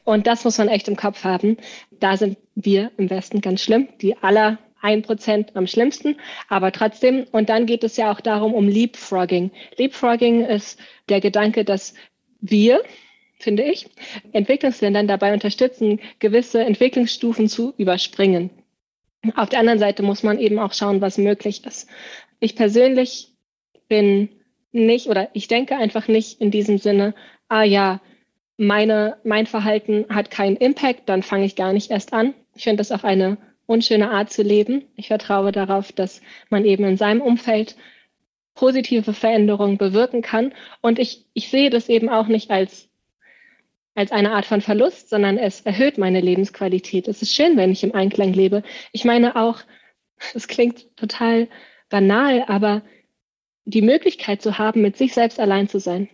Und 0.04 0.26
das 0.26 0.44
muss 0.44 0.58
man 0.58 0.68
echt 0.68 0.88
im 0.88 0.96
Kopf 0.96 1.24
haben. 1.24 1.56
Da 2.00 2.16
sind 2.16 2.38
wir 2.54 2.90
im 2.96 3.08
Westen 3.10 3.40
ganz 3.40 3.60
schlimm, 3.62 3.88
die 4.00 4.16
aller 4.18 4.58
ein 4.82 5.02
Prozent 5.02 5.56
am 5.56 5.66
schlimmsten, 5.66 6.16
aber 6.48 6.72
trotzdem. 6.72 7.26
Und 7.32 7.48
dann 7.48 7.66
geht 7.66 7.84
es 7.84 7.96
ja 7.96 8.12
auch 8.12 8.20
darum, 8.20 8.54
um 8.54 8.68
Leapfrogging. 8.68 9.50
Leapfrogging 9.76 10.44
ist 10.44 10.78
der 11.08 11.20
Gedanke, 11.20 11.64
dass 11.64 11.94
wir, 12.40 12.82
finde 13.38 13.64
ich, 13.64 13.88
Entwicklungsländern 14.32 15.08
dabei 15.08 15.32
unterstützen, 15.32 16.00
gewisse 16.18 16.60
Entwicklungsstufen 16.64 17.48
zu 17.48 17.74
überspringen. 17.78 18.50
Auf 19.34 19.48
der 19.48 19.60
anderen 19.60 19.78
Seite 19.78 20.02
muss 20.02 20.22
man 20.22 20.38
eben 20.38 20.58
auch 20.58 20.72
schauen, 20.72 21.00
was 21.00 21.18
möglich 21.18 21.64
ist. 21.64 21.88
Ich 22.38 22.54
persönlich 22.54 23.32
bin 23.88 24.28
nicht 24.84 25.08
oder 25.08 25.28
ich 25.32 25.48
denke 25.48 25.76
einfach 25.76 26.08
nicht 26.08 26.40
in 26.40 26.50
diesem 26.50 26.78
Sinne, 26.78 27.14
ah 27.48 27.62
ja, 27.62 28.00
meine, 28.58 29.16
mein 29.24 29.46
Verhalten 29.46 30.06
hat 30.08 30.30
keinen 30.30 30.56
Impact, 30.56 31.08
dann 31.08 31.22
fange 31.22 31.44
ich 31.44 31.56
gar 31.56 31.72
nicht 31.72 31.90
erst 31.90 32.12
an. 32.12 32.34
Ich 32.54 32.64
finde 32.64 32.78
das 32.78 32.92
auch 32.92 33.04
eine 33.04 33.38
unschöne 33.66 34.10
Art 34.10 34.32
zu 34.32 34.42
leben. 34.42 34.84
Ich 34.96 35.08
vertraue 35.08 35.52
darauf, 35.52 35.92
dass 35.92 36.22
man 36.48 36.64
eben 36.64 36.84
in 36.84 36.96
seinem 36.96 37.20
Umfeld 37.20 37.76
positive 38.54 39.12
Veränderungen 39.12 39.76
bewirken 39.76 40.22
kann. 40.22 40.54
Und 40.80 40.98
ich, 40.98 41.26
ich 41.34 41.50
sehe 41.50 41.70
das 41.70 41.88
eben 41.88 42.08
auch 42.08 42.26
nicht 42.26 42.50
als, 42.50 42.88
als 43.94 44.12
eine 44.12 44.32
Art 44.32 44.46
von 44.46 44.62
Verlust, 44.62 45.10
sondern 45.10 45.36
es 45.36 45.60
erhöht 45.60 45.98
meine 45.98 46.20
Lebensqualität. 46.20 47.06
Es 47.08 47.22
ist 47.22 47.34
schön, 47.34 47.56
wenn 47.56 47.72
ich 47.72 47.84
im 47.84 47.94
Einklang 47.94 48.32
lebe. 48.32 48.62
Ich 48.92 49.04
meine 49.04 49.36
auch, 49.36 49.60
es 50.34 50.48
klingt 50.48 50.96
total 50.96 51.48
banal, 51.90 52.44
aber 52.48 52.82
die 53.66 53.82
Möglichkeit 53.82 54.40
zu 54.40 54.58
haben, 54.58 54.80
mit 54.80 54.96
sich 54.96 55.12
selbst 55.12 55.38
allein 55.38 55.68
zu 55.68 55.80
sein, 55.80 56.08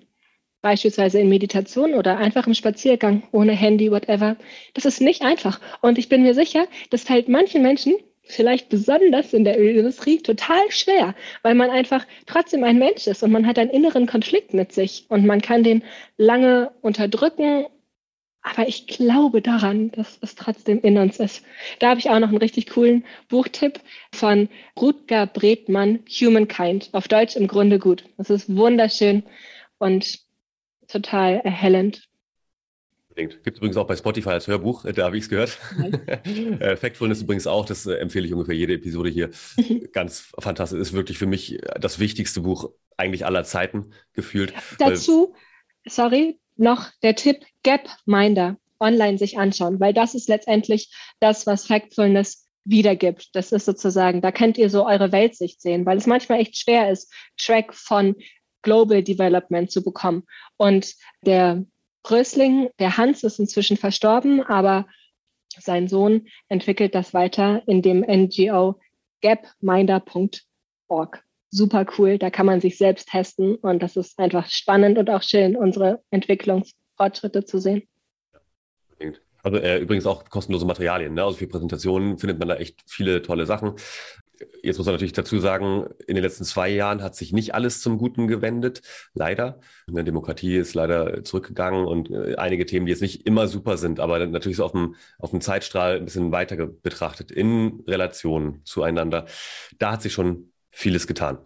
beispielsweise 0.63 1.21
in 1.21 1.29
Meditation 1.29 1.95
oder 1.95 2.17
einfach 2.17 2.47
im 2.47 2.55
Spaziergang 2.55 3.23
ohne 3.31 3.53
Handy, 3.53 3.91
whatever, 3.91 4.37
das 4.75 4.87
ist 4.87 5.01
nicht 5.01 5.23
einfach. 5.23 5.61
Und 5.83 5.99
ich 5.99 6.09
bin 6.09 6.23
mir 6.23 6.35
sicher, 6.35 6.67
das 6.91 7.05
fällt 7.05 7.29
manchen 7.29 7.63
Menschen, 7.63 7.95
vielleicht 8.23 8.71
besonders 8.71 9.35
in 9.35 9.45
der 9.45 9.61
Ölindustrie, 9.61 10.19
total 10.19 10.71
schwer, 10.71 11.15
weil 11.43 11.55
man 11.55 11.71
einfach 11.71 12.07
trotzdem 12.27 12.65
ein 12.65 12.79
Mensch 12.79 13.07
ist 13.07 13.23
und 13.23 13.33
man 13.33 13.47
hat 13.47 13.59
einen 13.59 13.71
inneren 13.71 14.07
Konflikt 14.07 14.55
mit 14.55 14.73
sich 14.73 15.05
und 15.09 15.27
man 15.27 15.43
kann 15.43 15.63
den 15.63 15.83
lange 16.17 16.71
unterdrücken 16.81 17.67
aber 18.43 18.69
ich 18.69 18.87
glaube 18.89 19.41
daran, 19.41 19.93
dass 19.93 20.19
es 20.21 20.35
trotzdem 20.35 20.81
in 20.81 20.99
uns 20.99 21.21
ist. 21.21 21.45
Da 21.79 21.91
habe 21.91 22.01
ich 22.01 22.11
auch 22.11 22.19
noch 22.19 22.29
einen 22.29 22.39
richtig 22.39 22.69
coolen 22.71 23.05
Buchtipp 23.29 23.81
von 24.13 24.49
Rutger 24.79 25.27
Bredmann, 25.27 26.01
Humankind. 26.09 26.91
Auf 26.93 27.07
Deutsch 27.07 27.37
im 27.37 27.47
Grunde 27.47 27.79
gut. 27.79 28.05
Das 28.19 28.31
ist 28.31 28.55
wunderschön 28.55 29.23
und 29.79 30.21
total 30.89 31.41
erhellend. 31.45 32.09
Gibt 33.15 33.47
es 33.47 33.57
übrigens 33.57 33.77
auch 33.77 33.87
bei 33.87 33.97
Spotify 33.97 34.31
als 34.31 34.47
Hörbuch, 34.47 34.87
da 34.91 35.05
habe 35.05 35.19
ich 35.19 35.25
es 35.25 35.29
gehört. 35.29 35.59
äh, 36.25 36.77
Factfulness 36.77 37.21
übrigens 37.21 37.47
auch, 37.47 37.67
das 37.67 37.87
äh, 37.87 37.95
empfehle 37.97 38.27
ich 38.27 38.33
ungefähr 38.33 38.55
jede 38.55 38.73
Episode 38.73 39.11
hier. 39.11 39.31
Ganz 39.93 40.33
fantastisch, 40.39 40.81
ist 40.81 40.93
wirklich 40.95 41.19
für 41.19 41.27
mich 41.27 41.61
das 41.79 41.99
wichtigste 41.99 42.41
Buch 42.41 42.71
eigentlich 42.97 43.27
aller 43.27 43.45
Zeiten 43.45 43.93
gefühlt. 44.15 44.55
Dazu, 44.79 45.35
sorry, 45.87 46.41
noch 46.57 46.91
der 47.03 47.15
Tipp 47.15 47.45
Gapminder 47.63 48.57
online 48.81 49.19
sich 49.19 49.39
anschauen, 49.39 49.81
weil 49.81 49.95
das 49.95 50.15
ist 50.15 50.29
letztendlich 50.29 50.93
das, 51.21 51.47
was 51.47 51.67
Factfulness 51.67 52.49
wiedergibt. 52.65 53.35
Das 53.35 53.53
ist 53.53 53.65
sozusagen, 53.65 54.21
da 54.21 54.33
könnt 54.33 54.59
ihr 54.59 54.71
so 54.71 54.87
eure 54.87 55.13
Weltsicht 55.13 55.61
sehen, 55.61 55.87
weil 55.87 55.99
es 55.99 56.07
manchmal 56.07 56.41
echt 56.41 56.57
schwer 56.57 56.91
ist, 56.91 57.13
Track 57.37 57.75
von 57.75 58.17
Global 58.63 59.03
Development 59.03 59.71
zu 59.71 59.83
bekommen. 59.83 60.25
Und 60.57 60.95
der 61.23 61.65
Brösling, 62.03 62.71
der 62.79 62.97
Hans 62.97 63.25
ist 63.25 63.39
inzwischen 63.39 63.77
verstorben, 63.77 64.43
aber 64.43 64.87
sein 65.59 65.89
Sohn 65.89 66.29
entwickelt 66.49 66.95
das 66.95 67.15
weiter 67.15 67.63
in 67.67 67.83
dem 67.83 68.01
NGO 68.01 68.81
gapminder.org. 69.21 71.25
super 71.53 71.87
cool. 71.97 72.19
Da 72.19 72.31
kann 72.31 72.47
man 72.47 72.61
sich 72.61 72.79
selbst 72.79 73.09
testen 73.09 73.55
und 73.57 73.83
das 73.83 73.97
ist 73.97 74.19
einfach 74.19 74.51
spannend 74.51 74.99
und 74.99 75.09
auch 75.11 75.23
schön, 75.23 75.55
unsere 75.55 76.03
Entwicklungsfortschritte 76.11 77.45
zu 77.45 77.61
sehen. 77.61 77.83
Also 79.45 79.59
äh, 79.59 79.79
übrigens 79.79 80.07
auch 80.07 80.25
kostenlose 80.29 80.67
Materialien. 80.67 81.15
Ne? 81.15 81.25
Also 81.25 81.39
für 81.39 81.47
Präsentationen 81.47 82.19
findet 82.19 82.39
man 82.39 82.49
da 82.49 82.57
echt 82.57 82.81
viele 82.87 83.23
tolle 83.23 83.47
Sachen. 83.47 83.75
Jetzt 84.63 84.79
muss 84.79 84.87
man 84.87 84.95
natürlich 84.95 85.13
dazu 85.13 85.39
sagen, 85.39 85.87
in 86.07 86.15
den 86.15 86.25
letzten 86.25 86.45
zwei 86.45 86.69
Jahren 86.69 87.03
hat 87.03 87.15
sich 87.15 87.33
nicht 87.33 87.55
alles 87.55 87.81
zum 87.81 87.99
Guten 87.99 88.27
gewendet, 88.27 88.83
leider. 89.15 89.61
Die 89.89 90.03
Demokratie 90.03 90.57
ist 90.57 90.75
leider 90.75 91.23
zurückgegangen 91.23 91.85
und 91.85 92.11
äh, 92.11 92.37
einige 92.37 92.67
Themen, 92.67 92.87
die 92.87 92.91
jetzt 92.91 93.03
nicht 93.03 93.27
immer 93.27 93.47
super 93.47 93.77
sind, 93.77 94.01
aber 94.01 94.25
natürlich 94.27 94.57
so 94.57 94.65
auf 94.65 94.73
dem, 94.73 94.95
auf 95.19 95.31
dem 95.31 95.41
Zeitstrahl 95.41 95.97
ein 95.97 96.05
bisschen 96.05 96.33
weiter 96.33 96.67
betrachtet 96.67 97.31
in 97.31 97.83
Relation 97.87 98.63
zueinander. 98.65 99.27
Da 99.79 99.93
hat 99.93 100.03
sich 100.03 100.13
schon 100.13 100.52
vieles 100.73 101.07
getan. 101.07 101.39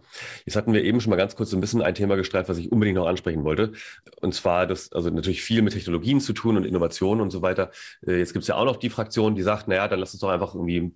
Jetzt 0.45 0.55
hatten 0.55 0.73
wir 0.73 0.83
eben 0.83 1.01
schon 1.01 1.09
mal 1.09 1.17
ganz 1.17 1.35
kurz 1.35 1.49
so 1.49 1.57
ein 1.57 1.61
bisschen 1.61 1.81
ein 1.81 1.93
Thema 1.93 2.15
gestreift, 2.15 2.49
was 2.49 2.57
ich 2.57 2.71
unbedingt 2.71 2.97
noch 2.97 3.07
ansprechen 3.07 3.43
wollte. 3.43 3.73
Und 4.21 4.33
zwar 4.33 4.65
das, 4.65 4.91
also 4.93 5.09
natürlich 5.09 5.43
viel 5.43 5.61
mit 5.61 5.73
Technologien 5.73 6.21
zu 6.21 6.33
tun 6.33 6.55
und 6.55 6.65
Innovationen 6.65 7.21
und 7.21 7.29
so 7.29 7.41
weiter. 7.41 7.71
Äh, 8.07 8.19
jetzt 8.19 8.33
gibt 8.33 8.43
es 8.43 8.47
ja 8.47 8.55
auch 8.55 8.65
noch 8.65 8.77
die 8.77 8.89
Fraktion, 8.89 9.35
die 9.35 9.43
sagt, 9.43 9.67
naja, 9.67 9.87
dann 9.87 9.99
lass 9.99 10.13
uns 10.13 10.21
doch 10.21 10.29
einfach 10.29 10.55
irgendwie 10.55 10.93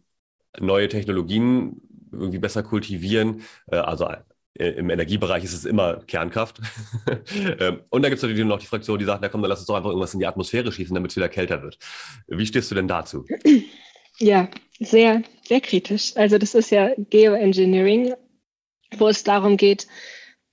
neue 0.60 0.88
Technologien 0.88 1.82
irgendwie 2.12 2.40
besser 2.40 2.64
kultivieren. 2.64 3.42
Äh, 3.68 3.78
also 3.78 4.08
äh, 4.54 4.70
im 4.70 4.90
Energiebereich 4.90 5.44
ist 5.44 5.54
es 5.54 5.66
immer 5.66 5.98
Kernkraft. 6.06 6.60
Ähm, 7.60 7.82
und 7.90 8.02
da 8.02 8.10
gibt 8.10 8.18
es 8.18 8.24
natürlich 8.24 8.44
noch 8.46 8.60
die 8.60 8.66
Fraktion, 8.66 8.98
die 8.98 9.06
sagt, 9.06 9.22
na 9.22 9.30
komm, 9.30 9.42
dann 9.42 9.50
lass 9.50 9.60
uns 9.60 9.68
doch 9.68 9.76
einfach 9.76 9.90
irgendwas 9.90 10.14
in 10.14 10.20
die 10.20 10.26
Atmosphäre 10.26 10.72
schießen, 10.72 10.94
damit 10.94 11.12
es 11.12 11.18
wieder 11.18 11.30
kälter 11.30 11.62
wird. 11.62 11.78
Wie 12.28 12.46
stehst 12.46 12.72
du 12.72 12.76
denn 12.76 12.88
dazu? 12.88 13.26
Ja, 14.22 14.50
sehr, 14.80 15.24
sehr 15.44 15.62
kritisch. 15.62 16.16
Also 16.16 16.38
das 16.38 16.54
ist 16.54 16.70
ja 16.70 16.92
Geoengineering, 17.10 18.14
wo 18.98 19.08
es 19.08 19.24
darum 19.24 19.58
geht, 19.58 19.88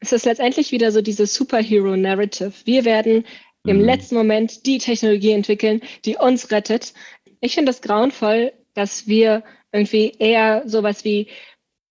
es 0.01 0.12
ist 0.12 0.25
letztendlich 0.25 0.73
wieder 0.73 0.91
so 0.91 1.03
dieses 1.03 1.35
Superhero-Narrative. 1.35 2.53
Wir 2.64 2.85
werden 2.85 3.25
im 3.66 3.79
mhm. 3.79 3.85
letzten 3.85 4.14
Moment 4.14 4.64
die 4.64 4.79
Technologie 4.79 5.33
entwickeln, 5.33 5.83
die 6.05 6.16
uns 6.16 6.51
rettet. 6.51 6.95
Ich 7.41 7.55
finde 7.55 7.71
es 7.71 7.83
grauenvoll, 7.83 8.53
dass 8.75 9.07
wir 9.07 9.43
irgendwie 9.73 10.12
eher 10.19 10.62
sowas 10.66 11.05
wie 11.05 11.29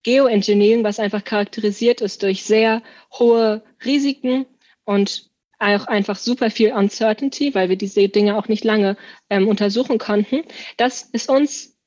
Geoengineering, 0.03 0.83
was 0.83 0.99
einfach 0.99 1.23
charakterisiert 1.23 2.01
ist 2.01 2.23
durch 2.23 2.43
sehr 2.43 2.81
hohe 3.11 3.61
Risiken 3.85 4.45
und 4.85 5.26
auch 5.59 5.87
einfach 5.87 6.15
super 6.15 6.49
viel 6.49 6.73
Uncertainty, 6.73 7.55
weil 7.55 7.69
wir 7.69 7.77
diese 7.77 8.07
Dinge 8.09 8.37
auch 8.37 8.47
nicht 8.47 8.63
lange 8.63 8.97
ähm, 9.29 9.47
untersuchen 9.47 9.97
konnten. 9.97 10.43
Das 10.77 11.03
ist 11.03 11.29
uns 11.29 11.77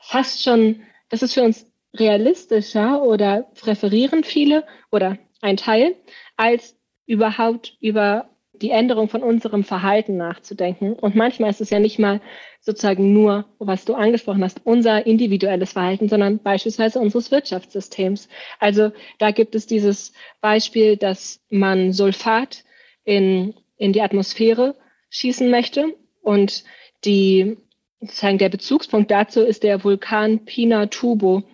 fast 0.00 0.42
schon, 0.42 0.82
das 1.08 1.22
ist 1.22 1.34
für 1.34 1.42
uns 1.42 1.66
realistischer 1.94 3.02
oder 3.02 3.42
präferieren 3.54 4.24
viele 4.24 4.66
oder 4.90 5.18
ein 5.40 5.56
Teil, 5.56 5.96
als 6.36 6.76
überhaupt 7.06 7.76
über 7.80 8.30
die 8.62 8.70
Änderung 8.70 9.08
von 9.08 9.22
unserem 9.22 9.64
Verhalten 9.64 10.16
nachzudenken. 10.16 10.92
Und 10.94 11.14
manchmal 11.14 11.50
ist 11.50 11.60
es 11.60 11.70
ja 11.70 11.78
nicht 11.78 11.98
mal 11.98 12.20
sozusagen 12.60 13.12
nur, 13.12 13.46
was 13.58 13.84
du 13.84 13.94
angesprochen 13.94 14.42
hast, 14.42 14.60
unser 14.64 15.06
individuelles 15.06 15.72
Verhalten, 15.72 16.08
sondern 16.08 16.38
beispielsweise 16.38 16.98
unseres 16.98 17.30
Wirtschaftssystems. 17.30 18.28
Also 18.58 18.92
da 19.18 19.30
gibt 19.30 19.54
es 19.54 19.66
dieses 19.66 20.12
Beispiel, 20.40 20.96
dass 20.96 21.40
man 21.50 21.92
Sulfat 21.92 22.64
in, 23.04 23.54
in 23.76 23.92
die 23.92 24.02
Atmosphäre 24.02 24.74
schießen 25.10 25.50
möchte 25.50 25.94
und 26.20 26.64
die, 27.04 27.56
sozusagen 28.00 28.38
der 28.38 28.48
Bezugspunkt 28.48 29.10
dazu 29.10 29.40
ist 29.40 29.62
der 29.62 29.84
Vulkan 29.84 30.44
Pinatubo, 30.44 31.44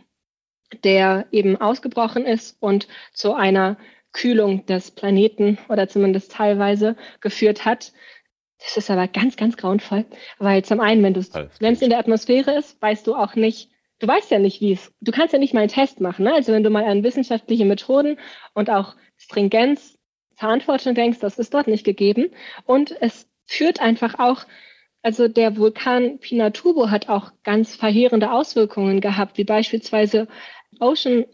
der 0.83 1.27
eben 1.31 1.61
ausgebrochen 1.61 2.25
ist 2.27 2.57
und 2.61 2.89
zu 3.13 3.35
einer 3.35 3.77
Kühlung 4.15 4.65
des 4.65 4.93
Planeten 4.93 5.59
oder 5.69 5.89
zumindest 5.89 6.33
teilweise 6.33 6.97
geführt 7.21 7.67
hat. 7.67 7.93
Das 8.59 8.79
ist 8.79 8.91
aber 8.91 9.09
ganz, 9.09 9.37
ganz 9.37 9.59
grauenvoll, 9.59 10.07
weil 10.39 10.65
zum 10.65 10.81
einen, 10.81 11.03
wenn 11.03 11.15
es 11.75 11.83
in 11.83 11.91
der 11.91 11.99
Atmosphäre 11.99 12.57
ist, 12.57 12.81
weißt 12.81 13.07
du 13.07 13.15
auch 13.15 13.35
nicht, 13.35 13.71
du 13.99 14.07
weißt 14.09 14.31
ja 14.31 14.39
nicht, 14.39 14.63
wie 14.63 14.73
es, 14.73 14.91
du 15.03 15.13
kannst 15.13 15.35
ja 15.35 15.39
nicht 15.39 15.53
mal 15.53 15.61
einen 15.61 15.69
Test 15.69 16.01
machen. 16.01 16.25
Ne? 16.25 16.33
Also 16.33 16.53
wenn 16.53 16.63
du 16.63 16.71
mal 16.71 16.85
an 16.85 17.05
wissenschaftliche 17.05 17.67
Methoden 17.67 18.19
und 18.55 18.71
auch 18.71 18.97
Stringenz, 19.19 19.99
Verantwortung 20.37 20.95
denkst, 20.95 21.19
das 21.19 21.39
ist 21.39 21.53
dort 21.53 21.67
nicht 21.67 21.85
gegeben. 21.85 22.31
Und 22.65 22.95
es 23.01 23.29
führt 23.45 23.81
einfach 23.81 24.19
auch, 24.19 24.47
also 25.03 25.29
der 25.29 25.57
Vulkan 25.57 26.19
Pinatubo 26.19 26.91
hat 26.91 27.09
auch 27.09 27.33
ganz 27.43 27.77
verheerende 27.77 28.33
Auswirkungen 28.33 29.01
gehabt, 29.01 29.37
wie 29.37 29.45
beispielsweise 29.45 30.29
Ocean 30.81 31.27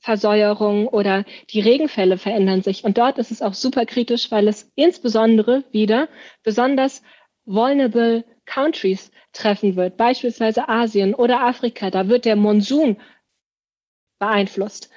Versäuerung 0.00 0.88
oder 0.88 1.24
die 1.50 1.60
Regenfälle 1.60 2.16
verändern 2.18 2.62
sich. 2.62 2.84
Und 2.84 2.98
dort 2.98 3.18
ist 3.18 3.30
es 3.30 3.42
auch 3.42 3.54
super 3.54 3.84
kritisch, 3.84 4.30
weil 4.30 4.48
es 4.48 4.72
insbesondere 4.74 5.64
wieder 5.70 6.08
besonders 6.42 7.02
vulnerable 7.44 8.24
countries 8.46 9.10
treffen 9.32 9.76
wird, 9.76 9.96
beispielsweise 9.96 10.68
Asien 10.68 11.14
oder 11.14 11.42
Afrika. 11.42 11.90
Da 11.90 12.08
wird 12.08 12.24
der 12.24 12.36
Monsun 12.36 12.96
beeinflusst. 14.18 14.90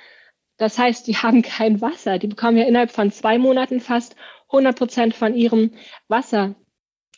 Das 0.57 0.79
heißt, 0.79 1.07
die 1.07 1.17
haben 1.17 1.41
kein 1.41 1.81
Wasser. 1.81 2.17
Die 2.17 2.27
bekommen 2.27 2.57
ja 2.57 2.65
innerhalb 2.65 2.91
von 2.91 3.11
zwei 3.11 3.37
Monaten 3.37 3.81
fast 3.81 4.15
100 4.47 4.77
Prozent 4.77 5.15
von 5.15 5.35
ihrem 5.35 5.71
Wasser, 6.07 6.55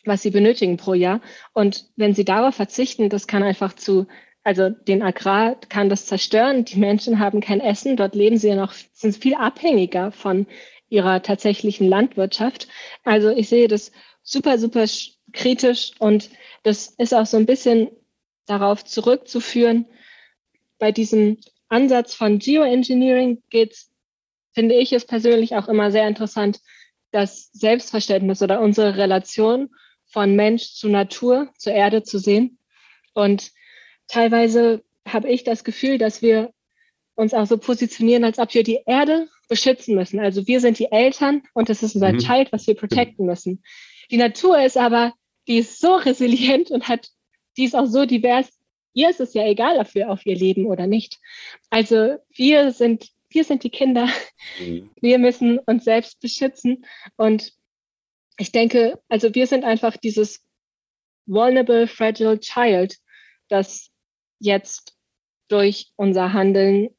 was 0.04 0.22
sie 0.22 0.30
benötigen 0.30 0.76
pro 0.76 0.94
Jahr. 0.94 1.20
Und 1.52 1.86
wenn 1.96 2.14
sie 2.14 2.24
darauf 2.24 2.56
verzichten, 2.56 3.10
das 3.10 3.26
kann 3.26 3.42
einfach 3.42 3.74
zu 3.74 4.06
also 4.46 4.70
den 4.70 5.02
Agrar 5.02 5.56
kann 5.56 5.88
das 5.88 6.06
zerstören. 6.06 6.64
Die 6.64 6.78
Menschen 6.78 7.18
haben 7.18 7.40
kein 7.40 7.58
Essen. 7.58 7.96
Dort 7.96 8.14
leben 8.14 8.38
sie 8.38 8.46
ja 8.46 8.54
noch, 8.54 8.74
sind 8.92 9.16
viel 9.16 9.34
abhängiger 9.34 10.12
von 10.12 10.46
ihrer 10.88 11.20
tatsächlichen 11.20 11.88
Landwirtschaft. 11.88 12.68
Also 13.02 13.30
ich 13.30 13.48
sehe 13.48 13.66
das 13.66 13.90
super, 14.22 14.56
super 14.58 14.84
kritisch 15.32 15.94
und 15.98 16.30
das 16.62 16.94
ist 16.96 17.12
auch 17.12 17.26
so 17.26 17.36
ein 17.36 17.46
bisschen 17.46 17.90
darauf 18.46 18.84
zurückzuführen. 18.84 19.86
Bei 20.78 20.92
diesem 20.92 21.38
Ansatz 21.68 22.14
von 22.14 22.38
Geoengineering 22.38 23.42
geht 23.50 23.72
es, 23.72 23.90
finde 24.52 24.76
ich 24.76 24.92
es 24.92 25.06
persönlich 25.06 25.56
auch 25.56 25.66
immer 25.66 25.90
sehr 25.90 26.06
interessant, 26.06 26.60
das 27.10 27.50
Selbstverständnis 27.50 28.40
oder 28.42 28.60
unsere 28.60 28.96
Relation 28.96 29.70
von 30.04 30.36
Mensch 30.36 30.74
zu 30.74 30.88
Natur, 30.88 31.52
zur 31.58 31.72
Erde 31.72 32.04
zu 32.04 32.20
sehen. 32.20 32.60
Und 33.12 33.50
teilweise 34.08 34.82
habe 35.06 35.28
ich 35.28 35.44
das 35.44 35.64
Gefühl, 35.64 35.98
dass 35.98 36.22
wir 36.22 36.52
uns 37.14 37.32
auch 37.34 37.46
so 37.46 37.58
positionieren, 37.58 38.24
als 38.24 38.38
ob 38.38 38.52
wir 38.54 38.62
die 38.62 38.80
Erde 38.86 39.28
beschützen 39.48 39.94
müssen. 39.94 40.20
Also 40.20 40.46
wir 40.46 40.60
sind 40.60 40.78
die 40.78 40.92
Eltern 40.92 41.42
und 41.54 41.68
das 41.68 41.82
ist 41.82 41.94
unser 41.94 42.12
mhm. 42.12 42.18
Child, 42.18 42.52
was 42.52 42.66
wir 42.66 42.74
protecten 42.74 43.26
müssen. 43.26 43.62
Die 44.10 44.16
Natur 44.16 44.60
ist 44.62 44.76
aber, 44.76 45.14
die 45.48 45.58
ist 45.58 45.80
so 45.80 45.94
resilient 45.94 46.70
und 46.70 46.88
hat, 46.88 47.08
die 47.56 47.64
ist 47.64 47.74
auch 47.74 47.86
so 47.86 48.04
divers. 48.04 48.48
Ihr 48.92 49.10
ist 49.10 49.20
es 49.20 49.34
ja 49.34 49.46
egal, 49.46 49.78
ob 49.78 49.94
wir 49.94 50.10
auf 50.10 50.26
ihr 50.26 50.36
leben 50.36 50.66
oder 50.66 50.86
nicht. 50.86 51.18
Also 51.70 52.16
wir 52.34 52.72
sind, 52.72 53.10
wir 53.30 53.44
sind 53.44 53.62
die 53.64 53.70
Kinder. 53.70 54.08
Mhm. 54.60 54.90
Wir 55.00 55.18
müssen 55.18 55.58
uns 55.58 55.84
selbst 55.84 56.20
beschützen. 56.20 56.84
Und 57.16 57.52
ich 58.38 58.52
denke, 58.52 59.00
also 59.08 59.34
wir 59.34 59.46
sind 59.46 59.64
einfach 59.64 59.96
dieses 59.96 60.44
vulnerable, 61.26 61.86
fragile 61.86 62.38
child, 62.38 62.96
das 63.48 63.90
jetzt 64.38 64.96
durch 65.48 65.92
unser 65.96 66.32
Handeln 66.32 66.90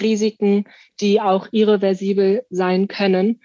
Risiken, 0.00 0.64
die 1.00 1.20
auch 1.20 1.48
irreversibel 1.52 2.44
sein 2.50 2.88
können, 2.88 3.40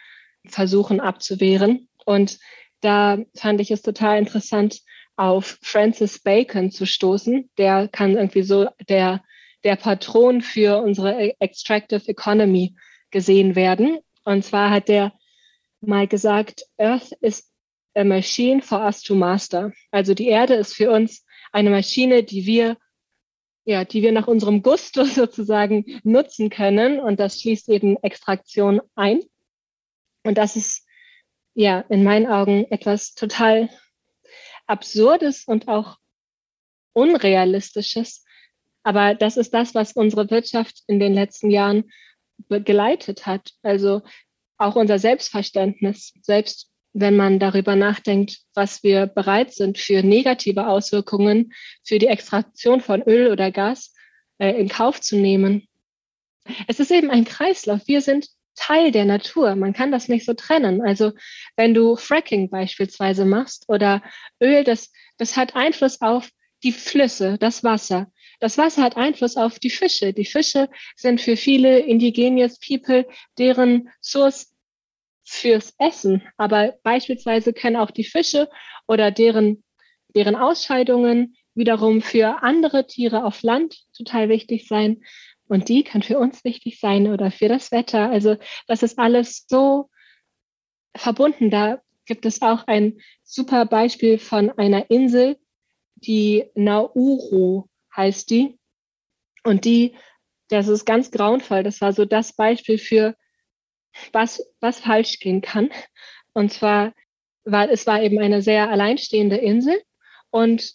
versuchen 0.45 0.99
abzuwehren. 0.99 1.89
Und 2.05 2.39
da 2.81 3.19
fand 3.35 3.61
ich 3.61 3.71
es 3.71 3.81
total 3.81 4.17
interessant, 4.17 4.81
auf 5.15 5.59
Francis 5.61 6.19
Bacon 6.19 6.71
zu 6.71 6.85
stoßen. 6.85 7.49
Der 7.57 7.87
kann 7.87 8.15
irgendwie 8.17 8.43
so 8.43 8.67
der, 8.89 9.23
der 9.63 9.75
Patron 9.75 10.41
für 10.41 10.81
unsere 10.81 11.39
Extractive 11.39 12.07
Economy 12.07 12.75
gesehen 13.11 13.55
werden. 13.55 13.99
Und 14.23 14.43
zwar 14.43 14.71
hat 14.71 14.87
der 14.87 15.13
mal 15.81 16.07
gesagt, 16.07 16.63
Earth 16.77 17.11
is 17.21 17.51
a 17.95 18.03
machine 18.03 18.61
for 18.61 18.79
us 18.79 19.03
to 19.03 19.15
master. 19.15 19.73
Also 19.91 20.13
die 20.13 20.27
Erde 20.27 20.55
ist 20.55 20.73
für 20.73 20.91
uns 20.91 21.25
eine 21.51 21.69
Maschine, 21.69 22.23
die 22.23 22.45
wir 22.45 22.77
ja, 23.65 23.85
die 23.85 24.01
wir 24.01 24.11
nach 24.11 24.27
unserem 24.27 24.61
Gusto 24.61 25.03
sozusagen 25.05 25.85
nutzen 26.03 26.49
können. 26.49 26.99
Und 26.99 27.19
das 27.19 27.41
schließt 27.41 27.69
eben 27.69 27.97
Extraktion 28.03 28.81
ein. 28.95 29.21
Und 30.23 30.37
das 30.37 30.55
ist 30.55 30.85
ja 31.53 31.81
in 31.89 32.03
meinen 32.03 32.27
Augen 32.27 32.65
etwas 32.71 33.13
total 33.13 33.69
Absurdes 34.67 35.45
und 35.45 35.67
auch 35.67 35.97
Unrealistisches. 36.93 38.25
Aber 38.83 39.15
das 39.15 39.37
ist 39.37 39.53
das, 39.53 39.75
was 39.75 39.93
unsere 39.93 40.29
Wirtschaft 40.29 40.83
in 40.87 40.99
den 40.99 41.13
letzten 41.13 41.49
Jahren 41.49 41.91
geleitet 42.49 43.25
hat. 43.25 43.51
Also 43.61 44.01
auch 44.57 44.75
unser 44.75 44.99
Selbstverständnis, 44.99 46.13
selbst 46.21 46.70
wenn 46.93 47.15
man 47.15 47.39
darüber 47.39 47.75
nachdenkt, 47.75 48.39
was 48.53 48.83
wir 48.83 49.07
bereit 49.07 49.53
sind 49.53 49.77
für 49.77 50.03
negative 50.03 50.67
Auswirkungen 50.67 51.53
für 51.83 51.99
die 51.99 52.07
Extraktion 52.07 52.81
von 52.81 53.01
Öl 53.03 53.31
oder 53.31 53.51
Gas 53.51 53.93
äh, 54.39 54.51
in 54.59 54.67
Kauf 54.67 54.99
zu 54.99 55.15
nehmen. 55.15 55.67
Es 56.67 56.79
ist 56.79 56.91
eben 56.91 57.09
ein 57.09 57.25
Kreislauf. 57.25 57.81
Wir 57.87 58.01
sind 58.01 58.27
Teil 58.55 58.91
der 58.91 59.05
Natur. 59.05 59.55
Man 59.55 59.73
kann 59.73 59.91
das 59.91 60.07
nicht 60.07 60.25
so 60.25 60.33
trennen. 60.33 60.81
Also 60.81 61.13
wenn 61.55 61.73
du 61.73 61.95
Fracking 61.95 62.49
beispielsweise 62.49 63.25
machst 63.25 63.69
oder 63.69 64.01
Öl, 64.41 64.63
das, 64.63 64.91
das 65.17 65.37
hat 65.37 65.55
Einfluss 65.55 66.01
auf 66.01 66.29
die 66.63 66.71
Flüsse, 66.71 67.37
das 67.39 67.63
Wasser. 67.63 68.11
Das 68.39 68.57
Wasser 68.57 68.83
hat 68.83 68.97
Einfluss 68.97 69.37
auf 69.37 69.59
die 69.59 69.69
Fische. 69.69 70.13
Die 70.13 70.25
Fische 70.25 70.69
sind 70.95 71.21
für 71.21 71.37
viele 71.37 71.79
Indigenous 71.79 72.59
People 72.59 73.07
deren 73.37 73.89
Source 74.01 74.51
fürs 75.35 75.73
Essen. 75.77 76.23
Aber 76.37 76.75
beispielsweise 76.83 77.53
können 77.53 77.77
auch 77.77 77.91
die 77.91 78.03
Fische 78.03 78.49
oder 78.87 79.11
deren, 79.11 79.63
deren 80.15 80.35
Ausscheidungen 80.35 81.35
wiederum 81.53 82.01
für 82.01 82.43
andere 82.43 82.87
Tiere 82.87 83.25
auf 83.25 83.41
Land 83.41 83.83
total 83.95 84.29
wichtig 84.29 84.67
sein. 84.67 85.03
Und 85.47 85.67
die 85.69 85.83
kann 85.83 86.01
für 86.01 86.17
uns 86.17 86.43
wichtig 86.43 86.79
sein 86.79 87.07
oder 87.07 87.29
für 87.29 87.49
das 87.49 87.71
Wetter. 87.71 88.09
Also 88.09 88.37
das 88.67 88.83
ist 88.83 88.97
alles 88.97 89.45
so 89.47 89.89
verbunden. 90.95 91.49
Da 91.49 91.81
gibt 92.05 92.25
es 92.25 92.41
auch 92.41 92.67
ein 92.67 92.99
super 93.23 93.65
Beispiel 93.65 94.17
von 94.17 94.49
einer 94.57 94.89
Insel, 94.89 95.37
die 95.95 96.45
Nauru 96.55 97.67
heißt 97.95 98.29
die. 98.29 98.57
Und 99.43 99.65
die, 99.65 99.95
das 100.49 100.67
ist 100.67 100.85
ganz 100.85 101.11
grauenvoll. 101.11 101.63
Das 101.63 101.81
war 101.81 101.93
so 101.93 102.05
das 102.05 102.33
Beispiel 102.33 102.77
für, 102.77 103.15
was, 104.13 104.41
was 104.59 104.79
falsch 104.79 105.19
gehen 105.19 105.41
kann. 105.41 105.69
Und 106.33 106.51
zwar 106.51 106.93
war, 107.43 107.69
es 107.69 107.87
war 107.87 108.01
eben 108.01 108.19
eine 108.19 108.41
sehr 108.41 108.69
alleinstehende 108.69 109.37
Insel 109.37 109.81
und 110.29 110.73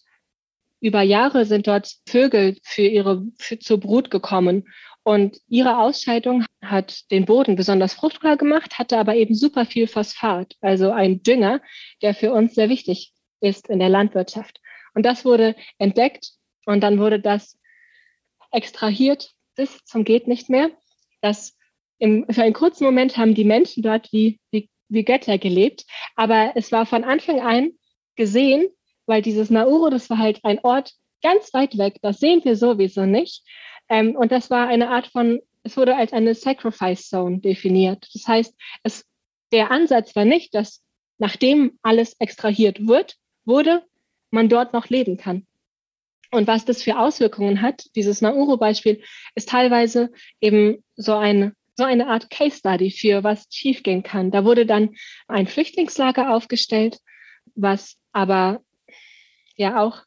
über 0.80 1.02
Jahre 1.02 1.46
sind 1.46 1.66
dort 1.66 1.96
Vögel 2.06 2.58
für 2.62 2.82
ihre, 2.82 3.24
für, 3.38 3.58
zur 3.58 3.80
Brut 3.80 4.10
gekommen. 4.10 4.68
Und 5.02 5.38
ihre 5.48 5.78
Ausscheidung 5.78 6.44
hat 6.60 7.10
den 7.10 7.24
Boden 7.24 7.56
besonders 7.56 7.94
fruchtbar 7.94 8.36
gemacht, 8.36 8.78
hatte 8.78 8.98
aber 8.98 9.14
eben 9.14 9.34
super 9.34 9.64
viel 9.64 9.86
Phosphat, 9.86 10.54
also 10.60 10.90
ein 10.90 11.22
Dünger, 11.22 11.60
der 12.02 12.14
für 12.14 12.32
uns 12.32 12.54
sehr 12.54 12.68
wichtig 12.68 13.12
ist 13.40 13.68
in 13.68 13.78
der 13.78 13.88
Landwirtschaft. 13.88 14.60
Und 14.94 15.06
das 15.06 15.24
wurde 15.24 15.54
entdeckt 15.78 16.32
und 16.66 16.80
dann 16.80 16.98
wurde 16.98 17.20
das 17.20 17.58
extrahiert 18.50 19.32
bis 19.54 19.84
zum 19.84 20.04
geht 20.04 20.28
nicht 20.28 20.50
mehr. 20.50 20.70
Das 21.20 21.55
im, 21.98 22.26
für 22.30 22.42
einen 22.42 22.54
kurzen 22.54 22.84
Moment 22.84 23.16
haben 23.16 23.34
die 23.34 23.44
Menschen 23.44 23.82
dort 23.82 24.12
wie, 24.12 24.38
wie, 24.50 24.68
wie 24.88 25.04
Götter 25.04 25.38
gelebt, 25.38 25.84
aber 26.14 26.52
es 26.54 26.72
war 26.72 26.86
von 26.86 27.04
Anfang 27.04 27.40
an 27.40 27.72
gesehen, 28.16 28.68
weil 29.06 29.22
dieses 29.22 29.50
Nauru, 29.50 29.88
das 29.90 30.10
war 30.10 30.18
halt 30.18 30.40
ein 30.44 30.58
Ort 30.62 30.92
ganz 31.22 31.52
weit 31.54 31.78
weg, 31.78 31.96
das 32.02 32.18
sehen 32.18 32.44
wir 32.44 32.56
sowieso 32.56 33.06
nicht. 33.06 33.42
Ähm, 33.88 34.16
und 34.16 34.32
das 34.32 34.50
war 34.50 34.68
eine 34.68 34.90
Art 34.90 35.06
von, 35.08 35.40
es 35.62 35.76
wurde 35.76 35.96
als 35.96 36.12
eine 36.12 36.34
Sacrifice 36.34 37.08
Zone 37.08 37.38
definiert. 37.38 38.08
Das 38.12 38.26
heißt, 38.26 38.54
es, 38.82 39.04
der 39.52 39.70
Ansatz 39.70 40.14
war 40.16 40.24
nicht, 40.24 40.54
dass 40.54 40.82
nachdem 41.18 41.78
alles 41.82 42.14
extrahiert 42.18 42.86
wird, 42.86 43.16
wurde, 43.44 43.84
man 44.30 44.48
dort 44.48 44.72
noch 44.72 44.88
leben 44.88 45.16
kann. 45.16 45.46
Und 46.32 46.48
was 46.48 46.64
das 46.64 46.82
für 46.82 46.98
Auswirkungen 46.98 47.62
hat, 47.62 47.84
dieses 47.94 48.20
Nauru-Beispiel, 48.20 49.02
ist 49.34 49.48
teilweise 49.48 50.10
eben 50.40 50.84
so 50.96 51.14
eine, 51.14 51.54
so 51.76 51.84
eine 51.84 52.06
Art 52.08 52.30
Case 52.30 52.56
Study 52.56 52.90
für 52.90 53.22
was 53.22 53.46
schiefgehen 53.50 54.02
kann. 54.02 54.30
Da 54.30 54.44
wurde 54.44 54.66
dann 54.66 54.96
ein 55.28 55.46
Flüchtlingslager 55.46 56.34
aufgestellt, 56.34 56.98
was 57.54 57.98
aber 58.12 58.62
ja 59.56 59.80
auch 59.82 60.02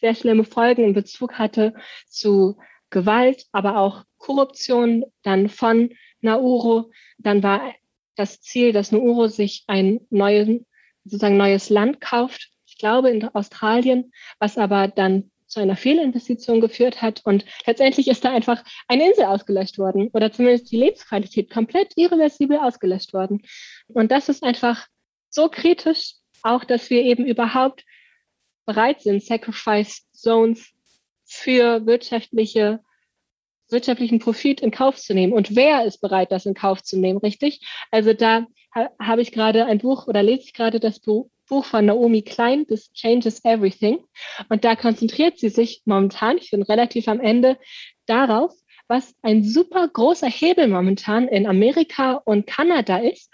sehr 0.00 0.14
schlimme 0.14 0.44
Folgen 0.44 0.84
in 0.84 0.92
Bezug 0.92 1.34
hatte 1.34 1.74
zu 2.08 2.58
Gewalt, 2.90 3.46
aber 3.52 3.78
auch 3.78 4.04
Korruption 4.18 5.04
dann 5.22 5.48
von 5.48 5.94
Nauru. 6.20 6.90
Dann 7.18 7.42
war 7.42 7.74
das 8.14 8.40
Ziel, 8.40 8.72
dass 8.72 8.92
Nauru 8.92 9.28
sich 9.28 9.64
ein 9.66 10.00
neues, 10.10 10.60
sozusagen 11.04 11.36
neues 11.36 11.70
Land 11.70 12.00
kauft. 12.00 12.50
Ich 12.66 12.78
glaube 12.78 13.10
in 13.10 13.26
Australien, 13.28 14.12
was 14.38 14.58
aber 14.58 14.88
dann 14.88 15.30
zu 15.56 15.62
einer 15.62 15.76
Fehlinvestition 15.76 16.60
geführt 16.60 17.00
hat. 17.00 17.22
Und 17.24 17.46
letztendlich 17.66 18.08
ist 18.08 18.22
da 18.22 18.30
einfach 18.30 18.62
eine 18.88 19.08
Insel 19.08 19.24
ausgelöscht 19.24 19.78
worden 19.78 20.10
oder 20.12 20.30
zumindest 20.30 20.70
die 20.70 20.76
Lebensqualität 20.76 21.50
komplett 21.50 21.94
irreversibel 21.96 22.58
ausgelöscht 22.58 23.14
worden. 23.14 23.40
Und 23.88 24.12
das 24.12 24.28
ist 24.28 24.44
einfach 24.44 24.86
so 25.30 25.48
kritisch, 25.48 26.16
auch 26.42 26.62
dass 26.64 26.90
wir 26.90 27.02
eben 27.02 27.24
überhaupt 27.24 27.84
bereit 28.66 29.00
sind, 29.00 29.22
Sacrifice 29.22 30.02
Zones 30.12 30.74
für 31.24 31.86
wirtschaftliche, 31.86 32.80
wirtschaftlichen 33.70 34.18
Profit 34.18 34.60
in 34.60 34.70
Kauf 34.70 34.96
zu 34.96 35.14
nehmen. 35.14 35.32
Und 35.32 35.56
wer 35.56 35.86
ist 35.86 36.02
bereit, 36.02 36.32
das 36.32 36.44
in 36.44 36.52
Kauf 36.52 36.82
zu 36.82 36.98
nehmen, 36.98 37.20
richtig? 37.20 37.66
Also 37.90 38.12
da 38.12 38.46
ha 38.74 38.90
habe 39.00 39.22
ich 39.22 39.32
gerade 39.32 39.64
ein 39.64 39.78
Buch 39.78 40.06
oder 40.06 40.22
lese 40.22 40.42
ich 40.42 40.52
gerade 40.52 40.80
das 40.80 41.00
Buch, 41.00 41.30
Buch 41.46 41.64
von 41.64 41.86
Naomi 41.86 42.22
Klein, 42.22 42.66
This 42.66 42.92
Changes 42.92 43.44
Everything. 43.44 43.98
Und 44.48 44.64
da 44.64 44.76
konzentriert 44.76 45.38
sie 45.38 45.48
sich 45.48 45.82
momentan, 45.84 46.38
ich 46.38 46.50
bin 46.50 46.62
relativ 46.62 47.08
am 47.08 47.20
Ende, 47.20 47.58
darauf, 48.06 48.52
was 48.88 49.14
ein 49.22 49.42
super 49.42 49.88
großer 49.88 50.28
Hebel 50.28 50.68
momentan 50.68 51.28
in 51.28 51.46
Amerika 51.46 52.14
und 52.24 52.46
Kanada 52.46 52.98
ist, 52.98 53.30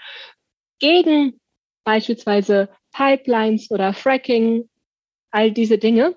gegen 0.79 1.39
beispielsweise 1.85 2.69
Pipelines 2.93 3.71
oder 3.71 3.93
Fracking 3.93 4.69
all 5.31 5.51
diese 5.51 5.79
Dinge, 5.79 6.17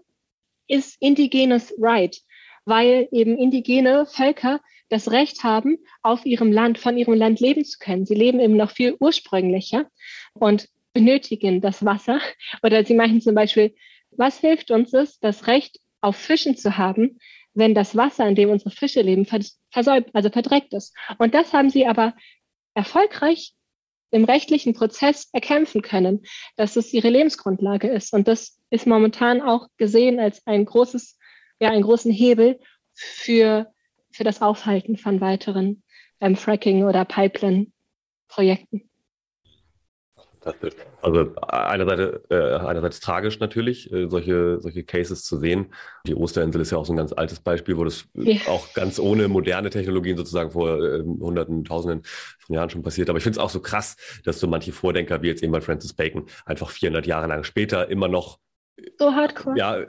ist 0.68 0.98
indigenes 1.00 1.74
Right, 1.80 2.22
weil 2.66 3.08
eben 3.12 3.38
indigene 3.38 4.06
Völker 4.06 4.60
das 4.90 5.12
Recht 5.12 5.44
haben, 5.44 5.78
auf 6.02 6.26
ihrem 6.26 6.52
Land, 6.52 6.78
von 6.78 6.98
ihrem 6.98 7.16
Land 7.16 7.40
leben 7.40 7.66
zu 7.66 7.78
können. 7.80 8.06
Sie 8.06 8.16
leben 8.16 8.40
eben 8.40 8.56
noch 8.56 8.72
viel 8.72 8.96
ursprünglicher 9.00 9.90
und 10.34 10.70
benötigen 10.96 11.62
das 11.62 11.86
Wasser. 11.86 12.20
Oder 12.64 12.84
sie 12.84 12.96
meinen 12.96 13.22
zum 13.22 13.36
Beispiel, 13.36 13.76
was 14.10 14.40
hilft 14.40 14.72
uns 14.72 14.94
es, 14.94 15.20
das 15.20 15.46
Recht 15.46 15.80
auf 16.02 16.16
Fischen 16.16 16.58
zu 16.58 16.78
haben, 16.78 17.20
wenn 17.54 17.76
das 17.76 17.96
Wasser, 17.96 18.28
in 18.28 18.36
dem 18.36 18.50
unsere 18.50 18.72
Fische 18.72 19.02
leben, 19.02 19.28
versäumt, 19.72 20.10
also 20.14 20.30
verdreckt 20.30 20.74
ist. 20.74 20.96
Und 21.20 21.36
das 21.36 21.54
haben 21.54 21.70
sie 21.70 21.86
aber 21.86 22.16
erfolgreich 22.74 23.54
im 24.12 24.24
rechtlichen 24.24 24.74
Prozess 24.74 25.30
erkämpfen 25.34 25.82
können, 25.82 26.24
dass 26.56 26.76
es 26.76 26.94
ihre 26.94 27.10
Lebensgrundlage 27.10 27.90
ist. 27.90 28.14
Und 28.14 28.28
das 28.28 28.60
ist 28.70 28.88
momentan 28.88 29.42
auch 29.42 29.68
gesehen 29.78 30.20
als 30.20 30.46
ein 30.48 30.66
großes, 30.66 31.18
ja, 31.60 31.70
einen 31.70 31.84
großen 31.84 32.12
Hebel 32.12 32.60
für, 32.94 33.72
für 34.12 34.24
das 34.24 34.42
Aufhalten 34.42 34.98
von 34.98 35.20
weiteren 35.20 35.84
ähm, 36.22 36.36
Fracking- 36.36 36.86
oder 36.86 37.04
Pipeline-Projekten. 37.04 38.90
Also 41.02 41.36
einerseits, 41.48 42.22
äh, 42.30 42.36
einerseits 42.36 43.00
tragisch 43.00 43.40
natürlich, 43.40 43.92
äh, 43.92 44.08
solche, 44.10 44.60
solche 44.62 44.84
Cases 44.84 45.24
zu 45.24 45.40
sehen. 45.40 45.74
Die 46.06 46.16
Osterinsel 46.16 46.62
ist 46.62 46.72
ja 46.72 46.78
auch 46.78 46.86
so 46.86 46.94
ein 46.94 46.98
ganz 46.98 47.14
altes 47.14 47.40
Beispiel, 47.40 47.78
wo 47.78 47.84
das 47.84 48.06
ja. 48.14 48.38
auch 48.48 48.74
ganz 48.74 49.00
ohne 49.00 49.28
moderne 49.28 49.70
Technologien 49.70 50.18
sozusagen 50.18 50.52
vor 50.52 50.84
äh, 50.84 51.02
Hunderten, 51.02 51.64
Tausenden 51.64 52.04
von 52.40 52.56
Jahren 52.56 52.70
schon 52.70 52.84
passiert. 52.84 53.10
Aber 53.10 53.18
ich 53.18 53.24
finde 53.24 53.40
es 53.40 53.44
auch 53.44 53.50
so 53.50 53.60
krass, 53.60 53.98
dass 54.24 54.40
so 54.40 54.48
manche 54.48 54.72
Vordenker 54.72 55.22
wie 55.22 55.28
jetzt 55.28 55.42
eben 55.42 55.52
bei 55.52 55.62
Francis 55.62 55.94
Bacon 55.94 56.26
einfach 56.46 56.70
400 56.70 57.08
Jahre 57.08 57.28
lang 57.28 57.44
später 57.44 57.90
immer 57.90 58.08
noch 58.08 58.40
so 59.00 59.14
hardcore. 59.14 59.58
Ja, 59.58 59.86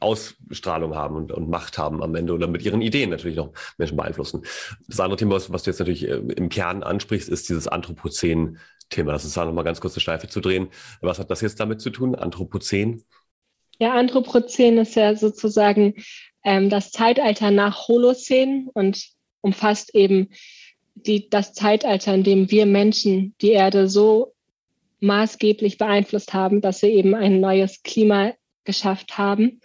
Ausstrahlung 0.00 0.94
haben 0.94 1.16
und, 1.16 1.32
und, 1.32 1.48
Macht 1.50 1.76
haben 1.76 2.02
am 2.02 2.14
Ende 2.14 2.32
oder 2.32 2.46
mit 2.46 2.62
ihren 2.62 2.82
Ideen 2.82 3.10
natürlich 3.10 3.36
noch 3.36 3.52
Menschen 3.78 3.96
beeinflussen. 3.96 4.42
Das 4.86 5.00
andere 5.00 5.16
Thema, 5.16 5.34
was, 5.34 5.52
was 5.52 5.64
du 5.64 5.70
jetzt 5.70 5.80
natürlich 5.80 6.08
äh, 6.08 6.14
im 6.14 6.48
Kern 6.48 6.82
ansprichst, 6.82 7.28
ist 7.28 7.48
dieses 7.48 7.66
Anthropozän 7.66 8.58
Thema. 8.90 9.12
Das 9.12 9.24
ist 9.24 9.36
da 9.36 9.44
nochmal 9.44 9.64
ganz 9.64 9.80
kurz 9.80 9.94
eine 9.94 10.00
Schleife 10.00 10.28
zu 10.28 10.40
drehen. 10.40 10.68
Was 11.00 11.18
hat 11.18 11.30
das 11.30 11.40
jetzt 11.40 11.60
damit 11.60 11.80
zu 11.80 11.90
tun? 11.90 12.14
Anthropozän? 12.14 13.02
Ja, 13.78 13.94
Anthropozän 13.94 14.78
ist 14.78 14.96
ja 14.96 15.14
sozusagen 15.14 15.94
ähm, 16.44 16.68
das 16.70 16.90
Zeitalter 16.90 17.50
nach 17.50 17.88
Holozän 17.88 18.68
und 18.72 19.04
umfasst 19.40 19.94
eben 19.94 20.30
die, 20.94 21.28
das 21.30 21.52
Zeitalter, 21.52 22.14
in 22.14 22.24
dem 22.24 22.50
wir 22.50 22.66
Menschen 22.66 23.34
die 23.40 23.52
Erde 23.52 23.88
so 23.88 24.34
maßgeblich 25.00 25.78
beeinflusst 25.78 26.34
haben, 26.34 26.60
dass 26.60 26.82
wir 26.82 26.90
eben 26.90 27.14
ein 27.14 27.40
neues 27.40 27.82
Klima 27.82 28.32
geschafft 28.64 29.16
haben. 29.16 29.60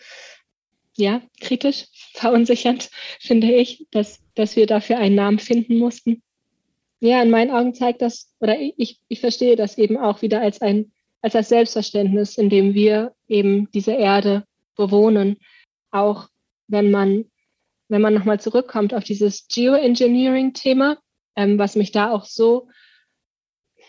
Ja, 0.95 1.24
kritisch, 1.41 1.86
verunsichernd 2.13 2.91
finde 3.19 3.51
ich, 3.51 3.88
dass, 3.89 4.19
dass 4.36 4.55
wir 4.55 4.67
dafür 4.67 4.99
einen 4.99 5.15
Namen 5.15 5.39
finden 5.39 5.78
mussten 5.78 6.21
ja, 7.10 7.22
in 7.22 7.30
meinen 7.30 7.51
Augen 7.51 7.74
zeigt 7.74 8.01
das, 8.01 8.34
oder 8.39 8.58
ich, 8.60 9.01
ich 9.10 9.20
verstehe 9.20 9.58
das 9.58 9.78
eben 9.78 9.97
auch 9.97 10.22
wieder 10.22 10.39
als 10.39 10.62
ein, 10.62 10.93
als 11.22 11.34
das 11.34 11.49
Selbstverständnis, 11.49 12.38
in 12.38 12.49
dem 12.49 12.74
wir 12.74 13.14
eben 13.28 13.70
diese 13.72 13.91
Erde 13.91 14.45
bewohnen. 14.78 15.38
Auch 15.91 16.30
wenn 16.68 16.91
man, 16.91 17.26
wenn 17.89 18.01
man 18.01 18.14
nochmal 18.14 18.39
zurückkommt 18.39 18.93
auf 18.93 19.04
dieses 19.04 19.47
Geoengineering-Thema, 19.49 20.97
ähm, 21.36 21.60
was 21.60 21.76
mich 21.76 21.91
da 21.91 22.10
auch 22.10 22.24
so 22.24 22.70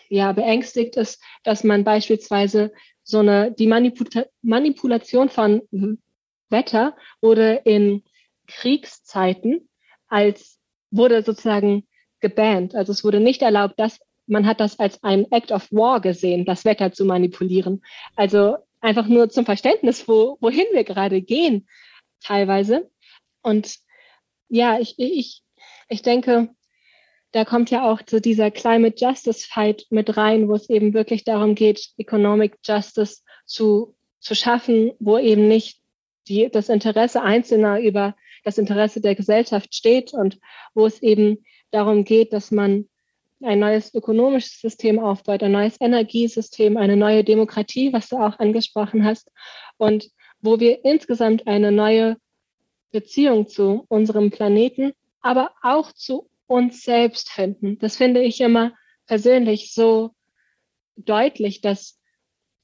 ja, 0.09 0.33
beängstigt 0.33 0.97
ist, 0.97 1.23
dass 1.43 1.63
man 1.63 1.85
beispielsweise 1.85 2.73
so 3.03 3.19
eine, 3.19 3.51
die 3.51 3.67
Manipula 3.67 4.25
Manipulation 4.41 5.29
von 5.29 5.61
Wetter 6.49 6.97
wurde 7.21 7.61
in 7.63 8.03
Kriegszeiten 8.47 9.69
als 10.07 10.59
wurde 10.91 11.23
sozusagen 11.23 11.87
gebannt. 12.25 12.73
Also 12.73 12.91
es 12.91 13.03
wurde 13.03 13.19
nicht 13.19 13.43
erlaubt, 13.43 13.79
dass 13.79 13.99
man 14.25 14.47
hat 14.47 14.59
das 14.59 14.79
als 14.79 15.03
ein 15.03 15.31
Act 15.31 15.51
of 15.51 15.71
War 15.71 16.01
gesehen, 16.01 16.45
das 16.45 16.65
Wetter 16.65 16.91
zu 16.91 17.05
manipulieren. 17.05 17.83
Also 18.15 18.57
einfach 18.81 19.07
nur 19.07 19.29
zum 19.29 19.45
Verständnis, 19.45 20.07
wo, 20.07 20.37
wohin 20.41 20.65
wir 20.73 20.83
gerade 20.83 21.21
gehen, 21.21 21.67
teilweise. 22.23 22.89
Und 23.43 23.75
ja, 24.49 24.79
ich, 24.79 24.95
ich, 24.97 25.43
ich 25.89 26.01
denke, 26.01 26.49
da 27.31 27.45
kommt 27.45 27.69
ja 27.69 27.91
auch 27.91 28.01
so 28.09 28.19
dieser 28.19 28.49
Climate 28.49 28.95
Justice 28.97 29.47
Fight 29.47 29.85
mit 29.91 30.17
rein, 30.17 30.47
wo 30.47 30.55
es 30.55 30.69
eben 30.69 30.95
wirklich 30.95 31.23
darum 31.23 31.53
geht, 31.53 31.89
Economic 31.97 32.57
Justice 32.65 33.21
zu, 33.45 33.95
zu 34.19 34.33
schaffen, 34.33 34.93
wo 34.99 35.19
eben 35.19 35.47
nicht 35.47 35.79
die, 36.27 36.49
das 36.49 36.69
Interesse 36.69 37.21
Einzelner 37.21 37.79
über 37.79 38.15
das 38.43 38.57
Interesse 38.57 39.01
der 39.01 39.13
Gesellschaft 39.13 39.75
steht 39.75 40.13
und 40.13 40.39
wo 40.73 40.87
es 40.87 41.03
eben 41.03 41.43
darum 41.71 42.03
geht, 42.03 42.33
dass 42.33 42.51
man 42.51 42.87
ein 43.43 43.59
neues 43.59 43.93
ökonomisches 43.93 44.61
System 44.61 44.99
aufbaut, 44.99 45.43
ein 45.43 45.51
neues 45.51 45.79
Energiesystem, 45.79 46.77
eine 46.77 46.95
neue 46.95 47.23
Demokratie, 47.23 47.91
was 47.93 48.09
du 48.09 48.17
auch 48.17 48.39
angesprochen 48.39 49.05
hast, 49.05 49.31
und 49.77 50.09
wo 50.41 50.59
wir 50.59 50.85
insgesamt 50.85 51.47
eine 51.47 51.71
neue 51.71 52.17
Beziehung 52.91 53.47
zu 53.47 53.85
unserem 53.89 54.31
Planeten, 54.31 54.93
aber 55.21 55.51
auch 55.61 55.91
zu 55.91 56.29
uns 56.47 56.83
selbst 56.83 57.29
finden. 57.29 57.77
Das 57.79 57.97
finde 57.97 58.21
ich 58.21 58.39
immer 58.41 58.73
persönlich 59.05 59.73
so 59.73 60.11
deutlich, 60.95 61.61
dass 61.61 61.99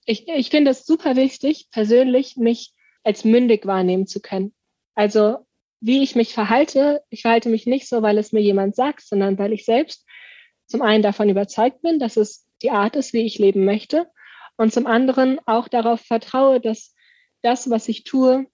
ich, 0.05 0.27
ich 0.27 0.49
finde 0.49 0.71
es 0.71 0.85
super 0.85 1.15
wichtig, 1.15 1.67
persönlich 1.71 2.37
mich 2.37 2.73
als 3.03 3.23
mündig 3.23 3.65
wahrnehmen 3.65 4.07
zu 4.07 4.21
können. 4.21 4.53
Also 4.95 5.45
wie 5.81 6.03
ich 6.03 6.15
mich 6.15 6.33
verhalte, 6.33 7.03
ich 7.09 7.23
verhalte 7.23 7.49
mich 7.49 7.65
nicht 7.65 7.89
so, 7.89 8.01
weil 8.01 8.17
es 8.17 8.31
mir 8.31 8.41
jemand 8.41 8.75
sagt, 8.75 9.01
sondern 9.01 9.37
weil 9.37 9.51
ich 9.51 9.65
selbst 9.65 10.05
zum 10.67 10.81
einen 10.81 11.03
davon 11.03 11.27
überzeugt 11.27 11.81
bin, 11.81 11.99
dass 11.99 12.17
es 12.17 12.47
die 12.61 12.71
Art 12.71 12.95
ist, 12.95 13.13
wie 13.13 13.25
ich 13.25 13.39
leben 13.39 13.65
möchte 13.65 14.07
und 14.57 14.71
zum 14.71 14.87
anderen 14.87 15.39
auch 15.45 15.67
darauf 15.67 16.01
vertraue, 16.01 16.61
dass 16.61 16.93
das, 17.41 17.69
was 17.69 17.89
ich 17.89 18.03
tue, 18.03 18.45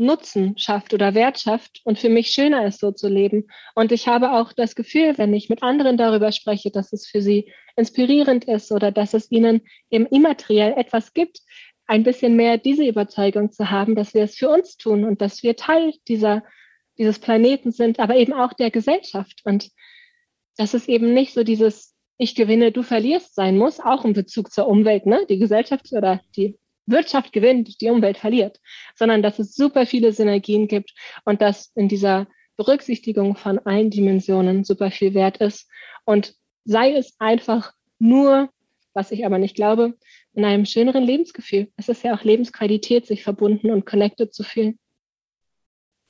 Nutzen 0.00 0.56
schafft 0.56 0.94
oder 0.94 1.14
Wert 1.14 1.40
schafft 1.40 1.80
und 1.84 1.98
für 1.98 2.08
mich 2.08 2.28
schöner 2.28 2.64
ist, 2.66 2.78
so 2.78 2.92
zu 2.92 3.08
leben. 3.08 3.48
Und 3.74 3.90
ich 3.90 4.06
habe 4.06 4.32
auch 4.32 4.52
das 4.52 4.76
Gefühl, 4.76 5.18
wenn 5.18 5.34
ich 5.34 5.48
mit 5.48 5.64
anderen 5.64 5.96
darüber 5.96 6.30
spreche, 6.30 6.70
dass 6.70 6.92
es 6.92 7.08
für 7.08 7.20
sie 7.20 7.52
inspirierend 7.76 8.44
ist 8.44 8.70
oder 8.70 8.92
dass 8.92 9.12
es 9.12 9.30
ihnen 9.32 9.62
im 9.90 10.06
immateriell 10.06 10.74
etwas 10.76 11.14
gibt, 11.14 11.40
ein 11.88 12.04
bisschen 12.04 12.36
mehr 12.36 12.58
diese 12.58 12.86
Überzeugung 12.86 13.50
zu 13.50 13.70
haben, 13.70 13.96
dass 13.96 14.14
wir 14.14 14.22
es 14.22 14.36
für 14.36 14.50
uns 14.50 14.76
tun 14.76 15.04
und 15.04 15.20
dass 15.20 15.42
wir 15.42 15.56
Teil 15.56 15.94
dieser, 16.06 16.44
dieses 16.98 17.18
Planeten 17.18 17.72
sind, 17.72 17.98
aber 17.98 18.14
eben 18.16 18.34
auch 18.34 18.52
der 18.52 18.70
Gesellschaft. 18.70 19.40
Und 19.44 19.70
dass 20.56 20.74
es 20.74 20.86
eben 20.86 21.14
nicht 21.14 21.32
so 21.32 21.42
dieses 21.42 21.94
Ich 22.18 22.34
gewinne, 22.34 22.72
du 22.72 22.82
verlierst 22.82 23.34
sein 23.34 23.56
muss, 23.56 23.80
auch 23.80 24.04
im 24.04 24.12
Bezug 24.12 24.52
zur 24.52 24.68
Umwelt, 24.68 25.06
ne? 25.06 25.24
Die 25.28 25.38
Gesellschaft 25.38 25.92
oder 25.92 26.20
die 26.36 26.58
Wirtschaft 26.84 27.32
gewinnt, 27.32 27.80
die 27.80 27.90
Umwelt 27.90 28.18
verliert, 28.18 28.60
sondern 28.94 29.22
dass 29.22 29.38
es 29.38 29.54
super 29.54 29.86
viele 29.86 30.12
Synergien 30.12 30.68
gibt 30.68 30.92
und 31.24 31.40
dass 31.40 31.70
in 31.74 31.88
dieser 31.88 32.26
Berücksichtigung 32.56 33.36
von 33.36 33.58
allen 33.60 33.90
Dimensionen 33.90 34.64
super 34.64 34.90
viel 34.90 35.14
wert 35.14 35.38
ist. 35.38 35.70
Und 36.04 36.34
sei 36.64 36.92
es 36.92 37.14
einfach 37.18 37.72
nur, 37.98 38.50
was 38.92 39.10
ich 39.10 39.24
aber 39.24 39.38
nicht 39.38 39.54
glaube, 39.54 39.94
in 40.38 40.44
einem 40.44 40.66
schöneren 40.66 41.02
Lebensgefühl. 41.02 41.66
Es 41.76 41.88
ist 41.88 42.04
ja 42.04 42.14
auch 42.14 42.22
Lebensqualität, 42.22 43.06
sich 43.06 43.24
verbunden 43.24 43.72
und 43.72 43.84
connected 43.84 44.32
zu 44.32 44.44
fühlen. 44.44 44.78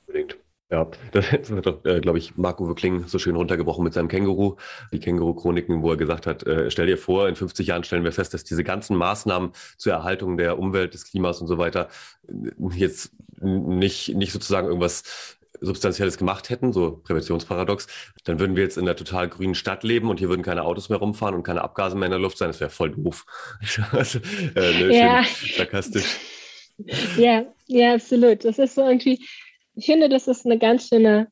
Unbedingt. 0.05 0.37
Ja, 0.71 0.87
das 1.11 1.31
hat 1.49 1.65
doch, 1.65 1.83
äh, 1.83 1.99
glaube 1.99 2.19
ich, 2.19 2.37
Marco 2.37 2.71
Kling 2.75 3.07
so 3.07 3.17
schön 3.17 3.35
runtergebrochen 3.35 3.83
mit 3.83 3.93
seinem 3.93 4.07
Känguru, 4.07 4.57
die 4.93 4.99
Känguru-Chroniken, 4.99 5.81
wo 5.81 5.89
er 5.89 5.97
gesagt 5.97 6.27
hat, 6.27 6.45
äh, 6.45 6.69
stell 6.69 6.85
dir 6.85 6.99
vor, 6.99 7.27
in 7.27 7.35
50 7.35 7.65
Jahren 7.65 7.83
stellen 7.83 8.03
wir 8.03 8.11
fest, 8.11 8.35
dass 8.35 8.43
diese 8.43 8.63
ganzen 8.63 8.95
Maßnahmen 8.97 9.51
zur 9.77 9.93
Erhaltung 9.93 10.37
der 10.37 10.59
Umwelt, 10.59 10.93
des 10.93 11.09
Klimas 11.09 11.41
und 11.41 11.47
so 11.47 11.57
weiter 11.57 11.89
äh, 12.27 12.51
jetzt 12.75 13.11
nicht, 13.41 14.15
nicht 14.15 14.31
sozusagen 14.31 14.67
irgendwas 14.67 15.38
Substanzielles 15.61 16.17
gemacht 16.17 16.49
hätten, 16.49 16.73
so 16.73 16.97
Präventionsparadox, 17.03 17.87
dann 18.23 18.39
würden 18.39 18.55
wir 18.55 18.63
jetzt 18.63 18.77
in 18.77 18.83
einer 18.83 18.95
total 18.95 19.27
grünen 19.27 19.55
Stadt 19.55 19.83
leben 19.83 20.09
und 20.09 20.19
hier 20.19 20.29
würden 20.29 20.43
keine 20.43 20.63
Autos 20.63 20.89
mehr 20.89 20.99
rumfahren 20.99 21.35
und 21.35 21.43
keine 21.43 21.63
Abgase 21.63 21.95
mehr 21.95 22.05
in 22.05 22.11
der 22.11 22.19
Luft 22.19 22.37
sein. 22.37 22.49
Das 22.49 22.59
wäre 22.59 22.69
voll 22.69 22.91
doof. 22.91 23.25
also, 23.91 24.19
äh, 24.55 24.83
ne, 24.83 24.95
ja. 24.95 25.23
sarkastisch. 25.57 26.19
Ja, 27.17 27.45
ja, 27.67 27.95
absolut. 27.95 28.45
Das 28.45 28.57
ist 28.57 28.75
so 28.75 28.87
irgendwie, 28.87 29.25
ich 29.75 29.85
finde, 29.85 30.09
das 30.09 30.27
ist 30.27 30.45
eine 30.45 30.57
ganz 30.57 30.87
schöne 30.87 31.27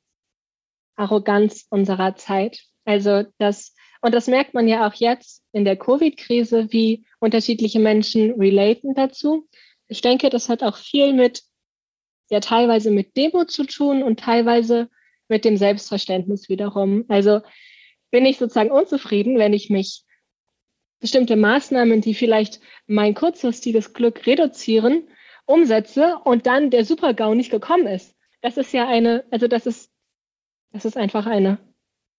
Arroganz 0.96 1.66
unserer 1.70 2.16
Zeit. 2.16 2.60
Also 2.86 3.24
das, 3.38 3.74
und 4.02 4.14
das 4.14 4.28
merkt 4.28 4.54
man 4.54 4.68
ja 4.68 4.88
auch 4.88 4.94
jetzt 4.94 5.44
in 5.52 5.66
der 5.66 5.78
Covid-Krise, 5.78 6.68
wie 6.72 7.06
unterschiedliche 7.20 7.80
Menschen 7.80 8.32
relaten 8.40 8.94
dazu. 8.96 9.48
Ich 9.88 10.02
denke, 10.02 10.30
das 10.30 10.50
hat 10.50 10.64
auch 10.64 10.78
viel 10.78 11.14
mit, 11.14 11.44
ja, 12.30 12.40
teilweise 12.40 12.92
mit 12.92 13.16
Demo 13.18 13.46
zu 13.46 13.66
tun 13.66 14.04
und 14.04 14.20
teilweise 14.20 14.90
mit 15.28 15.46
dem 15.46 15.58
Selbstverständnis 15.58 16.50
wiederum. 16.50 17.06
Also 17.08 17.42
bin 18.12 18.26
ich 18.26 18.38
sozusagen 18.38 18.72
unzufrieden, 18.72 19.38
wenn 19.38 19.54
ich 19.54 19.70
mich 19.70 20.04
bestimmte 21.00 21.36
Maßnahmen, 21.36 22.02
die 22.02 22.14
vielleicht 22.14 22.60
mein 22.88 23.14
kurzfristiges 23.14 23.94
Glück 23.94 24.26
reduzieren, 24.26 25.08
umsetze 25.46 26.18
und 26.24 26.48
dann 26.48 26.72
der 26.72 26.86
Super-GAU 26.86 27.34
nicht 27.34 27.52
gekommen 27.52 27.88
ist 27.88 28.18
das 28.42 28.58
ist 28.58 28.74
ja 28.74 28.88
eine, 28.88 29.26
also 29.32 29.48
das 29.48 29.66
ist, 29.66 29.92
das 30.72 30.86
ist 30.86 30.98
einfach 30.98 31.26
eine, 31.26 31.58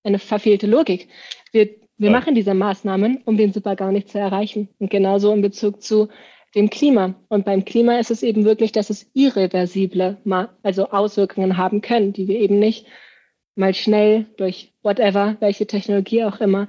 eine 0.03 0.19
verfehlte 0.19 0.67
Logik. 0.67 1.09
Wir, 1.53 1.77
wir 1.97 2.11
ja. 2.11 2.17
machen 2.17 2.35
diese 2.35 2.55
Maßnahmen, 2.55 3.23
um 3.25 3.37
den 3.37 3.53
Supergau 3.53 3.91
nicht 3.91 4.09
zu 4.11 4.19
erreichen. 4.19 4.69
Und 4.79 4.91
genauso 4.91 5.33
in 5.33 5.43
Bezug 5.43 5.83
zu 5.83 6.09
dem 6.55 6.71
Klima. 6.71 7.15
Und 7.29 7.45
beim 7.45 7.65
Klima 7.65 7.99
ist 7.99 8.11
es 8.11 8.23
eben 8.23 8.45
wirklich, 8.45 8.73
dass 8.73 8.91
es 8.91 9.11
irreversible, 9.15 10.19
also 10.63 10.91
Auswirkungen 10.91 11.57
haben 11.57 11.81
können, 11.81 12.13
die 12.13 12.29
wir 12.29 12.39
eben 12.39 12.59
nicht 12.59 12.87
mal 13.55 13.75
schnell 13.75 14.27
durch 14.37 14.73
whatever, 14.83 15.37
welche 15.41 15.67
Technologie 15.67 16.25
auch 16.25 16.41
immer, 16.41 16.69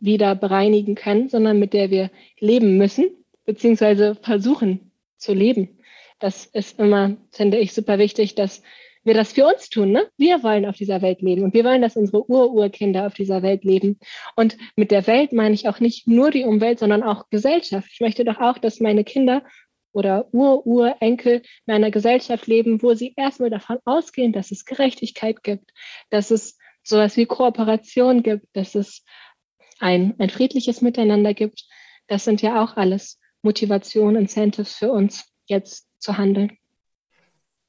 wieder 0.00 0.34
bereinigen 0.34 0.94
können, 0.94 1.28
sondern 1.28 1.58
mit 1.58 1.72
der 1.72 1.90
wir 1.90 2.10
leben 2.38 2.76
müssen, 2.76 3.06
beziehungsweise 3.44 4.16
versuchen 4.16 4.90
zu 5.16 5.32
leben. 5.32 5.78
Das 6.18 6.44
ist 6.44 6.78
immer, 6.78 7.16
finde 7.30 7.58
ich, 7.58 7.72
super 7.72 7.98
wichtig, 7.98 8.34
dass 8.34 8.62
wir 9.04 9.14
das 9.14 9.32
für 9.32 9.46
uns 9.46 9.68
tun. 9.68 9.92
Ne? 9.92 10.08
Wir 10.16 10.42
wollen 10.42 10.66
auf 10.66 10.76
dieser 10.76 11.02
Welt 11.02 11.22
leben 11.22 11.42
und 11.42 11.54
wir 11.54 11.64
wollen, 11.64 11.82
dass 11.82 11.96
unsere 11.96 12.28
Ur-Urkinder 12.28 13.06
auf 13.06 13.14
dieser 13.14 13.42
Welt 13.42 13.64
leben. 13.64 13.98
Und 14.34 14.56
mit 14.76 14.90
der 14.90 15.06
Welt 15.06 15.32
meine 15.32 15.54
ich 15.54 15.68
auch 15.68 15.80
nicht 15.80 16.08
nur 16.08 16.30
die 16.30 16.44
Umwelt, 16.44 16.78
sondern 16.78 17.02
auch 17.02 17.28
Gesellschaft. 17.30 17.88
Ich 17.92 18.00
möchte 18.00 18.24
doch 18.24 18.40
auch, 18.40 18.58
dass 18.58 18.80
meine 18.80 19.04
Kinder 19.04 19.42
oder 19.92 20.26
Ur-Urenkel 20.32 21.42
in 21.66 21.74
einer 21.74 21.90
Gesellschaft 21.90 22.46
leben, 22.46 22.82
wo 22.82 22.94
sie 22.94 23.14
erstmal 23.16 23.50
davon 23.50 23.78
ausgehen, 23.84 24.32
dass 24.32 24.50
es 24.50 24.64
Gerechtigkeit 24.64 25.42
gibt, 25.42 25.70
dass 26.10 26.30
es 26.30 26.58
sowas 26.82 27.16
wie 27.16 27.26
Kooperation 27.26 28.22
gibt, 28.22 28.46
dass 28.54 28.74
es 28.74 29.04
ein, 29.78 30.14
ein 30.18 30.30
friedliches 30.30 30.80
Miteinander 30.82 31.34
gibt. 31.34 31.64
Das 32.08 32.24
sind 32.24 32.42
ja 32.42 32.62
auch 32.62 32.76
alles 32.76 33.20
Motivationen, 33.42 34.22
Incentives 34.22 34.74
für 34.74 34.90
uns, 34.90 35.24
jetzt 35.46 35.88
zu 35.98 36.16
handeln. 36.18 36.58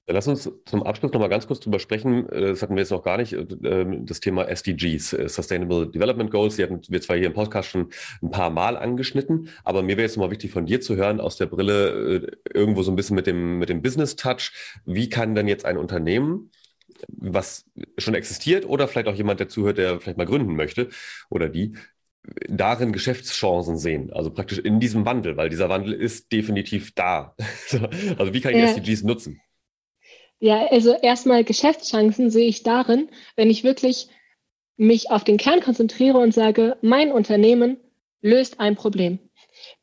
Lass 0.08 0.28
uns 0.28 0.52
zum 0.66 0.84
Abschluss 0.84 1.12
noch 1.14 1.20
mal 1.20 1.30
ganz 1.30 1.48
kurz 1.48 1.60
drüber 1.60 1.80
sprechen. 1.80 2.30
Äh, 2.30 2.42
das 2.42 2.62
hatten 2.62 2.76
wir 2.76 2.82
jetzt 2.82 2.92
noch 2.92 3.04
gar 3.04 3.18
nicht. 3.18 3.34
Äh, 3.34 3.46
ähm, 3.64 4.06
das 4.06 4.20
Thema 4.20 4.48
SDGs, 4.48 5.14
äh, 5.14 5.28
Sustainable 5.28 5.88
Development 5.88 6.30
Goals. 6.30 6.58
Die 6.58 6.64
hatten 6.64 6.80
wir 6.88 7.02
zwar 7.02 7.18
hier 7.18 7.28
im 7.28 7.34
Podcast 7.34 7.70
schon 7.70 7.90
ein 8.22 8.30
paar 8.30 8.52
Mal 8.52 8.78
angeschnitten, 8.78 9.50
aber 9.64 9.82
mir 9.82 9.98
wäre 9.98 10.04
jetzt 10.04 10.18
noch 10.18 10.26
mal 10.26 10.32
wichtig 10.32 10.52
von 10.52 10.68
dir 10.68 10.80
zu 10.80 10.96
hören 10.96 11.20
aus 11.20 11.38
der 11.38 11.48
Brille 11.48 12.38
irgendwo 12.54 12.84
so 12.84 12.92
ein 12.92 12.96
bisschen 12.96 13.16
mit 13.16 13.26
dem, 13.26 13.58
mit 13.58 13.70
dem 13.70 13.82
Business 13.82 14.16
Touch. 14.16 14.52
Wie 14.86 15.10
kann 15.10 15.34
denn 15.34 15.48
jetzt 15.48 15.66
ein 15.66 15.78
Unternehmen, 15.78 16.52
was 17.08 17.66
schon 17.98 18.14
existiert 18.14 18.66
oder 18.66 18.88
vielleicht 18.88 19.08
auch 19.08 19.16
jemand, 19.16 19.40
der 19.40 19.50
zuhört, 19.50 19.80
der 19.80 20.00
vielleicht 20.00 20.18
mal 20.18 20.26
gründen 20.26 20.56
möchte 20.56 20.90
oder 21.30 21.50
die, 21.50 21.76
darin 22.48 22.92
Geschäftschancen 22.92 23.78
sehen, 23.78 24.12
also 24.14 24.32
praktisch 24.32 24.60
in 24.60 24.80
diesem 24.80 25.06
Wandel, 25.06 25.38
weil 25.38 25.50
dieser 25.50 25.70
Wandel 25.70 25.94
ist 25.94 26.32
definitiv 26.32 26.94
da. 26.94 27.36
also 28.18 28.34
wie 28.34 28.42
kann 28.42 28.54
ich 28.54 28.60
ja. 28.60 28.68
SDGs 28.68 29.04
nutzen? 29.04 29.42
Ja, 30.40 30.68
also 30.68 30.94
erstmal 30.94 31.44
Geschäftschancen 31.44 32.30
sehe 32.30 32.48
ich 32.48 32.64
darin, 32.64 33.10
wenn 33.36 33.50
ich 33.50 33.64
wirklich 33.64 34.10
mich 34.78 35.10
auf 35.10 35.24
den 35.24 35.38
Kern 35.38 35.62
konzentriere 35.62 36.18
und 36.18 36.34
sage, 36.34 36.78
mein 36.82 37.12
Unternehmen 37.12 37.78
löst 38.22 38.60
ein 38.60 38.76
Problem. 38.76 39.20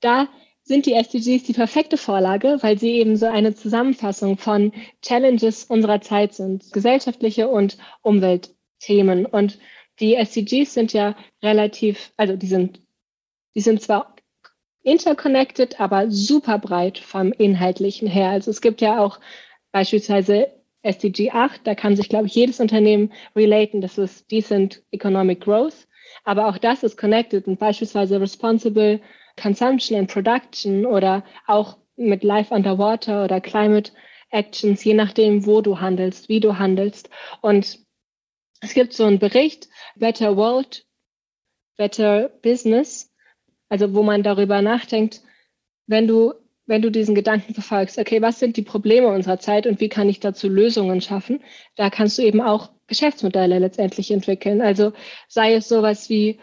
Da 0.00 0.28
sind 0.64 0.86
die 0.86 0.92
SDGs 0.92 1.44
die 1.44 1.54
perfekte 1.54 1.96
Vorlage, 1.96 2.58
weil 2.60 2.78
sie 2.78 2.92
eben 2.92 3.16
so 3.16 3.26
eine 3.26 3.54
Zusammenfassung 3.54 4.38
von 4.38 4.72
Challenges 5.00 5.64
unserer 5.64 6.00
Zeit 6.00 6.34
sind, 6.34 6.72
gesellschaftliche 6.72 7.48
und 7.48 7.78
Umweltthemen. 8.02 9.26
Und 9.26 9.58
die 10.00 10.14
SDGs 10.14 10.72
sind 10.72 10.92
ja 10.92 11.16
relativ, 11.42 12.12
also 12.16 12.36
die 12.36 12.46
sind, 12.46 12.80
die 13.54 13.60
sind 13.60 13.82
zwar 13.82 14.14
interconnected, 14.82 15.80
aber 15.80 16.10
super 16.10 16.58
breit 16.58 16.98
vom 16.98 17.32
Inhaltlichen 17.32 18.08
her. 18.08 18.30
Also 18.30 18.50
es 18.50 18.60
gibt 18.60 18.80
ja 18.80 19.00
auch 19.00 19.20
beispielsweise 19.72 20.52
SDG 20.82 21.30
8, 21.30 21.66
da 21.66 21.74
kann 21.74 21.96
sich, 21.96 22.08
glaube 22.08 22.26
ich, 22.26 22.34
jedes 22.34 22.60
Unternehmen 22.60 23.12
relaten. 23.34 23.80
Das 23.80 23.98
ist 23.98 24.30
Decent 24.30 24.82
Economic 24.90 25.40
Growth. 25.40 25.86
Aber 26.24 26.48
auch 26.48 26.58
das 26.58 26.82
ist 26.82 26.96
connected 26.96 27.46
und 27.46 27.58
beispielsweise 27.58 28.20
Responsible 28.20 29.00
Consumption 29.40 29.98
and 29.98 30.12
Production 30.12 30.84
oder 30.84 31.24
auch 31.46 31.78
mit 31.96 32.22
Life 32.22 32.54
Underwater 32.54 33.24
oder 33.24 33.40
Climate 33.40 33.92
Actions, 34.30 34.82
je 34.84 34.94
nachdem, 34.94 35.46
wo 35.46 35.60
du 35.60 35.80
handelst, 35.80 36.28
wie 36.28 36.40
du 36.40 36.58
handelst. 36.58 37.10
Und 37.40 37.78
es 38.60 38.74
gibt 38.74 38.92
so 38.92 39.04
einen 39.04 39.18
Bericht, 39.18 39.68
Better 39.96 40.36
World, 40.36 40.86
Better 41.76 42.28
Business, 42.42 43.12
also 43.68 43.94
wo 43.94 44.02
man 44.02 44.22
darüber 44.22 44.62
nachdenkt, 44.62 45.22
wenn 45.86 46.06
du, 46.06 46.34
wenn 46.66 46.82
du 46.82 46.90
diesen 46.90 47.14
Gedanken 47.14 47.54
verfolgst, 47.54 47.98
okay, 47.98 48.22
was 48.22 48.38
sind 48.38 48.56
die 48.56 48.62
Probleme 48.62 49.08
unserer 49.08 49.38
Zeit 49.38 49.66
und 49.66 49.80
wie 49.80 49.88
kann 49.88 50.08
ich 50.08 50.20
dazu 50.20 50.48
Lösungen 50.48 51.00
schaffen, 51.00 51.42
da 51.76 51.90
kannst 51.90 52.18
du 52.18 52.22
eben 52.22 52.40
auch 52.40 52.70
Geschäftsmodelle 52.86 53.58
letztendlich 53.58 54.10
entwickeln. 54.10 54.60
Also 54.60 54.92
sei 55.28 55.54
es 55.54 55.68
sowas 55.68 56.08
wie 56.08 56.38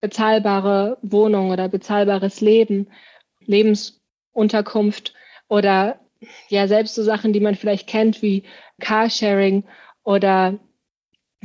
bezahlbare 0.00 0.98
Wohnung 1.02 1.50
oder 1.50 1.68
bezahlbares 1.68 2.40
Leben, 2.40 2.88
Lebensunterkunft 3.40 5.14
oder 5.48 6.00
ja 6.48 6.68
selbst 6.68 6.94
so 6.94 7.02
Sachen, 7.02 7.32
die 7.32 7.40
man 7.40 7.54
vielleicht 7.54 7.88
kennt 7.88 8.22
wie 8.22 8.42
Carsharing 8.80 9.64
oder 10.04 10.58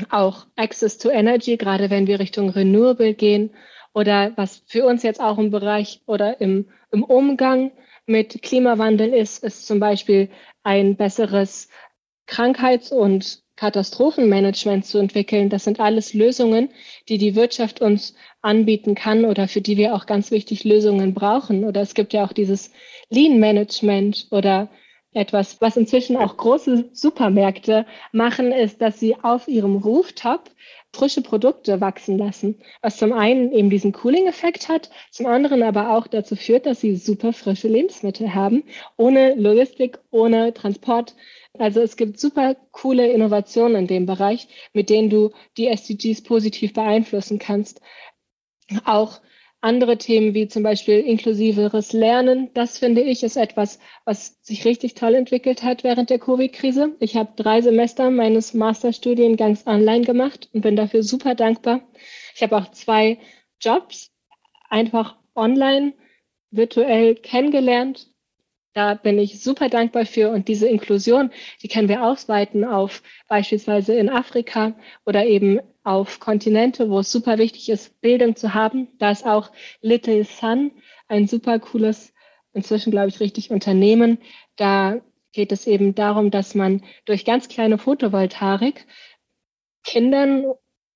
auch 0.10 0.46
Access 0.56 0.98
to 0.98 1.10
Energy, 1.10 1.58
gerade 1.58 1.90
wenn 1.90 2.08
wir 2.08 2.20
Richtung 2.20 2.50
Renewable 2.50 3.14
gehen 3.14 3.52
oder 3.94 4.32
was 4.36 4.64
für 4.68 4.86
uns 4.86 5.04
jetzt 5.04 5.20
auch 5.20 5.38
im 5.38 5.50
Bereich 5.50 6.02
oder 6.06 6.40
im, 6.42 6.70
im 6.92 7.04
Umgang 7.04 7.72
mit 8.08 8.42
Klimawandel 8.42 9.14
ist, 9.14 9.44
ist 9.44 9.68
zum 9.68 9.80
Beispiel 9.80 10.30
ein 10.64 10.96
besseres 10.96 11.70
Krankheits- 12.26 12.92
und 12.92 13.44
Katastrophenmanagement 13.58 14.86
zu 14.86 14.98
entwickeln. 14.98 15.50
Das 15.50 15.64
sind 15.64 15.80
alles 15.80 16.14
Lösungen, 16.14 16.70
die 17.10 17.18
die 17.18 17.36
Wirtschaft 17.36 17.82
uns 17.82 18.16
anbieten 18.42 18.96
kann 18.96 19.26
oder 19.26 19.48
für 19.48 19.62
die 19.62 19.78
wir 19.78 19.96
auch 19.96 20.06
ganz 20.06 20.32
wichtig 20.32 20.64
Lösungen 20.64 21.14
brauchen. 21.14 21.66
Oder 21.66 21.82
es 21.82 21.94
gibt 21.94 22.14
ja 22.14 22.24
auch 22.24 22.34
dieses 22.34 22.72
Lean 23.10 23.40
Management 23.40 24.28
oder 24.32 24.70
etwas, 25.14 25.60
was 25.60 25.78
inzwischen 25.78 26.16
auch 26.18 26.38
große 26.38 26.90
Supermärkte 26.94 27.86
machen, 28.12 28.52
ist, 28.52 28.82
dass 28.82 29.00
sie 29.00 29.16
auf 29.22 29.48
ihrem 29.48 29.78
Rooftop 29.78 30.52
frische 30.98 31.22
Produkte 31.22 31.80
wachsen 31.80 32.18
lassen, 32.18 32.56
was 32.82 32.98
zum 32.98 33.14
einen 33.14 33.52
eben 33.52 33.70
diesen 33.70 33.92
Cooling-Effekt 33.92 34.68
hat, 34.68 34.90
zum 35.12 35.28
anderen 35.28 35.62
aber 35.62 35.92
auch 35.92 36.08
dazu 36.08 36.36
führt, 36.36 36.66
dass 36.66 36.82
sie 36.82 36.96
super 36.96 37.34
frische 37.34 37.68
Lebensmittel 37.68 38.34
haben, 38.34 38.64
ohne 38.98 39.36
Logistik, 39.36 40.00
ohne 40.10 40.54
Transport. 40.56 41.16
Also 41.60 41.82
es 41.82 41.98
gibt 41.98 42.20
super 42.20 42.56
coole 42.72 43.08
Innovationen 43.12 43.78
in 43.78 43.88
dem 43.88 44.06
Bereich, 44.08 44.48
mit 44.74 44.90
denen 44.90 45.10
du 45.10 45.32
die 45.56 45.68
SDGs 45.68 46.24
positiv 46.24 46.74
beeinflussen 46.74 47.38
kannst. 47.38 47.80
Auch 48.84 49.22
andere 49.62 49.98
Themen 49.98 50.34
wie 50.34 50.48
zum 50.48 50.64
Beispiel 50.64 51.00
inklusiveres 51.00 51.92
Lernen, 51.94 52.50
das 52.54 52.78
finde 52.78 53.02
ich 53.02 53.24
ist 53.24 53.38
etwas, 53.38 53.80
was 54.06 54.38
sich 54.42 54.66
richtig 54.66 54.94
toll 54.94 55.16
entwickelt 55.16 55.64
hat 55.64 55.84
während 55.84 56.10
der 56.10 56.20
Covid-Krise. 56.20 56.96
Ich 57.00 57.16
habe 57.16 57.34
drei 57.36 57.62
Semester 57.62 58.12
meines 58.12 58.54
Masterstudiengangs 58.54 59.66
online 59.66 60.06
gemacht 60.06 60.50
und 60.54 60.62
bin 60.62 60.76
dafür 60.76 61.02
super 61.02 61.34
dankbar. 61.34 61.82
Ich 62.36 62.44
habe 62.44 62.56
auch 62.56 62.72
zwei 62.72 63.18
Jobs 63.60 64.12
einfach 64.70 65.18
online 65.36 65.94
virtuell 66.52 67.16
kennengelernt. 67.16 68.12
Da 68.74 68.94
bin 68.94 69.18
ich 69.18 69.42
super 69.42 69.70
dankbar 69.70 70.06
für. 70.06 70.30
Und 70.30 70.48
diese 70.48 70.68
Inklusion, 70.68 71.32
die 71.64 71.68
können 71.68 71.90
wir 71.90 72.04
ausweiten 72.04 72.64
auf 72.64 73.02
beispielsweise 73.28 73.96
in 73.96 74.10
Afrika 74.10 74.76
oder 75.04 75.26
eben 75.26 75.60
auf 75.88 76.20
Kontinente, 76.20 76.90
wo 76.90 77.00
es 77.00 77.12
super 77.12 77.38
wichtig 77.38 77.70
ist, 77.70 78.02
Bildung 78.02 78.36
zu 78.36 78.54
haben. 78.54 78.90
Da 79.00 79.10
ist 79.10 79.26
auch 79.26 79.52
Little 79.82 80.26
Sun 80.26 80.72
ein 81.08 81.28
super 81.28 81.60
cooles, 81.60 82.14
inzwischen 82.52 82.92
glaube 82.92 83.08
ich 83.08 83.22
richtig 83.22 83.52
Unternehmen. 83.52 84.18
Da 84.58 85.00
geht 85.32 85.54
es 85.54 85.66
eben 85.66 85.96
darum, 85.96 86.30
dass 86.30 86.56
man 86.56 86.84
durch 87.06 87.24
ganz 87.24 87.48
kleine 87.48 87.78
Photovoltaik 87.78 88.86
Kindern 89.86 90.54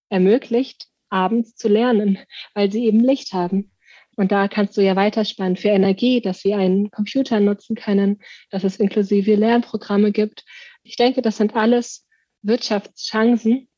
ermöglicht, 0.09 0.89
abends 1.09 1.55
zu 1.55 1.69
lernen, 1.69 2.19
weil 2.53 2.69
sie 2.69 2.85
eben 2.85 2.99
Licht 2.99 3.31
haben. 3.31 3.71
Und 4.17 4.33
da 4.33 4.49
kannst 4.49 4.75
du 4.75 4.81
ja 4.81 4.97
weiterspannen 4.97 5.55
für 5.55 5.69
Energie, 5.69 6.19
dass 6.19 6.41
sie 6.41 6.53
einen 6.53 6.91
Computer 6.91 7.39
nutzen 7.39 7.77
können, 7.77 8.21
dass 8.49 8.65
es 8.65 8.75
inklusive 8.75 9.35
Lernprogramme 9.35 10.11
gibt. 10.11 10.43
Ich 10.83 10.97
denke, 10.97 11.21
das 11.21 11.37
sind 11.37 11.55
alles 11.55 12.05
Wirtschaftschancen, 12.41 13.69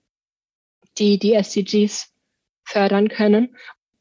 die 0.97 1.17
die 1.17 1.33
SDGs 1.33 2.13
fördern 2.63 3.09
können. 3.09 3.55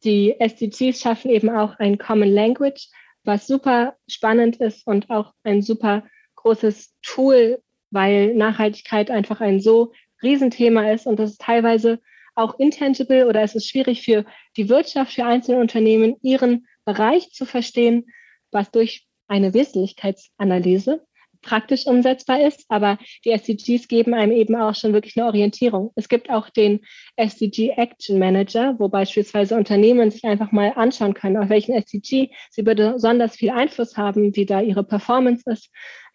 Die 0.05 0.39
SDGs 0.39 1.01
schaffen 1.01 1.31
eben 1.31 1.51
auch 1.51 1.79
ein 1.79 1.99
Common 1.99 2.33
Language, 2.33 2.89
was 3.25 3.47
super 3.47 3.97
spannend 4.09 4.57
ist 4.57 4.87
und 4.87 5.11
auch 5.11 5.33
ein 5.45 5.63
super 5.63 6.05
großes 6.37 6.95
Tool, 7.03 7.63
weil 7.91 8.35
Nachhaltigkeit 8.35 9.11
einfach 9.11 9.41
ein 9.41 9.61
so 9.61 9.93
Riesenthema 10.23 10.91
ist 10.91 11.07
und 11.07 11.19
das 11.19 11.33
ist 11.33 11.41
teilweise 11.41 12.01
auch 12.35 12.59
intangible 12.59 13.27
oder 13.27 13.43
es 13.43 13.55
ist 13.55 13.69
schwierig 13.69 14.03
für 14.03 14.25
die 14.57 14.69
Wirtschaft, 14.69 15.13
für 15.13 15.25
einzelne 15.25 15.61
Unternehmen, 15.61 16.17
ihren 16.23 16.67
Bereich 16.85 17.31
zu 17.31 17.45
verstehen, 17.45 18.07
was 18.51 18.71
durch 18.71 19.07
eine 19.29 19.55
Wesentlichkeitsanalyse 19.55 21.05
praktisch 21.43 21.87
umsetzbar 21.87 22.41
ist, 22.41 22.65
aber 22.69 22.99
die 23.25 23.31
SDGs 23.31 23.89
geben 23.89 24.15
einem 24.15 24.33
eben 24.33 24.57
auch 24.57 24.75
schon 24.75 24.93
wirklich 24.93 25.17
eine 25.17 25.27
Orientierung. 25.27 25.93
Es 25.97 26.09
gibt 26.09 26.31
auch 26.31 26.49
den 26.49 26.81
SDG 27.17 27.71
Action 27.77 28.19
Manager, 28.19 28.77
wo 28.79 28.89
beispielsweise 28.89 29.57
Unternehmen 29.57 30.11
sich 30.11 30.25
einfach 30.25 30.53
mal 30.53 30.73
anschauen 30.77 31.15
können, 31.15 31.37
auf 31.37 31.49
welchen 31.49 31.75
SDG 31.75 32.31
sie 32.51 32.63
besonders 32.63 33.37
viel 33.37 33.51
Einfluss 33.51 33.97
haben, 33.97 34.35
wie 34.37 34.47
da 34.47 34.61
ihre 34.61 34.85
Performance 34.85 35.43
ist. 35.51 35.71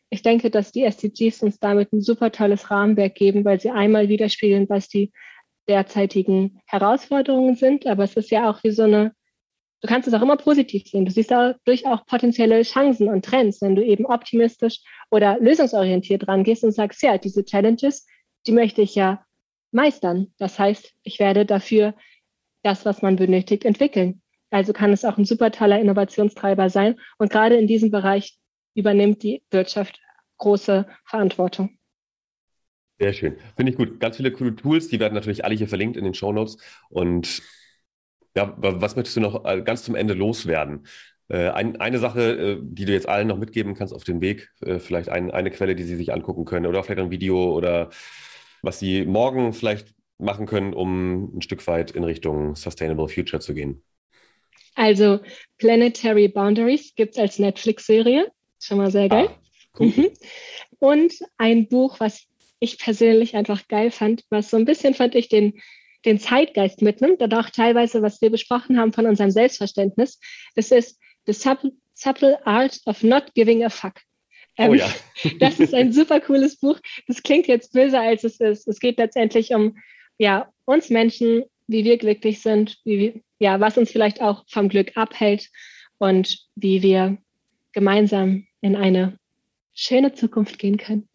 Ich 0.10 0.22
denke, 0.22 0.50
dass 0.50 0.72
die 0.72 0.84
SDGs 0.84 1.44
uns 1.44 1.60
damit 1.60 1.92
ein 1.92 2.02
super 2.02 2.32
tolles 2.32 2.72
Rahmenwerk 2.72 3.16
geben, 3.16 3.44
weil 3.44 3.60
sie 3.60 3.72
einmal 3.72 4.08
widerspiegeln, 4.08 4.70
was 4.70 4.88
die 4.88 5.12
derzeitigen 5.68 6.62
Herausforderungen 6.66 7.56
sind, 7.56 7.86
aber 7.86 8.06
es 8.06 8.16
ist 8.16 8.32
ja 8.32 8.50
auch 8.50 8.64
wie 8.64 8.72
so 8.72 8.84
eine 8.84 9.12
du 9.82 9.88
kannst 9.88 10.08
es 10.08 10.14
auch 10.14 10.22
immer 10.22 10.38
positiv 10.38 10.88
sehen. 10.88 11.06
Du 11.06 11.12
siehst 11.12 11.32
dadurch 11.32 11.86
auch 11.86 12.06
potenzielle 12.06 12.62
Chancen 12.64 13.10
und 13.10 13.26
Trends, 13.26 13.62
wenn 13.62 13.76
du 13.76 13.84
eben 13.84 14.06
optimistisch 14.06 14.82
oder 15.12 15.40
lösungsorientiert 15.40 16.28
rangehst 16.28 16.64
und 16.64 16.72
sagst, 16.72 17.02
ja, 17.04 17.18
diese 17.18 17.46
Challenges, 17.46 18.08
die 18.46 18.52
möchte 18.52 18.82
ich 18.82 18.96
ja 18.96 19.24
meistern. 19.72 20.34
Das 20.38 20.58
heißt, 20.58 20.94
ich 21.04 21.20
werde 21.20 21.46
dafür 21.46 21.94
das, 22.64 22.86
was 22.86 23.02
man 23.02 23.16
benötigt, 23.16 23.66
entwickeln. 23.66 24.22
Also 24.50 24.74
kann 24.74 24.94
es 24.94 25.06
auch 25.06 25.18
ein 25.18 25.26
super 25.26 25.52
toller 25.52 25.80
Innovationstreiber 25.80 26.70
sein. 26.70 27.00
Und 27.18 27.32
gerade 27.32 27.56
in 27.56 27.68
diesem 27.68 27.92
Bereich 27.92 28.38
übernimmt 28.76 29.24
die 29.24 29.44
Wirtschaft 29.52 30.00
große 30.38 30.88
Verantwortung. 31.06 31.78
Sehr 33.00 33.14
schön. 33.14 33.38
Finde 33.56 33.72
ich 33.72 33.78
gut. 33.78 34.00
Ganz 34.00 34.18
viele 34.18 34.32
coole 34.32 34.56
Tools, 34.56 34.88
die 34.88 35.00
werden 35.00 35.14
natürlich 35.14 35.46
alle 35.46 35.56
hier 35.56 35.68
verlinkt 35.68 35.98
in 35.98 36.04
den 36.04 36.14
Show 36.14 36.32
Notes. 36.32 36.58
Und 36.90 37.44
ja, 38.38 38.54
was 38.56 38.96
möchtest 38.96 39.18
du 39.18 39.22
noch 39.22 39.46
äh, 39.46 39.62
ganz 39.64 39.84
zum 39.84 39.96
Ende 39.96 40.14
loswerden? 40.14 40.86
Äh, 41.28 41.50
ein, 41.50 41.78
eine 41.78 41.98
Sache, 41.98 42.22
äh, 42.22 42.58
die 42.62 42.86
du 42.86 42.94
jetzt 42.94 43.10
allen 43.10 43.28
noch 43.28 43.40
mitgeben 43.40 43.74
kannst 43.74 43.96
auf 43.96 44.04
den 44.04 44.22
Weg, 44.22 44.50
vielleicht 44.78 45.10
ein, 45.10 45.32
eine 45.32 45.50
Quelle, 45.50 45.76
die 45.76 45.84
sie 45.84 45.96
sich 45.96 46.14
angucken 46.14 46.46
können 46.46 46.68
oder 46.68 46.84
vielleicht 46.84 47.02
ein 47.02 47.10
Video 47.10 47.52
oder 47.52 47.90
was 48.62 48.78
sie 48.80 49.06
morgen 49.06 49.54
vielleicht 49.54 49.88
machen 50.20 50.46
können, 50.46 50.74
um 50.74 51.36
ein 51.38 51.42
Stück 51.42 51.66
weit 51.68 51.92
in 51.92 52.04
Richtung 52.04 52.56
Sustainable 52.56 53.10
Future 53.10 53.40
zu 53.40 53.56
gehen. 53.56 53.84
Also 54.76 55.20
Planetary 55.58 56.28
Boundaries 56.28 56.94
gibt 56.96 57.16
es 57.16 57.20
als 57.20 57.40
Netflix-Serie. 57.40 58.32
Schon 58.62 58.78
mal 58.78 58.92
sehr 58.92 59.10
geil. 59.10 59.30
Ah, 59.30 59.40
cool. 59.80 59.88
mhm. 59.88 60.08
Und 60.80 61.14
ein 61.38 61.68
Buch, 61.68 62.00
was 62.00 62.28
ich 62.60 62.78
persönlich 62.78 63.36
einfach 63.36 63.68
geil 63.68 63.90
fand, 63.90 64.24
was 64.30 64.52
so 64.52 64.58
ein 64.58 64.66
bisschen 64.66 64.94
fand 64.94 65.16
ich 65.16 65.30
den 65.30 65.60
den 66.08 66.20
Zeitgeist 66.20 66.82
mitnimmt 66.82 67.22
und 67.22 67.34
auch 67.34 67.50
teilweise, 67.50 68.02
was 68.02 68.22
wir 68.22 68.30
besprochen 68.30 68.80
haben 68.80 68.94
von 68.94 69.06
unserem 69.06 69.30
Selbstverständnis. 69.30 70.20
Das 70.56 70.72
ist 70.72 71.00
The 71.26 71.34
Subtle, 71.34 72.48
Art 72.48 72.80
of 72.86 73.04
Not 73.04 73.34
Giving 73.36 73.66
a 73.66 73.70
Fuck. 73.70 73.96
Ähm, 74.58 74.72
oh 74.72 74.74
ja. 74.74 74.90
das 75.40 75.60
ist 75.60 75.74
ein 75.74 75.92
super 75.92 76.22
cooles 76.22 76.58
Buch. 76.58 76.80
Das 77.08 77.22
klingt 77.22 77.48
jetzt 77.48 77.74
böser, 77.74 78.02
als 78.02 78.24
es 78.24 78.40
ist. 78.40 78.68
Es 78.68 78.80
geht 78.80 78.98
letztendlich 78.98 79.54
um 79.54 79.78
ja, 80.18 80.50
uns 80.64 80.90
Menschen, 80.90 81.44
wie 81.68 81.84
wir 81.84 81.98
glücklich 81.98 82.42
sind, 82.42 82.78
wie 82.86 83.00
wir, 83.00 83.22
ja, 83.40 83.60
was 83.60 83.78
uns 83.78 83.92
vielleicht 83.92 84.22
auch 84.22 84.46
vom 84.48 84.70
Glück 84.70 84.96
abhält 84.96 85.50
und 85.98 86.40
wie 86.56 86.82
wir 86.82 87.18
gemeinsam 87.74 88.48
in 88.62 88.78
eine 88.78 89.20
schöne 89.74 90.14
Zukunft 90.14 90.58
gehen 90.58 90.78
können. 90.78 91.10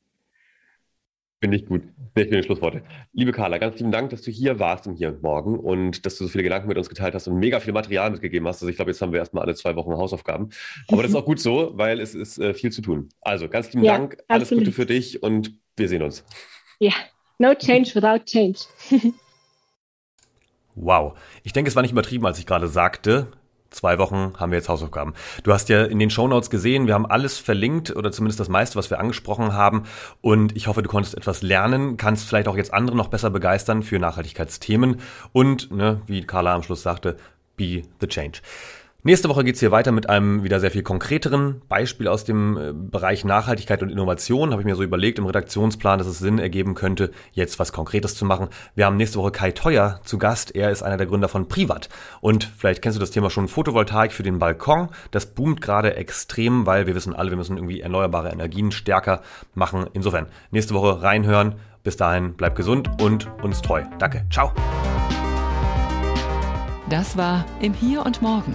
Finde 1.43 1.57
ich 1.57 1.66
gut. 1.66 1.82
Sehr 2.14 2.26
schöne 2.26 2.45
Schlussworte. 2.45 2.82
Liebe 3.12 3.32
Carla, 3.32 3.59
ganz 3.59 3.76
lieben 3.76 3.90
Dank, 3.90 4.11
dass 4.11 4.22
du 4.22 4.30
hier 4.30 4.61
warst 4.61 4.86
und 4.86 4.95
hier 4.95 5.18
morgen 5.22 5.59
und 5.59 6.07
dass 6.07 6.16
du 6.16 6.24
so 6.24 6.30
viele 6.30 6.45
Gedanken 6.45 6.68
mit 6.68 6.78
uns 6.78 6.88
geteilt 6.88 7.16
hast 7.16 7.26
und 7.26 7.36
mega 7.36 7.59
viel 7.59 7.72
Material 7.72 8.12
mitgegeben 8.12 8.47
hast. 8.47 8.62
Also 8.62 8.68
ich 8.68 8.76
glaube, 8.76 8.93
jetzt 8.93 9.03
haben 9.03 9.11
wir 9.11 9.18
erstmal 9.18 9.43
alle 9.43 9.57
zwei 9.57 9.74
Wochen 9.74 9.90
Hausaufgaben. 9.90 10.51
Aber 10.86 11.03
das 11.03 11.11
ist 11.11 11.16
auch 11.16 11.24
gut 11.24 11.40
so, 11.40 11.72
weil 11.74 11.99
es 11.99 12.14
ist 12.14 12.38
äh, 12.38 12.55
viel 12.55 12.70
zu 12.70 12.80
tun. 12.80 13.09
Also 13.22 13.49
ganz 13.49 13.72
lieben 13.72 13.84
ja, 13.84 13.99
Dank, 13.99 14.18
alles 14.28 14.45
absolut. 14.45 14.66
Gute 14.66 14.76
für 14.76 14.86
dich 14.86 15.24
und 15.24 15.59
Wir 15.76 15.88
sehen 15.88 16.03
uns. 16.03 16.24
Ja, 16.78 16.93
no 17.38 17.57
change 17.57 17.93
without 17.97 18.24
change. 18.24 18.61
wow. 20.76 21.18
Ich 21.43 21.53
denke, 21.53 21.70
es 21.70 21.74
war 21.74 21.82
nicht 21.82 21.90
übertrieben, 21.90 22.24
als 22.24 22.38
ich 22.38 22.47
gerade 22.47 22.68
sagte, 22.68 23.32
zwei 23.73 23.99
Wochen 23.99 24.33
haben 24.39 24.53
wir 24.53 24.59
jetzt 24.59 24.68
Hausaufgaben. 24.68 25.14
Du 25.43 25.53
hast 25.53 25.68
ja 25.68 25.85
in 25.85 25.99
den 25.99 26.11
Shownotes 26.11 26.51
gesehen, 26.51 26.87
wir 26.87 26.95
haben 26.95 27.07
alles 27.07 27.39
verlinkt 27.39 27.95
oder 27.95 28.12
zumindest 28.12 28.41
das 28.41 28.49
meiste, 28.49 28.77
was 28.77 28.91
wir 28.91 29.01
angesprochen 29.01 29.53
haben. 29.55 29.85
Und 30.20 30.57
ich 30.57 30.66
hoffe, 30.66 30.83
du 30.83 30.89
konntest 30.89 31.16
etwas 31.16 31.43
lernen, 31.43 31.97
kannst 31.97 32.29
vielleicht 32.29 32.49
auch 32.49 32.57
jetzt 32.57 32.73
andere 32.73 32.97
noch 32.97 33.09
besser 33.09 33.31
begeistern 33.31 33.83
für 33.83 33.99
Nachhaltigkeitsthemen 33.99 35.01
und, 35.33 35.70
ne, 35.73 36.01
wie 36.07 36.23
Carla 36.23 36.55
am 36.55 36.62
Schluss 36.62 36.83
sagte, 36.83 37.16
be 37.57 37.83
the 38.01 38.07
change. 38.07 38.41
Nächste 39.05 39.29
Woche 39.29 39.43
geht's 39.43 39.59
hier 39.59 39.73
weiter 39.73 39.91
mit 39.91 40.09
einem 40.09 40.45
wieder 40.45 40.61
sehr 40.61 40.71
viel 40.71 40.85
konkreteren 40.85 41.61
Beispiel 41.69 42.07
aus 42.07 42.23
dem 42.23 42.57
äh, 42.57 42.73
Bereich 42.73 43.25
Nachhaltigkeit 43.25 43.83
und 43.83 43.89
Innovation. 43.89 44.53
Habe 44.53 44.63
ich 44.63 44.67
mir 44.67 44.77
so 44.77 44.85
überlegt 44.85 45.19
im 45.19 45.27
Redaktionsplan, 45.27 45.99
dass 45.99 46.07
es 46.07 46.21
Sinn 46.21 46.39
ergeben 46.39 46.77
könnte, 46.77 47.11
jetzt 47.33 47.59
was 47.59 47.73
Konkretes 47.73 48.15
zu 48.15 48.25
machen. 48.25 48.47
Wir 48.77 48.87
haben 48.87 48.97
nächste 48.97 49.19
Woche 49.19 49.33
Kai 49.33 49.51
Teuer 49.51 50.01
zu 50.05 50.19
Gast. 50.19 50.55
Er 50.55 50.71
ist 50.71 50.85
einer 50.85 50.99
der 50.99 51.09
Gründer 51.09 51.29
von 51.29 51.49
Privat. 51.49 51.89
Und 52.21 52.49
vielleicht 52.57 52.81
kennst 52.81 52.95
du 52.97 53.01
das 53.01 53.11
Thema 53.11 53.29
schon 53.29 53.49
Photovoltaik 53.49 54.13
für 54.13 54.23
den 54.23 54.39
Balkon. 54.39 54.91
Das 55.11 55.27
boomt 55.27 55.61
gerade 55.61 55.97
extrem, 55.97 56.67
weil 56.67 56.87
wir 56.87 56.95
wissen 56.95 57.13
alle, 57.13 57.31
wir 57.31 57.37
müssen 57.37 57.57
irgendwie 57.57 57.81
erneuerbare 57.81 58.31
Energien 58.31 58.71
stärker 58.71 59.23
machen. 59.53 59.87
Insofern, 59.95 60.29
nächste 60.53 60.75
Woche 60.75 61.03
reinhören. 61.03 61.57
Bis 61.83 61.97
dahin, 61.97 62.35
bleib 62.35 62.55
gesund 62.55 62.89
und 63.03 63.29
uns 63.43 63.63
treu. 63.63 63.83
Danke. 63.99 64.25
Ciao. 64.31 64.53
Das 66.89 67.17
war 67.17 67.45
im 67.61 67.75
Hier 67.75 68.07
und 68.07 68.23
Morgen 68.23 68.55